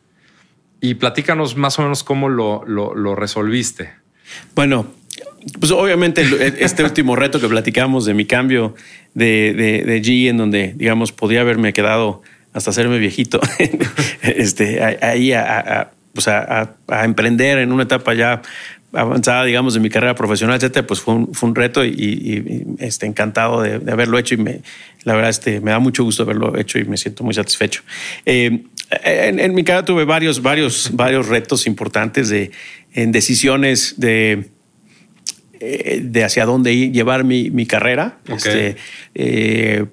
y 0.84 0.92
platícanos 0.92 1.56
más 1.56 1.78
o 1.78 1.82
menos 1.82 2.04
cómo 2.04 2.28
lo, 2.28 3.14
resolviste. 3.14 3.90
Bueno, 4.54 4.86
pues 5.58 5.72
obviamente 5.72 6.26
este 6.62 6.84
último 6.84 7.16
reto 7.16 7.40
que 7.40 7.48
platicamos 7.48 8.04
de 8.04 8.12
mi 8.12 8.26
cambio 8.26 8.74
de, 9.14 9.82
de, 9.86 10.02
G, 10.02 10.28
en 10.28 10.36
donde, 10.36 10.74
digamos, 10.76 11.10
podía 11.10 11.40
haberme 11.40 11.72
quedado 11.72 12.20
hasta 12.52 12.68
hacerme 12.68 12.98
viejito, 12.98 13.40
este, 14.22 14.82
ahí 15.02 15.32
pues 16.12 16.28
a, 16.28 16.74
emprender 17.02 17.58
en 17.58 17.72
una 17.72 17.84
etapa 17.84 18.12
ya 18.12 18.42
avanzada, 18.92 19.44
digamos, 19.44 19.72
de 19.72 19.80
mi 19.80 19.88
carrera 19.88 20.14
profesional, 20.14 20.56
etcétera, 20.56 20.86
pues 20.86 21.00
fue 21.00 21.14
un, 21.14 21.34
fue 21.34 21.48
un 21.48 21.54
reto 21.54 21.82
y, 21.82 22.76
este, 22.78 23.06
encantado 23.06 23.62
de, 23.62 23.90
haberlo 23.90 24.18
hecho 24.18 24.34
y 24.34 24.36
me, 24.36 24.60
la 25.04 25.14
verdad 25.14 25.30
este, 25.30 25.60
me 25.60 25.70
da 25.70 25.78
mucho 25.78 26.04
gusto 26.04 26.24
haberlo 26.24 26.58
hecho 26.58 26.78
y 26.78 26.84
me 26.84 26.98
siento 26.98 27.24
muy 27.24 27.32
satisfecho. 27.32 27.82
Eh, 28.26 28.64
en, 29.02 29.54
mi 29.54 29.64
carrera 29.64 29.84
tuve 29.84 30.04
varios, 30.04 30.42
varios, 30.42 30.90
varios 30.94 31.28
retos 31.28 31.66
importantes 31.66 32.28
de, 32.28 32.50
en 32.92 33.12
decisiones 33.12 33.94
de, 33.98 34.50
eh, 35.60 36.00
de 36.02 36.24
hacia 36.24 36.44
dónde 36.44 36.90
llevar 36.90 37.24
mi, 37.24 37.66
carrera. 37.66 38.18
Este, 38.26 38.76
eh, 39.14 39.86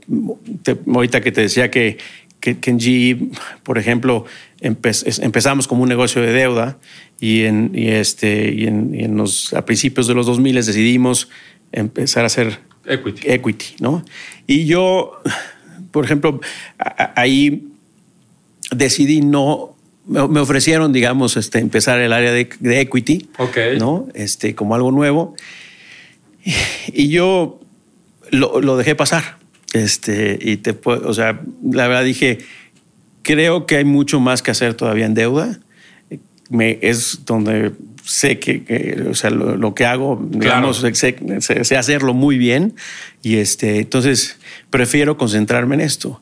ahorita 0.88 1.22
que 1.22 1.32
te 1.32 1.42
decía 1.42 1.72
que, 1.72 1.98
que, 2.40 2.58
en 2.66 2.80
GE, 2.80 3.18
por 3.64 3.78
ejemplo, 3.78 4.26
empezamos 4.60 5.68
como 5.68 5.84
un 5.84 5.90
negocio 5.90 6.22
de 6.22 6.34
deuda 6.34 6.78
y, 7.20 7.44
en, 7.44 7.72
este, 7.76 8.54
y 8.54 8.68
en, 8.68 9.16
los, 9.16 9.54
a 9.54 9.66
principios 9.66 10.08
de 10.08 10.14
los 10.14 10.26
2000 10.26 10.56
decidimos 10.56 11.30
empezar 11.72 12.24
a 12.24 12.28
hacer 12.28 12.60
equity. 12.86 13.30
equity 13.30 13.76
¿no? 13.80 14.04
Y 14.48 14.66
yo, 14.66 15.22
por 15.92 16.04
ejemplo, 16.06 16.42
ahí 17.16 17.71
decidí 18.72 19.22
no 19.22 19.76
me 20.06 20.40
ofrecieron, 20.40 20.92
digamos, 20.92 21.38
este, 21.38 21.60
empezar 21.60 22.02
el 22.02 22.12
área 22.12 22.32
de, 22.32 22.50
equity, 22.82 23.30
¿no? 23.78 24.08
Este, 24.14 24.56
como 24.56 24.76
algo 24.76 24.92
nuevo. 24.92 25.36
Y 26.92 27.10
yo 27.10 27.60
lo, 28.32 28.78
dejé 28.78 28.96
pasar. 28.96 29.38
Este, 29.74 30.38
y 30.42 30.58
te 30.58 30.78
o 30.84 31.14
sea, 31.14 31.42
la 31.64 31.88
verdad 31.88 32.04
dije, 32.04 32.40
creo 33.22 33.66
que 33.66 33.78
hay 33.78 33.86
mucho 33.86 34.20
más 34.20 34.42
que 34.42 34.52
hacer 34.52 34.74
todavía 34.74 35.06
en 35.06 35.14
deuda. 35.14 35.60
Me, 36.50 36.80
es 36.82 37.24
donde 37.26 37.72
sé 38.04 38.40
que, 38.40 39.06
o 39.10 39.14
sea, 39.14 39.30
lo, 39.30 39.74
que 39.76 39.86
hago, 39.86 40.20
digamos, 40.30 40.86
sé, 40.94 41.78
hacerlo 41.78 42.14
muy 42.14 42.38
bien. 42.38 42.76
Y 43.22 43.38
este, 43.38 43.80
entonces 43.80 44.40
prefiero 44.70 45.18
concentrarme 45.18 45.76
en 45.76 45.82
esto. 45.82 46.22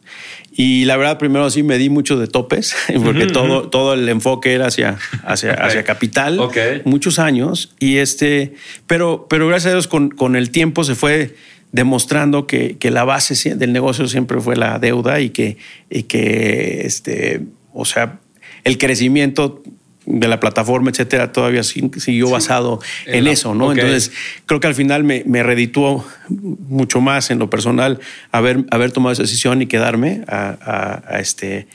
Y 0.52 0.86
la 0.86 0.98
verdad, 0.98 1.18
primero 1.18 1.50
sí 1.50 1.64
me 1.64 1.78
di 1.78 1.90
mucho 1.90 2.18
de 2.18 2.28
topes, 2.28 2.76
porque 3.04 3.28
todo, 3.28 3.70
todo 3.70 3.94
el 3.94 4.08
enfoque 4.10 4.54
era 4.54 4.68
hacia, 4.68 4.98
hacia, 5.24 5.54
hacia 5.54 5.84
capital, 5.84 6.40
muchos 6.86 7.20
años. 7.20 7.74
Y 7.80 7.98
este, 7.98 8.54
pero, 8.88 9.28
pero 9.30 9.48
gracias 9.48 9.72
a 9.72 9.76
Dios, 9.76 9.88
con, 9.88 10.10
con 10.10 10.36
el 10.36 10.52
tiempo 10.52 10.84
se 10.84 10.96
fue 10.96 11.36
demostrando 11.72 12.48
que, 12.48 12.78
que, 12.78 12.90
la 12.90 13.04
base 13.04 13.56
del 13.56 13.72
negocio 13.72 14.08
siempre 14.08 14.42
fue 14.42 14.56
la 14.56 14.80
deuda 14.80 15.22
y 15.22 15.30
que, 15.30 15.58
y 15.90 16.04
que 16.04 16.82
este, 16.84 17.42
o 17.74 17.86
sea, 17.86 18.20
el 18.64 18.78
crecimiento 18.78 19.62
de 20.10 20.28
la 20.28 20.40
plataforma, 20.40 20.90
etcétera, 20.90 21.32
todavía 21.32 21.62
siguió 21.64 22.30
basado 22.30 22.82
en, 23.06 23.28
eso, 23.28 23.54
¿no? 23.54 23.72
Entonces, 23.72 24.12
creo 24.48 24.60
que 24.60 24.68
al 24.68 24.74
final 24.74 25.04
me, 25.04 25.24
me 25.26 25.44
redituó 25.44 26.06
mucho 26.30 27.00
más 27.00 27.30
en 27.30 27.38
lo 27.38 27.50
personal 27.50 28.00
haber, 28.32 28.66
haber 28.72 28.92
tomado 28.92 29.14
esa 29.14 29.22
decisión 29.22 29.62
y 29.62 29.68
quedarme 29.68 30.24
a, 30.28 31.18
este 31.20 31.68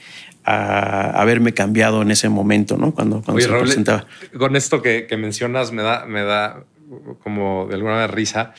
a 0.44 1.22
haberme 1.22 1.54
cambiado 1.54 2.02
en 2.02 2.10
ese 2.10 2.28
momento, 2.28 2.76
¿no? 2.76 2.92
Cuando, 2.92 3.22
cuando 3.22 3.40
se 3.40 3.48
presentaba. 3.48 4.06
Con 4.36 4.56
esto 4.56 4.82
que, 4.82 5.06
que, 5.06 5.16
mencionas 5.16 5.72
me 5.72 5.82
da, 5.82 6.04
me 6.04 6.22
da 6.22 6.64
como 7.22 7.66
de 7.68 7.76
alguna 7.76 7.94
manera 7.94 8.12
risa 8.12 8.52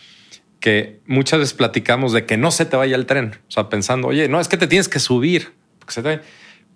que 0.60 1.00
muchas 1.06 1.40
veces 1.40 1.54
platicamos 1.54 2.12
de 2.12 2.26
que 2.26 2.38
no 2.38 2.50
se 2.50 2.66
te 2.66 2.76
vaya 2.76 2.96
el 2.96 3.06
tren. 3.06 3.36
O 3.48 3.52
sea, 3.52 3.70
pensando, 3.70 4.08
oye, 4.08 4.28
no, 4.30 4.40
es 4.40 4.48
que 4.48 4.58
te 4.58 4.66
tienes 4.66 4.90
que 4.90 5.00
subir. 5.00 5.54
se 5.88 6.02
te 6.02 6.22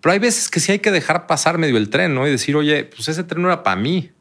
Pero 0.01 0.13
hay 0.13 0.19
veces 0.19 0.49
que 0.49 0.59
sí 0.59 0.71
hay 0.71 0.79
que 0.79 0.91
dejar 0.91 1.27
pasar 1.27 1.57
medio 1.57 1.77
el 1.77 1.89
tren, 1.89 2.15
¿no? 2.15 2.27
Y 2.27 2.31
decir, 2.31 2.55
oye, 2.55 2.85
pues 2.85 3.07
ese 3.07 3.23
tren 3.23 3.41
no 3.41 3.49
era 3.49 3.63
para 3.63 3.75
mí. 3.75 4.11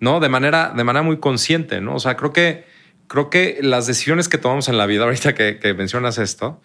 ¿No? 0.00 0.18
De 0.18 0.28
manera, 0.28 0.72
de 0.76 0.82
manera 0.82 1.02
muy 1.02 1.18
consciente, 1.18 1.80
¿no? 1.80 1.94
O 1.94 2.00
sea, 2.00 2.16
creo 2.16 2.32
que, 2.32 2.64
creo 3.06 3.30
que 3.30 3.58
las 3.62 3.86
decisiones 3.86 4.28
que 4.28 4.38
tomamos 4.38 4.68
en 4.68 4.78
la 4.78 4.86
vida, 4.86 5.04
ahorita 5.04 5.34
que, 5.34 5.58
que 5.58 5.74
mencionas 5.74 6.18
esto, 6.18 6.60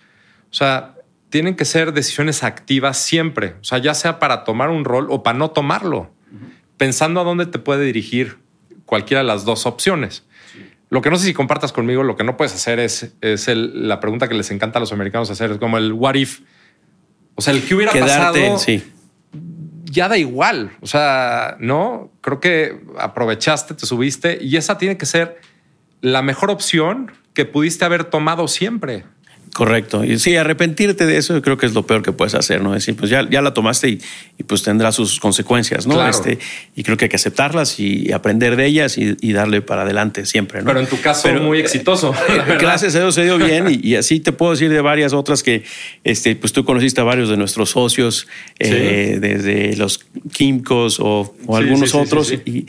o 0.50 0.54
sea, 0.54 0.96
tienen 1.30 1.56
que 1.56 1.66
ser 1.66 1.94
decisiones 1.94 2.44
activas 2.44 2.98
siempre. 2.98 3.56
O 3.62 3.64
sea, 3.64 3.78
ya 3.80 3.94
sea 3.94 4.20
para 4.20 4.44
tomar 4.44 4.70
un 4.70 4.86
rol 4.86 5.08
o 5.10 5.24
para 5.24 5.38
no 5.38 5.52
tomarlo. 5.52 6.12
Pensando 6.78 7.20
a 7.20 7.24
dónde 7.24 7.46
te 7.46 7.60
puede 7.60 7.86
dirigir 7.86 8.38
cualquiera 8.86 9.22
de 9.22 9.28
las 9.28 9.46
dos 9.46 9.66
opciones. 9.66 10.24
Lo 10.90 11.02
que 11.02 11.10
no 11.10 11.18
sé 11.18 11.26
si 11.26 11.34
compartas 11.34 11.74
conmigo, 11.74 12.04
lo 12.04 12.16
que 12.16 12.24
no 12.24 12.38
puedes 12.38 12.54
hacer 12.54 12.80
es, 12.80 13.14
es 13.22 13.48
la 13.48 14.00
pregunta 14.00 14.28
que 14.30 14.36
les 14.36 14.52
encanta 14.52 14.80
a 14.80 14.82
los 14.82 14.94
americanos 14.94 15.30
hacer, 15.30 15.52
es 15.52 15.58
como 15.58 15.78
el 15.78 15.92
what 15.92 16.16
if. 16.16 16.42
O 17.38 17.42
sea, 17.42 17.54
el 17.54 17.64
que 17.64 17.76
hubiera 17.76 17.94
pasado. 17.94 18.58
Sí. 18.58 18.84
Ya 19.86 20.10
da 20.10 20.18
igual. 20.18 20.76
O 20.82 20.88
sea, 20.88 21.56
no 21.60 22.12
creo 22.22 22.40
que 22.40 22.82
aprovechaste, 23.00 23.76
te 23.76 23.86
subiste 23.86 24.40
y 24.42 24.58
esa 24.58 24.78
tiene 24.78 24.98
que 24.98 25.06
ser 25.06 25.40
la 26.02 26.22
mejor 26.24 26.50
opción 26.50 27.12
que 27.34 27.46
pudiste 27.46 27.86
haber 27.86 28.06
tomado 28.06 28.48
siempre. 28.48 29.06
Correcto. 29.58 30.04
Y 30.04 30.20
sí, 30.20 30.36
arrepentirte 30.36 31.08
de 31.08 31.18
eso 31.18 31.42
creo 31.42 31.58
que 31.58 31.66
es 31.66 31.74
lo 31.74 31.88
peor 31.88 32.04
que 32.04 32.12
puedes 32.12 32.36
hacer, 32.36 32.62
¿no? 32.62 32.74
Decir, 32.74 32.96
pues 32.96 33.10
ya, 33.10 33.28
ya 33.28 33.42
la 33.42 33.56
tomaste 33.56 33.90
y, 33.90 34.02
y 34.38 34.44
pues 34.44 34.62
tendrá 34.62 34.92
sus 34.92 35.20
consecuencias, 35.20 35.88
¿no? 35.88 36.08
Este, 36.08 36.38
y 36.76 36.84
creo 36.84 36.96
que 36.96 37.06
hay 37.06 37.10
que 37.10 37.16
aceptarlas 37.16 37.80
y 37.80 38.12
aprender 38.12 38.56
de 38.56 38.68
ellas 38.68 39.00
y, 39.00 39.18
y 39.20 39.34
darle 39.34 39.64
para 39.64 39.82
adelante 39.82 40.28
siempre, 40.28 40.60
¿no? 40.60 40.68
Pero 40.68 40.82
en 40.82 40.86
tu 40.86 41.02
caso, 41.02 41.28
muy 41.42 41.58
exitoso. 41.58 42.14
gracias 42.60 42.94
a 42.98 43.00
Dios 43.00 43.16
se 43.16 43.24
dio 43.24 43.40
bien 43.40 43.66
y, 43.68 43.80
y, 43.82 43.96
así 43.96 44.20
te 44.20 44.32
puedo 44.32 44.52
decir 44.52 44.70
de 44.70 44.80
varias 44.80 45.14
otras 45.14 45.42
que, 45.42 45.64
este, 46.04 46.36
pues 46.36 46.54
tú 46.54 46.64
conociste 46.64 47.02
a 47.02 47.04
varios 47.04 47.28
de 47.28 47.38
nuestros 47.38 47.72
socios, 47.72 48.28
eh, 48.60 49.18
desde 49.20 49.76
los 49.76 50.06
Químicos 50.34 51.00
o, 51.00 51.36
o 51.48 51.58
algunos 51.58 51.96
otros 51.96 52.32
y 52.32 52.68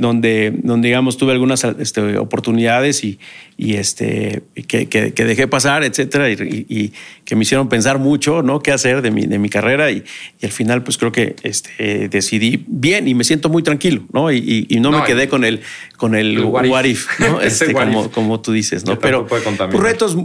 donde, 0.00 0.52
donde 0.62 0.88
digamos, 0.88 1.18
tuve 1.18 1.32
algunas 1.32 1.62
este, 1.62 2.16
oportunidades 2.16 3.04
y, 3.04 3.18
y 3.58 3.74
este, 3.74 4.42
que, 4.66 4.88
que, 4.88 5.24
dejé 5.24 5.46
pasar, 5.46 5.84
etcétera, 5.84 6.30
y, 6.30 6.92
que 7.26 7.36
me 7.36 7.42
hicieron 7.42 7.68
pensar 7.68 7.98
mucho, 7.98 8.42
¿no? 8.42 8.60
¿Qué 8.60 8.72
hacer 8.72 9.02
de 9.02 9.10
mi, 9.10 9.26
de 9.26 9.38
mi 9.38 9.50
carrera? 9.50 9.90
Y, 9.90 10.02
al 10.42 10.52
final, 10.52 10.82
pues 10.82 10.96
creo 10.96 11.12
que 11.12 11.36
este, 11.42 12.08
decidí 12.08 12.64
bien 12.66 13.08
y 13.08 13.14
me 13.14 13.24
siento 13.24 13.50
muy 13.50 13.62
tranquilo, 13.62 14.02
¿no? 14.12 14.32
Y, 14.32 14.66
no, 14.80 14.90
me 14.90 15.04
quedé 15.04 15.28
con 15.28 15.44
el, 15.44 15.60
con 15.98 16.14
el, 16.14 16.40
what, 16.40 16.84
if, 16.84 17.06
¿no? 17.20 17.40
este, 17.42 17.74
como, 17.74 18.10
como 18.10 18.40
tú 18.40 18.52
dices, 18.52 18.86
¿no? 18.86 18.98
Pero 18.98 19.26
pues, 19.26 19.44
retos, 19.72 20.16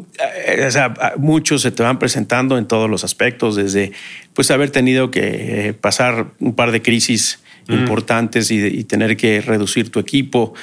eh, 0.48 0.64
o 0.66 0.72
sea, 0.72 0.94
muchos 1.18 1.64
se 1.64 1.72
te 1.72 1.84
van 1.84 2.00
presentando 2.00 2.58
en 2.58 2.66
todos 2.66 2.90
los 2.90 3.04
aspectos, 3.04 3.58
desde 3.58 3.92
pues 4.34 4.52
haber 4.52 4.70
tenido 4.70 5.12
que 5.12 5.76
pasar 5.82 6.28
un 6.40 6.56
par 6.56 6.72
de 6.72 6.82
crisis 6.82 7.40
importantes 7.68 8.52
y, 8.52 8.84
tener 8.84 9.18
que 9.18 9.42
reducir 9.42 9.92
tu 9.92 10.00
equipo 10.00 10.54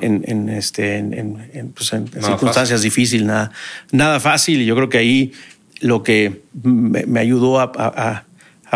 en, 0.00 0.48
este, 0.48 0.96
en, 0.96 1.72
pues, 1.74 1.88
circunstancias 1.88 2.82
difíciles, 2.82 3.26
nada, 3.26 3.52
nada 3.92 4.20
fácil. 4.20 4.62
Y 4.62 4.66
yo 4.66 4.74
creo 4.76 4.88
que 4.88 4.98
ahí 4.98 5.32
lo 5.80 6.02
que 6.02 6.42
me, 6.62 7.20
ayudó 7.20 7.60
a, 7.60 8.24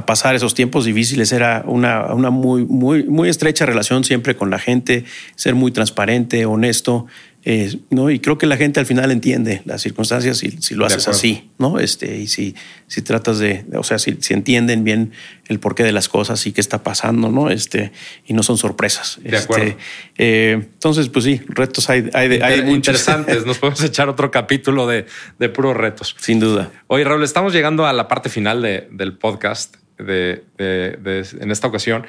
pasar 0.06 0.34
esos 0.34 0.54
tiempos 0.54 0.86
difíciles 0.86 1.30
era 1.30 1.62
una, 1.66 2.14
una 2.14 2.30
muy, 2.30 2.64
muy, 2.64 3.04
muy 3.04 3.28
estrecha 3.28 3.66
relación 3.66 4.02
siempre 4.02 4.34
con 4.34 4.48
la 4.48 4.58
gente, 4.58 5.04
ser 5.34 5.54
muy 5.54 5.72
transparente, 5.72 6.46
honesto 6.46 7.06
eh, 7.42 7.78
¿no? 7.88 8.10
Y 8.10 8.20
creo 8.20 8.36
que 8.36 8.44
la 8.44 8.58
gente 8.58 8.80
al 8.80 8.86
final 8.86 9.10
entiende 9.10 9.62
las 9.64 9.80
circunstancias 9.80 10.36
si, 10.36 10.50
si 10.60 10.74
lo 10.74 10.84
haces 10.84 11.08
así, 11.08 11.50
¿no? 11.58 11.78
Este, 11.78 12.18
y 12.18 12.26
si, 12.26 12.54
si 12.86 13.00
tratas 13.00 13.38
de, 13.38 13.64
o 13.74 13.82
sea, 13.82 13.98
si, 13.98 14.18
si, 14.20 14.34
entienden 14.34 14.84
bien 14.84 15.12
el 15.48 15.58
porqué 15.58 15.82
de 15.82 15.92
las 15.92 16.10
cosas 16.10 16.46
y 16.46 16.52
qué 16.52 16.60
está 16.60 16.82
pasando, 16.82 17.30
¿no? 17.30 17.48
Este, 17.48 17.92
y 18.26 18.34
no 18.34 18.42
son 18.42 18.58
sorpresas. 18.58 19.18
De 19.22 19.38
acuerdo. 19.38 19.64
Este, 19.64 19.78
eh, 20.18 20.52
entonces, 20.52 21.08
pues 21.08 21.24
sí, 21.24 21.40
retos 21.48 21.88
hay, 21.88 22.10
hay, 22.12 22.40
hay 22.42 22.60
Interesantes. 22.70 23.46
Nos 23.46 23.56
podemos 23.56 23.82
echar 23.82 24.10
otro 24.10 24.30
capítulo 24.30 24.86
de, 24.86 25.06
de, 25.38 25.48
puros 25.48 25.74
retos. 25.74 26.14
Sin 26.18 26.40
duda. 26.40 26.70
Oye, 26.88 27.04
Raúl, 27.04 27.24
estamos 27.24 27.54
llegando 27.54 27.86
a 27.86 27.94
la 27.94 28.06
parte 28.06 28.28
final 28.28 28.60
de, 28.60 28.86
del 28.90 29.14
podcast 29.14 29.76
de, 29.98 30.44
de, 30.58 31.26
en 31.40 31.50
esta 31.50 31.68
ocasión 31.68 32.06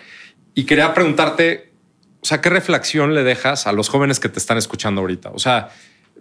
y 0.56 0.66
quería 0.66 0.94
preguntarte 0.94 1.71
o 2.22 2.26
sea, 2.26 2.40
¿qué 2.40 2.50
reflexión 2.50 3.16
le 3.16 3.24
dejas 3.24 3.66
a 3.66 3.72
los 3.72 3.90
jóvenes 3.90 4.20
que 4.20 4.30
te 4.30 4.38
están 4.38 4.58
escuchando 4.58 5.02
ahorita? 5.02 5.32
O 5.32 5.40
sea, 5.40 5.70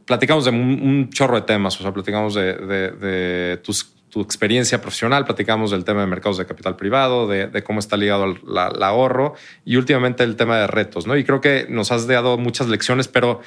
platicamos 0.06 0.46
de 0.46 0.50
un, 0.50 1.10
chorro 1.10 1.36
de 1.36 1.42
temas, 1.42 1.78
o 1.78 1.82
sea, 1.82 1.92
platicamos 1.92 2.34
de, 2.34 3.60
tu 4.08 4.20
experiencia 4.22 4.80
profesional, 4.80 5.24
platicamos 5.24 5.70
del 5.70 5.84
tema 5.84 6.00
de 6.00 6.06
mercados 6.06 6.38
de 6.38 6.46
capital 6.46 6.74
privado, 6.74 7.28
de, 7.28 7.62
cómo 7.62 7.80
está 7.80 7.98
ligado 7.98 8.24
al 8.24 8.82
ahorro 8.82 9.34
y 9.64 9.76
últimamente 9.76 10.24
el 10.24 10.36
tema 10.36 10.58
de 10.58 10.66
retos, 10.66 11.06
¿no? 11.06 11.16
Y 11.16 11.24
creo 11.24 11.40
que 11.40 11.66
nos 11.68 11.92
has 11.92 12.06
dado 12.06 12.38
muchas 12.38 12.68
lecciones, 12.68 13.06
pero, 13.06 13.40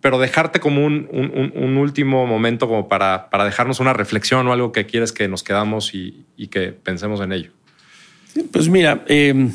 pero 0.00 0.18
dejarte 0.18 0.58
como 0.58 0.84
un, 0.84 1.76
último 1.78 2.26
momento 2.26 2.66
como 2.66 2.88
para, 2.88 3.30
para, 3.30 3.44
dejarnos 3.44 3.78
una 3.78 3.92
reflexión 3.92 4.48
o 4.48 4.52
algo 4.52 4.72
que 4.72 4.84
quieres 4.84 5.12
que 5.12 5.28
nos 5.28 5.44
quedamos 5.44 5.94
y, 5.94 6.26
que 6.50 6.72
pensemos 6.72 7.20
en 7.20 7.32
ello. 7.32 7.52
Pues 8.52 8.68
mira, 8.68 9.04
eh, 9.08 9.50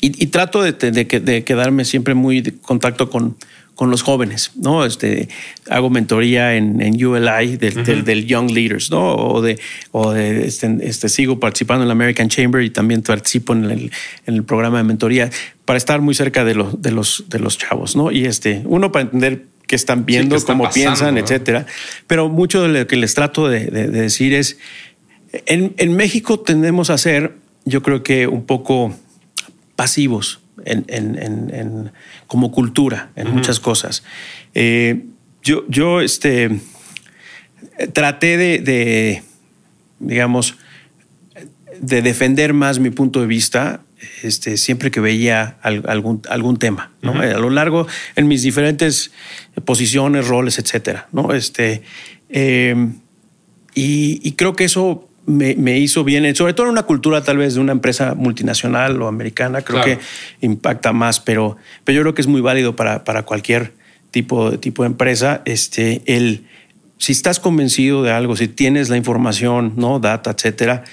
y, 0.00 0.26
trato 0.26 0.62
de, 0.62 0.72
de, 0.72 1.44
quedarme 1.44 1.84
siempre 1.84 2.14
muy 2.14 2.38
en 2.38 2.58
contacto 2.58 3.10
con, 3.10 3.36
con 3.78 3.92
los 3.92 4.02
jóvenes, 4.02 4.50
¿no? 4.56 4.84
Este, 4.84 5.28
hago 5.70 5.88
mentoría 5.88 6.56
en, 6.56 6.80
en 6.80 6.94
ULI 6.94 7.56
del, 7.56 8.04
del, 8.04 8.26
Young 8.26 8.50
Leaders, 8.50 8.90
¿no? 8.90 9.14
O 9.14 9.40
de, 9.40 9.56
o 9.92 10.10
de 10.10 10.48
este, 10.48 10.78
este, 10.82 11.08
sigo 11.08 11.38
participando 11.38 11.84
en 11.84 11.88
la 11.88 11.92
American 11.92 12.28
Chamber 12.28 12.60
y 12.62 12.70
también 12.70 13.02
participo 13.02 13.52
en 13.52 13.64
el, 13.66 13.92
en 14.26 14.34
el 14.34 14.42
programa 14.42 14.78
de 14.78 14.82
mentoría 14.82 15.30
para 15.64 15.76
estar 15.76 16.00
muy 16.00 16.16
cerca 16.16 16.44
de 16.44 16.56
los, 16.56 16.82
de 16.82 16.90
los, 16.90 17.26
de 17.28 17.38
los 17.38 17.56
chavos, 17.56 17.94
¿no? 17.94 18.10
Y 18.10 18.24
este, 18.24 18.62
uno 18.64 18.90
para 18.90 19.04
entender 19.04 19.44
qué 19.68 19.76
están 19.76 20.04
viendo, 20.04 20.36
cómo 20.44 20.68
piensan, 20.70 21.16
etcétera. 21.16 21.64
Pero 22.08 22.28
mucho 22.28 22.62
de 22.62 22.80
lo 22.80 22.86
que 22.88 22.96
les 22.96 23.14
trato 23.14 23.48
de, 23.48 23.66
de 23.66 23.86
decir 23.86 24.34
es, 24.34 24.58
en, 25.46 25.74
en 25.76 25.94
México 25.94 26.40
tendemos 26.40 26.90
a 26.90 26.98
ser, 26.98 27.36
yo 27.64 27.80
creo 27.84 28.02
que 28.02 28.26
un 28.26 28.44
poco 28.44 28.92
pasivos 29.78 30.40
en, 30.64 31.92
como 32.26 32.50
cultura, 32.50 33.12
en 33.14 33.30
muchas 33.32 33.60
cosas. 33.60 34.02
Eh, 34.54 35.04
yo, 35.44 35.64
yo 35.68 36.00
este, 36.00 36.58
traté 37.92 38.36
de, 38.36 39.22
digamos, 40.00 40.56
de 41.80 42.02
defender 42.02 42.54
más 42.54 42.80
mi 42.80 42.90
punto 42.90 43.20
de 43.20 43.28
vista 43.28 43.82
este, 44.24 44.56
siempre 44.56 44.90
que 44.90 44.98
veía 44.98 45.58
algún, 45.62 46.22
algún 46.28 46.58
tema, 46.58 46.90
A 47.04 47.38
lo 47.38 47.50
largo, 47.50 47.86
en 48.16 48.26
mis 48.26 48.42
diferentes 48.42 49.12
posiciones, 49.64 50.26
roles, 50.26 50.58
etcétera, 50.58 51.06
¿no? 51.12 51.32
Este, 51.34 51.82
eh, 52.30 52.74
y, 53.76 54.32
creo 54.32 54.56
que 54.56 54.64
eso 54.64 55.07
me, 55.28 55.78
hizo 55.78 56.04
bien, 56.04 56.34
sobre 56.34 56.54
todo 56.54 56.66
en 56.66 56.72
una 56.72 56.84
cultura 56.84 57.22
tal 57.22 57.36
vez 57.36 57.54
de 57.54 57.60
una 57.60 57.72
empresa 57.72 58.14
multinacional 58.14 59.00
o 59.02 59.08
americana, 59.08 59.62
creo 59.62 59.82
que 59.82 59.98
impacta 60.40 60.92
más, 60.92 61.20
pero, 61.20 61.56
pero 61.84 61.96
yo 61.96 62.02
creo 62.02 62.14
que 62.14 62.22
es 62.22 62.26
muy 62.26 62.40
válido 62.40 62.74
para, 62.74 63.04
para 63.04 63.24
cualquier 63.24 63.74
tipo, 64.10 64.58
tipo 64.58 64.82
de 64.82 64.88
empresa. 64.88 65.42
Este, 65.44 66.02
el, 66.06 66.46
si 66.96 67.12
estás 67.12 67.40
convencido 67.40 68.02
de 68.02 68.10
algo, 68.10 68.36
si 68.36 68.48
tienes 68.48 68.88
la 68.88 68.96
información, 68.96 69.74
¿no? 69.76 70.00
data, 70.00 70.30
etcétera, 70.30 70.84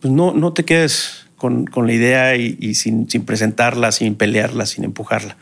pues 0.00 0.12
no, 0.12 0.34
no 0.34 0.52
te 0.52 0.64
quedes 0.64 1.26
con, 1.36 1.66
con 1.66 1.86
la 1.86 1.92
idea 1.92 2.36
y, 2.36 2.74
sin, 2.74 3.08
sin, 3.08 3.24
presentarla, 3.24 3.92
sin 3.92 4.16
pelearla, 4.16 4.66
sin 4.66 4.84
empujarla. 4.84 5.36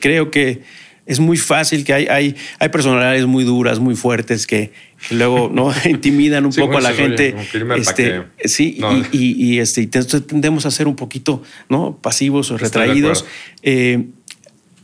Creo 0.00 0.30
que 0.30 0.62
es 1.06 1.20
muy 1.20 1.36
fácil 1.36 1.84
que 1.84 1.94
hay, 1.94 2.06
hay, 2.06 2.36
hay 2.58 2.68
personalidades 2.68 3.26
muy 3.26 3.44
duras, 3.44 3.78
muy 3.78 3.94
fuertes 3.94 4.46
que, 4.46 4.72
luego 5.10 5.50
no 5.52 5.72
intimidan 5.88 6.44
un 6.46 6.52
poco 6.52 6.78
a 6.78 6.80
la 6.80 6.92
gente. 6.92 7.34
este, 7.76 8.24
sí, 8.44 8.78
y, 9.12 9.54
y, 9.54 9.58
este, 9.60 9.86
tendemos 9.86 10.66
a 10.66 10.70
ser 10.70 10.88
un 10.88 10.96
poquito 10.96 11.42
¿no? 11.68 11.96
pasivos 11.96 12.50
o 12.50 12.58
retraídos. 12.58 13.24
Eh, 13.62 14.06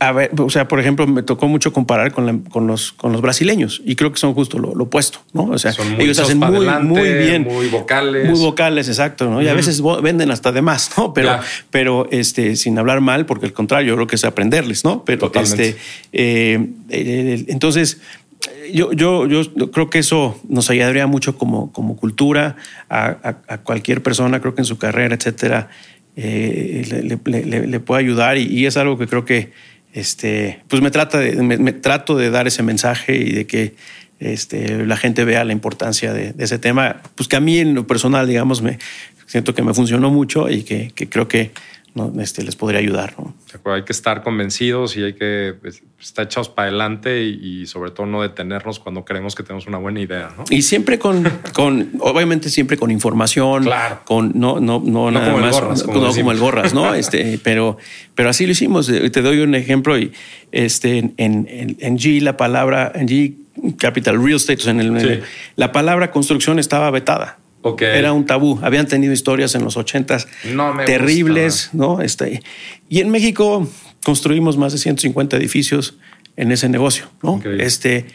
a 0.07 0.11
ver, 0.11 0.31
o 0.37 0.49
sea, 0.49 0.67
por 0.67 0.79
ejemplo, 0.79 1.07
me 1.07 1.23
tocó 1.23 1.47
mucho 1.47 1.73
comparar 1.73 2.11
con, 2.11 2.43
con, 2.43 2.67
los, 2.67 2.91
con 2.93 3.11
los 3.11 3.21
brasileños 3.21 3.81
y 3.85 3.95
creo 3.95 4.11
que 4.11 4.19
son 4.19 4.33
justo 4.33 4.59
lo, 4.59 4.71
opuesto, 4.71 5.19
¿no? 5.33 5.45
O 5.45 5.57
sea, 5.57 5.73
ellos 5.97 6.19
hacen 6.19 6.39
muy, 6.39 6.65
muy 6.81 7.13
bien. 7.13 7.43
Muy 7.43 7.67
vocales. 7.67 8.29
Muy 8.29 8.39
vocales, 8.39 8.87
exacto, 8.87 9.29
¿no? 9.29 9.41
Y 9.41 9.47
a 9.47 9.53
veces 9.53 9.81
venden 10.01 10.31
hasta 10.31 10.51
de 10.51 10.61
más, 10.61 10.91
¿no? 10.97 11.13
Pero, 11.13 11.39
pero 11.71 12.07
este, 12.11 12.55
sin 12.55 12.77
hablar 12.77 13.01
mal, 13.01 13.25
porque 13.25 13.45
al 13.45 13.53
contrario, 13.53 13.89
yo 13.89 13.95
creo 13.95 14.07
que 14.07 14.15
es 14.15 14.25
aprenderles, 14.25 14.83
¿no? 14.83 15.03
Pero 15.05 15.31
este, 15.35 15.77
eh, 16.11 16.67
entonces, 17.47 18.01
yo, 18.71 18.91
yo, 18.93 19.27
yo 19.27 19.71
creo 19.71 19.89
que 19.89 19.99
eso 19.99 20.39
nos 20.47 20.69
ayudaría 20.69 21.07
mucho 21.07 21.37
como, 21.37 21.71
como 21.71 21.95
cultura 21.95 22.55
a, 22.89 23.35
a, 23.47 23.57
cualquier 23.59 24.03
persona, 24.03 24.41
creo 24.41 24.55
que 24.55 24.61
en 24.61 24.65
su 24.65 24.77
carrera, 24.77 25.15
etcétera, 25.15 25.69
eh, 26.15 27.17
le, 27.25 27.79
puede 27.79 28.01
ayudar 28.01 28.37
y, 28.37 28.65
es 28.67 28.77
algo 28.77 28.99
que 28.99 29.07
creo 29.07 29.25
que 29.25 29.51
este, 29.93 30.61
pues 30.67 30.81
me, 30.81 30.91
trata 30.91 31.19
de, 31.19 31.73
trato 31.81 32.17
de 32.17 32.29
dar 32.29 32.47
ese 32.47 32.63
mensaje 32.63 33.15
y 33.15 33.31
de 33.31 33.47
que 33.47 33.75
este, 34.19 34.85
la 34.85 34.97
gente 34.97 35.23
vea 35.23 35.43
la 35.43 35.53
importancia 35.53 36.13
de, 36.13 36.33
ese 36.37 36.59
tema, 36.59 37.01
pues 37.15 37.29
que 37.29 37.35
a 37.35 37.39
mí 37.39 37.59
en 37.59 37.75
lo 37.75 37.87
personal, 37.87 38.27
digamos, 38.27 38.61
me 38.61 38.79
siento 39.27 39.53
que 39.53 39.61
me 39.61 39.73
funcionó 39.73 40.09
mucho 40.09 40.49
y 40.49 40.63
que 40.63 40.91
creo 41.09 41.27
que 41.27 41.51
¿no? 41.95 42.11
este, 42.19 42.43
les 42.43 42.55
podría 42.55 42.79
ayudar. 42.79 43.13
¿no? 43.17 43.35
Hay 43.71 43.83
que 43.83 43.91
estar 43.91 44.23
convencidos 44.23 44.97
y 44.97 45.03
hay 45.03 45.13
que 45.13 45.55
pues, 45.61 45.83
estar 45.99 46.25
echados 46.25 46.49
para 46.49 46.69
adelante 46.69 47.23
y, 47.23 47.65
sobre 47.67 47.91
todo 47.91 48.05
no 48.05 48.21
detenernos 48.21 48.79
cuando 48.79 49.05
creemos 49.05 49.35
que 49.35 49.43
tenemos 49.43 49.67
una 49.67 49.77
buena 49.77 50.01
idea. 50.01 50.31
¿no? 50.37 50.43
Y 50.49 50.63
siempre 50.63 50.99
con, 50.99 51.23
con, 51.53 51.91
obviamente 51.99 52.49
siempre 52.49 52.77
con 52.77 52.91
información, 52.91 53.63
claro. 53.63 54.01
con 54.05 54.31
no, 54.35 54.59
no, 54.59 54.81
no, 54.83 55.11
nada 55.11 55.31
como 55.31 55.39
más, 55.39 55.55
el 55.55 55.61
gorras, 55.61 55.83
como, 55.83 55.99
no 55.99 56.13
como 56.13 56.31
el 56.31 56.39
gorras, 56.39 56.73
¿no? 56.73 56.93
este, 56.95 57.39
pero, 57.43 57.77
pero 58.15 58.29
así 58.29 58.45
lo 58.45 58.51
hicimos. 58.51 58.87
Te 58.87 59.21
doy 59.21 59.39
un 59.39 59.55
ejemplo 59.55 59.97
y 59.97 60.11
este, 60.51 60.97
en, 60.97 61.13
en, 61.17 61.77
en 61.79 61.97
G 61.97 62.21
la 62.21 62.37
palabra, 62.37 62.91
en 62.95 63.07
G 63.07 63.35
Capital 63.77 64.21
Real 64.23 64.37
Estate, 64.37 64.69
en 64.69 64.79
el, 64.79 65.23
la 65.55 65.71
palabra 65.71 66.11
construcción 66.11 66.59
estaba 66.59 66.89
vetada. 66.91 67.39
Era 67.81 68.13
un 68.13 68.25
tabú. 68.25 68.59
Habían 68.61 68.87
tenido 68.87 69.13
historias 69.13 69.55
en 69.55 69.63
los 69.63 69.77
ochentas 69.77 70.27
terribles, 70.85 71.69
¿no? 71.73 72.01
Este, 72.01 72.41
y 72.89 72.99
en 72.99 73.09
México 73.09 73.67
construimos 74.03 74.57
más 74.57 74.73
de 74.73 74.79
150 74.79 75.37
edificios 75.37 75.95
en 76.35 76.51
ese 76.51 76.69
negocio, 76.69 77.09
¿no? 77.21 77.41
Este, 77.59 78.05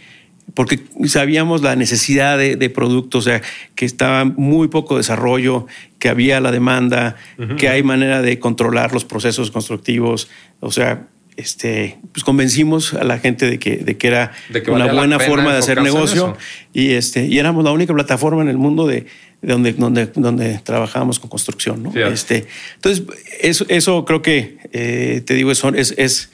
porque 0.54 0.80
sabíamos 1.06 1.62
la 1.62 1.76
necesidad 1.76 2.38
de, 2.38 2.70
productos, 2.70 3.26
o 3.26 3.30
sea, 3.30 3.42
que 3.74 3.84
estaba 3.84 4.24
muy 4.24 4.68
poco 4.68 4.96
desarrollo, 4.96 5.66
que 5.98 6.08
había 6.08 6.40
la 6.40 6.50
demanda, 6.50 7.16
que 7.56 7.68
hay 7.68 7.82
manera 7.82 8.22
de 8.22 8.38
controlar 8.38 8.92
los 8.92 9.04
procesos 9.04 9.50
constructivos, 9.50 10.28
o 10.60 10.70
sea, 10.70 11.06
este, 11.36 11.98
pues 12.12 12.24
convencimos 12.24 12.94
a 12.94 13.04
la 13.04 13.18
gente 13.20 13.48
de 13.48 13.60
que, 13.60 13.76
de 13.76 13.96
que 13.96 14.08
era 14.08 14.32
una 14.66 14.92
buena 14.92 15.20
forma 15.20 15.52
de 15.52 15.58
hacer 15.58 15.80
negocio. 15.82 16.36
y, 16.72 16.92
este, 16.92 17.26
y 17.26 17.38
éramos 17.38 17.62
la 17.62 17.70
única 17.70 17.94
plataforma 17.94 18.42
en 18.42 18.48
el 18.48 18.58
mundo 18.58 18.88
de, 18.88 19.06
donde, 19.42 19.72
donde, 19.72 20.06
donde 20.06 20.60
trabajábamos 20.64 21.18
con 21.18 21.30
construcción. 21.30 21.82
¿no? 21.82 21.92
Este, 21.94 22.46
entonces, 22.76 23.04
eso, 23.40 23.64
eso 23.68 24.04
creo 24.04 24.22
que, 24.22 24.58
eh, 24.72 25.22
te 25.24 25.34
digo, 25.34 25.50
es, 25.50 25.64
es, 25.96 26.30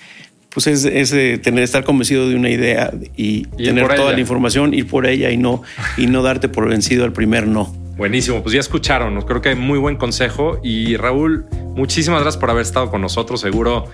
pues 0.50 0.66
es, 0.66 0.84
es 0.84 1.10
tener, 1.42 1.64
estar 1.64 1.84
convencido 1.84 2.28
de 2.28 2.36
una 2.36 2.50
idea 2.50 2.92
y, 3.16 3.46
tener 3.46 3.86
toda 3.94 4.12
la 4.12 4.20
información, 4.20 4.72
ir 4.74 4.86
por 4.86 5.06
ella 5.06 5.30
y 5.30 5.36
no, 5.36 5.62
y 5.96 6.06
no 6.06 6.22
darte 6.22 6.48
por 6.48 6.68
vencido 6.68 7.04
al 7.04 7.12
primer 7.12 7.46
no. 7.46 7.74
Buenísimo, 7.96 8.42
pues 8.42 8.52
ya 8.52 8.60
escucharon, 8.60 9.20
creo 9.22 9.40
que 9.40 9.54
muy 9.54 9.78
buen 9.78 9.96
consejo 9.96 10.58
y 10.64 10.96
Raúl, 10.96 11.46
muchísimas 11.76 12.22
gracias 12.22 12.40
por 12.40 12.50
haber 12.50 12.62
estado 12.62 12.90
con 12.90 13.00
nosotros, 13.00 13.40
seguro 13.40 13.88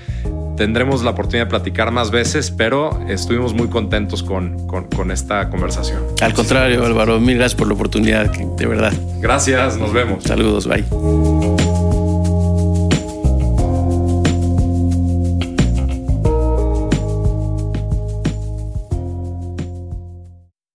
tendremos 0.61 1.03
la 1.03 1.13
oportunidad 1.13 1.47
de 1.47 1.49
platicar 1.49 1.91
más 1.91 2.11
veces, 2.11 2.51
pero 2.51 3.01
estuvimos 3.09 3.55
muy 3.55 3.69
contentos 3.69 4.23
con, 4.23 4.67
con, 4.67 5.11
esta 5.11 5.49
conversación. 5.49 6.03
Al 6.21 6.35
contrario, 6.35 6.85
Álvaro, 6.85 7.19
mil 7.19 7.39
gracias 7.39 7.59
por 7.59 7.67
la 7.67 7.73
oportunidad, 7.73 8.31
de 8.31 8.67
verdad. 8.67 8.93
Gracias, 9.21 9.79
nos 9.79 9.91
vemos. 9.95 10.23
Saludos, 10.23 10.67
bye. 10.67 11.70